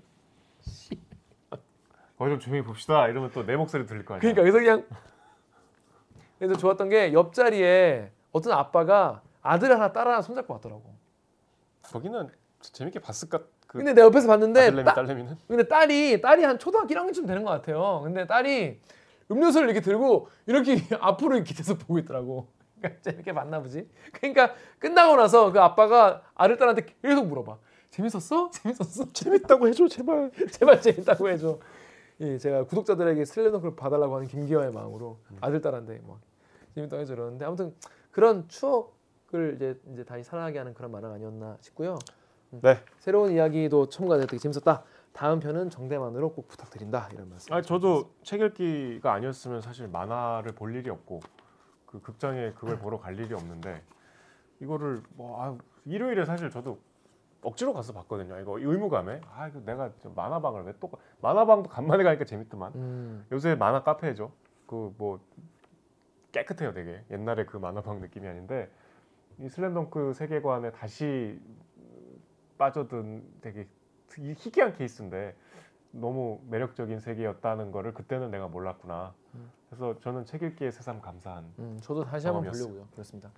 거기 2.18 2.30
좀 2.32 2.40
조용히 2.40 2.62
봅시다. 2.64 3.08
이러면 3.08 3.32
또 3.32 3.44
내 3.46 3.56
목소리 3.56 3.86
들릴 3.86 4.06
거 4.06 4.14
아니야. 4.16 4.22
그러니까 4.22 4.42
그래서 4.44 4.60
그냥 4.60 4.86
그래서 6.38 6.56
좋았던 6.56 6.90
게 6.90 7.14
옆자리에 7.14 8.12
어떤 8.32 8.54
아빠가 8.54 9.22
아들 9.42 9.72
하나 9.72 9.92
딸 9.92 10.08
하나 10.08 10.22
손잡고 10.22 10.54
왔더라고. 10.54 10.96
거기는 11.84 12.30
재밌게 12.62 13.00
봤을까? 13.00 13.40
그 13.68 13.78
근데 13.78 13.94
내가 13.94 14.08
옆에서 14.08 14.28
봤는데 14.28 14.60
아들내미 14.62 14.84
따- 14.86 14.94
딸내미는 14.96 15.38
근데 15.48 15.64
딸이 15.68 16.22
딸이 16.22 16.44
한 16.44 16.60
초등학교 16.60 16.94
1학년쯤 16.94 17.26
되는 17.26 17.44
것 17.44 17.52
같아요. 17.52 18.02
근데 18.04 18.28
딸이 18.28 18.80
음료수를 19.32 19.68
이렇게 19.70 19.82
들고 19.82 20.28
이렇게 20.46 20.76
앞으로 21.00 21.36
이렇게 21.36 21.54
계속 21.54 21.80
보고 21.80 21.98
있더라고. 22.00 22.48
그러니까 22.80 23.02
재밌게 23.04 23.34
봤나 23.34 23.62
보지. 23.62 23.90
그러니까 24.14 24.54
끝나고 24.80 25.16
나서 25.16 25.52
그 25.52 25.60
아빠가 25.62 26.22
아들 26.36 26.58
딸한테 26.58 26.86
계속 27.02 27.28
물어봐. 27.28 27.58
재밌었어? 27.92 28.50
재밌었어? 28.54 29.06
재밌다고 29.14 29.68
해줘 29.68 29.88
제발. 29.88 30.32
제발 30.52 30.82
재밌다고 30.82 31.30
해줘. 31.30 31.60
예, 32.22 32.38
제가 32.38 32.66
구독자들에게 32.66 33.24
슬램덩크를 33.26 33.76
봐달라고 33.76 34.16
하는 34.16 34.28
김기화의 34.28 34.72
마음으로 34.72 35.18
아들 35.40 35.60
딸한테 35.62 36.00
뭐 36.04 36.20
재밌다고 36.76 37.02
해줘 37.02 37.16
그러는데 37.16 37.46
아무튼 37.46 37.74
그런 38.12 38.48
추억을 38.50 39.54
이제 39.56 39.80
이제 39.94 40.04
다시 40.04 40.24
살아나게 40.24 40.58
하는 40.60 40.74
그런 40.74 40.92
만화가 40.92 41.16
아니었나 41.16 41.58
싶고요. 41.62 41.98
네. 42.52 42.84
새로운 43.00 43.32
이야기도 43.32 43.88
첨가돼 43.90 44.26
되게 44.28 44.38
재밌었다. 44.38 44.84
다음 45.14 45.40
편은 45.40 45.70
정대만으로 45.70 46.34
꼭 46.34 46.48
부탁드린다 46.48 47.10
이런 47.14 47.30
말씀. 47.30 47.54
아 47.54 47.62
저도 47.62 48.12
책 48.24 48.42
읽기가 48.42 49.14
아니었으면 49.14 49.62
사실 49.62 49.88
만화를 49.88 50.54
볼 50.54 50.76
일이 50.76 50.90
없고 50.90 51.20
그 51.86 52.02
극장에 52.02 52.52
그걸 52.54 52.78
보러 52.80 52.98
갈 53.00 53.18
일이 53.20 53.34
없는데 53.34 53.82
이거를 54.60 55.02
뭐 55.16 55.42
아, 55.44 55.58
일요일에 55.86 56.26
사실 56.26 56.50
저도 56.50 56.80
억지로 57.42 57.74
가서 57.74 57.92
봤거든요. 57.94 58.40
이거 58.40 58.60
의무감에 58.60 59.22
아 59.34 59.48
이거 59.48 59.60
내가 59.66 59.92
저 60.00 60.10
만화방을 60.10 60.64
왜 60.64 60.74
또 60.80 60.92
만화방도 61.22 61.70
간만에 61.70 62.04
가니까 62.04 62.24
재밌더만. 62.26 62.72
음, 62.76 63.26
요새 63.32 63.56
만화 63.56 63.84
카페죠. 63.84 64.32
그 64.68 64.94
뭐 64.98 65.20
깨끗해요, 66.32 66.74
되게. 66.74 67.04
옛날에 67.12 67.46
그 67.46 67.58
만화방 67.58 68.00
느낌이 68.00 68.26
아닌데 68.28 68.70
이 69.40 69.50
슬램덩크 69.50 70.14
세계관에 70.14 70.72
다시 70.72 71.42
빠져든 72.66 73.24
되게 73.42 73.68
희- 74.12 74.36
희귀한 74.38 74.76
케이스인데 74.76 75.36
너무 75.90 76.40
매력적인 76.48 77.00
세계였다는 77.00 77.72
거를 77.72 77.92
그때는 77.96 78.30
내가 78.30 78.48
몰랐구나. 78.48 79.16
그래서 79.68 80.00
저는 80.00 80.26
책 80.26 80.44
읽기에 80.44 80.70
새삼 80.70 81.02
감사한. 81.02 81.52
음, 81.58 81.80
저도 81.82 82.04
다시 82.06 82.28
한번. 82.28 82.44
보려고요. 82.52 82.88
그렇습니다. 82.92 83.32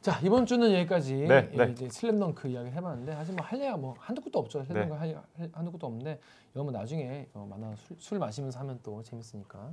자 0.00 0.18
이번 0.24 0.44
주는 0.44 0.72
여기까지 0.72 1.14
네, 1.14 1.50
예, 1.52 1.56
네. 1.56 1.70
이제 1.72 1.88
슬램덩크 1.88 2.48
이야기를 2.48 2.76
해봤는데 2.76 3.12
사실 3.14 3.34
뭐 3.34 3.44
할래야 3.44 3.76
뭐 3.76 3.94
한두 3.98 4.22
끝도 4.22 4.40
없죠. 4.40 4.64
슬램덩크 4.64 4.94
할, 4.94 5.14
할- 5.36 5.50
한두 5.52 5.70
끝도 5.72 5.86
없는데 5.86 6.20
이거 6.52 6.62
뭐 6.64 6.72
나중에 6.72 7.28
어, 7.34 7.46
만화 7.48 7.74
술, 7.76 7.96
술 8.00 8.18
마시면서 8.18 8.58
하면 8.60 8.80
또 8.82 9.02
재밌으니까 9.04 9.70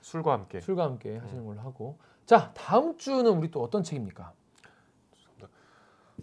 술과 0.00 0.32
함께. 0.32 0.60
술과 0.60 0.84
함께 0.84 1.18
하시는 1.18 1.44
걸로 1.44 1.60
하고 1.60 1.98
자 2.26 2.52
다음 2.54 2.96
주는 2.98 3.30
우리 3.30 3.50
또 3.50 3.62
어떤 3.62 3.82
책입니까? 3.84 4.32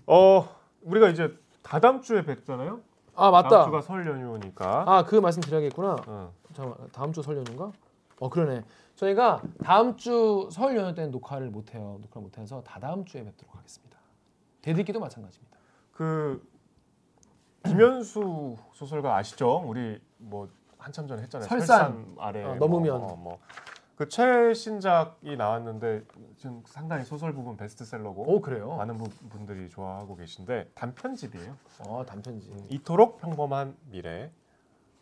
어, 0.07 0.49
우리가 0.81 1.09
이제 1.09 1.37
다다음 1.63 2.01
주에 2.01 2.23
뵙잖아요. 2.23 2.81
아 3.15 3.23
다음 3.29 3.31
맞다. 3.33 3.65
주가 3.65 3.81
설 3.81 4.05
연휴니까. 4.07 4.85
아 4.87 5.03
그 5.05 5.15
말씀 5.15 5.41
드려야겠구나. 5.41 5.95
어. 6.07 6.33
잠깐 6.53 6.87
다음 6.91 7.13
주 7.13 7.21
설 7.21 7.37
연휴인가? 7.37 7.71
어 8.19 8.29
그러네. 8.29 8.63
저희가 8.95 9.41
다음 9.63 9.97
주 9.97 10.49
설 10.51 10.75
연휴 10.75 10.93
때는 10.93 11.11
녹화를 11.11 11.49
못 11.49 11.73
해요. 11.73 11.97
녹화를 12.01 12.21
못 12.23 12.37
해서 12.37 12.61
다다음 12.63 13.05
주에 13.05 13.23
뵙도록 13.23 13.55
하겠습니다. 13.55 13.97
대들기도 14.61 14.99
마찬가지입니다. 14.99 15.57
그 15.93 16.47
김현수 17.65 18.57
소설가 18.73 19.15
아시죠? 19.17 19.61
우리 19.65 19.99
뭐 20.17 20.49
한참 20.77 21.07
전에 21.07 21.21
했잖아요. 21.23 21.47
설산. 21.47 22.15
아래 22.19 22.43
어, 22.43 22.55
넘으면. 22.55 22.99
뭐, 22.99 23.11
어, 23.11 23.15
뭐. 23.15 23.39
그 24.01 24.07
최신작이 24.09 25.37
나왔는데 25.37 26.03
지금 26.35 26.63
상당히 26.65 27.05
소설 27.05 27.35
부분 27.35 27.55
베스트셀러고 27.55 28.33
오 28.33 28.41
그래요? 28.41 28.75
많은 28.77 28.97
부- 28.97 29.11
분들이 29.29 29.69
좋아하고 29.69 30.15
계신데 30.15 30.71
단편집이에요. 30.73 31.55
아 31.81 32.03
단편지. 32.07 32.49
이토록 32.71 33.19
평범한 33.19 33.77
미래 33.91 34.31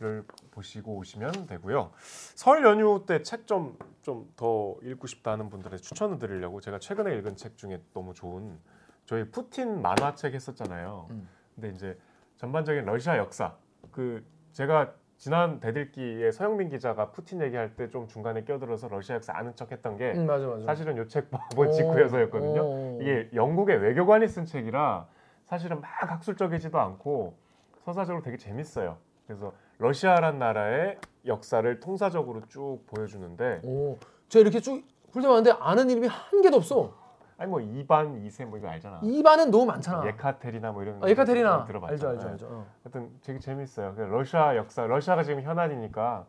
를 0.02 0.26
보시고 0.52 0.96
오시면 0.98 1.48
되고요. 1.48 1.92
설 2.36 2.64
연휴 2.66 3.06
때 3.06 3.22
책 3.24 3.46
좀 3.46 3.78
좀 4.02 4.28
더 4.36 4.76
읽고 4.84 5.08
싶다는 5.08 5.50
분들에 5.50 5.78
추천을 5.78 6.20
드리려고 6.20 6.60
제가 6.60 6.80
최근에 6.80 7.16
읽은 7.20 7.38
책 7.38 7.58
중에 7.58 7.82
너무 7.94 8.14
좋은 8.14 8.60
저희 9.06 9.30
푸틴 9.32 9.82
만화책 9.82 10.34
했었잖아요. 10.34 11.08
음. 11.12 11.28
근데 11.56 11.70
이제 11.70 11.98
전반적인 12.38 12.84
러시아 12.84 13.18
역사 13.18 13.56
그 13.92 14.26
제가 14.52 14.94
지난 15.20 15.60
대들기에 15.60 16.32
서영민 16.32 16.70
기자가 16.70 17.12
푸틴 17.12 17.42
얘기할 17.42 17.76
때 17.76 17.90
좀 17.90 18.08
중간에 18.08 18.44
껴들어서 18.46 18.88
러시아 18.88 19.16
역사 19.16 19.34
아는 19.36 19.54
척했던 19.56 19.98
게 19.98 20.14
음, 20.14 20.26
맞아 20.26 20.48
맞아. 20.48 20.64
사실은 20.66 20.96
요책본 20.98 21.72
직후여서였거든요. 21.74 22.62
오. 22.62 23.00
이게 23.02 23.30
영국의 23.34 23.78
외교관이 23.80 24.28
쓴 24.30 24.46
책이라 24.46 25.08
사실은 25.44 25.82
막 25.82 25.90
학술적이지도 26.10 26.80
않고 26.80 27.36
서사적으로 27.84 28.24
되게 28.24 28.38
재밌어요. 28.38 28.98
그래서 29.28 29.52
러시아란 29.80 30.40
나라의 30.40 30.98
역사를 31.26 31.80
통사적으로 31.82 32.42
쭉 32.48 32.80
보여주는데 32.88 33.60
오, 33.64 33.98
제가 34.30 34.42
이렇게 34.42 34.62
쭉 34.62 34.84
훑어봤는데 35.12 35.58
아는 35.60 35.90
이름이 35.90 36.08
한 36.08 36.42
개도 36.42 36.56
없어. 36.58 36.94
아니 37.40 37.50
뭐 37.50 37.62
이반 37.62 38.18
이세 38.26 38.44
뭐 38.44 38.58
이거 38.60 38.68
알잖아. 38.68 39.00
이반은 39.02 39.50
너무 39.50 39.66
많잖아. 39.66 40.06
예카테리나 40.08 40.74
뭐 40.74 40.84
이런 40.84 41.02
아, 41.02 41.08
예카테리나 41.08 41.64
들어봤죠. 41.66 41.94
알죠 41.94 42.10
알죠 42.10 42.26
네. 42.26 42.32
알죠. 42.34 42.46
어. 42.48 42.66
하여튼 42.84 43.10
되게 43.24 43.40
재밌어요. 43.40 43.94
그 43.96 44.02
러시아 44.02 44.58
역사, 44.58 44.86
러시아가 44.86 45.24
지금 45.24 45.42
현안이니까 45.42 46.26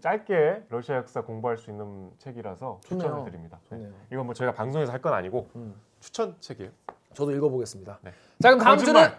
짧게 0.00 0.64
러시아 0.68 0.96
역사 0.96 1.20
공부할 1.22 1.56
수 1.56 1.70
있는 1.70 2.10
책이라서 2.18 2.80
좋네요. 2.84 3.02
추천을 3.08 3.24
드립니다. 3.24 3.58
네. 3.62 3.68
좋네요. 3.78 3.92
이건 4.12 4.26
뭐 4.26 4.34
저희가 4.34 4.52
방송에서 4.54 4.90
할 4.92 5.00
건 5.00 5.14
아니고 5.14 5.48
음. 5.54 5.74
추천 6.00 6.34
책이에요. 6.40 6.70
저도 7.14 7.30
읽어보겠습니다. 7.30 7.98
네. 8.02 8.10
자 8.40 8.50
그럼 8.50 8.58
다음 8.64 8.76
거짓말! 8.76 9.04
주는 9.10 9.18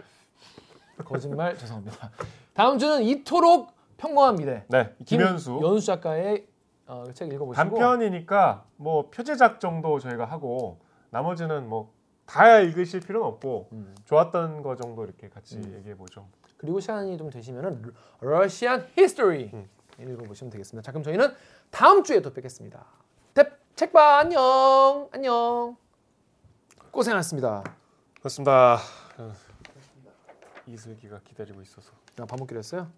거짓말 1.06 1.58
죄송합니다. 1.58 2.10
다음 2.54 2.78
주는 2.78 3.02
이토록 3.04 3.72
평범한 3.98 4.36
미래 4.36 4.66
네, 4.68 4.94
김현수 5.06 5.60
연수 5.64 5.86
작가의 5.88 6.46
어, 6.88 7.06
책 7.14 7.32
읽어보시고 7.32 7.54
단편이니까 7.56 8.66
뭐 8.76 9.10
표제작 9.10 9.62
정도 9.62 9.98
저희가 10.00 10.26
하고 10.26 10.80
나머지는 11.12 11.70
뭐 11.70 11.91
다 12.28 12.59
읽으실 12.59 13.01
필요는 13.01 13.28
없고 13.28 13.68
음. 13.74 13.93
좋았던 14.05 14.62
거 14.62 14.78
정도 14.78 15.03
이렇게 15.03 15.28
같이 15.28 15.57
음. 15.57 15.74
얘기해 15.76 15.95
보죠. 15.97 16.30
그리고 16.55 16.80
시간이 16.80 17.18
좀 17.18 17.30
되시면은 17.30 17.93
Russian 18.22 18.88
history 18.96 19.52
음. 19.53 19.68
읽어보시면 19.99 20.49
되겠습니다. 20.49 20.86
자 20.86 20.91
그럼 20.93 21.03
저희는 21.03 21.28
다음 21.72 22.03
주에 22.03 22.22
또 22.22 22.32
뵙겠습니다. 22.34 22.86
대- 23.34 23.51
책봐 23.76 24.20
안녕 24.20 25.09
안녕 25.12 25.76
고생하셨습니다. 26.91 27.64
그렇습니다. 28.20 28.78
이슬기가 30.68 31.20
기다리고 31.26 31.62
있어서. 31.64 31.91
아, 32.20 32.26
밥 32.26 32.39
먹기로 32.39 32.59
했어요? 32.59 32.89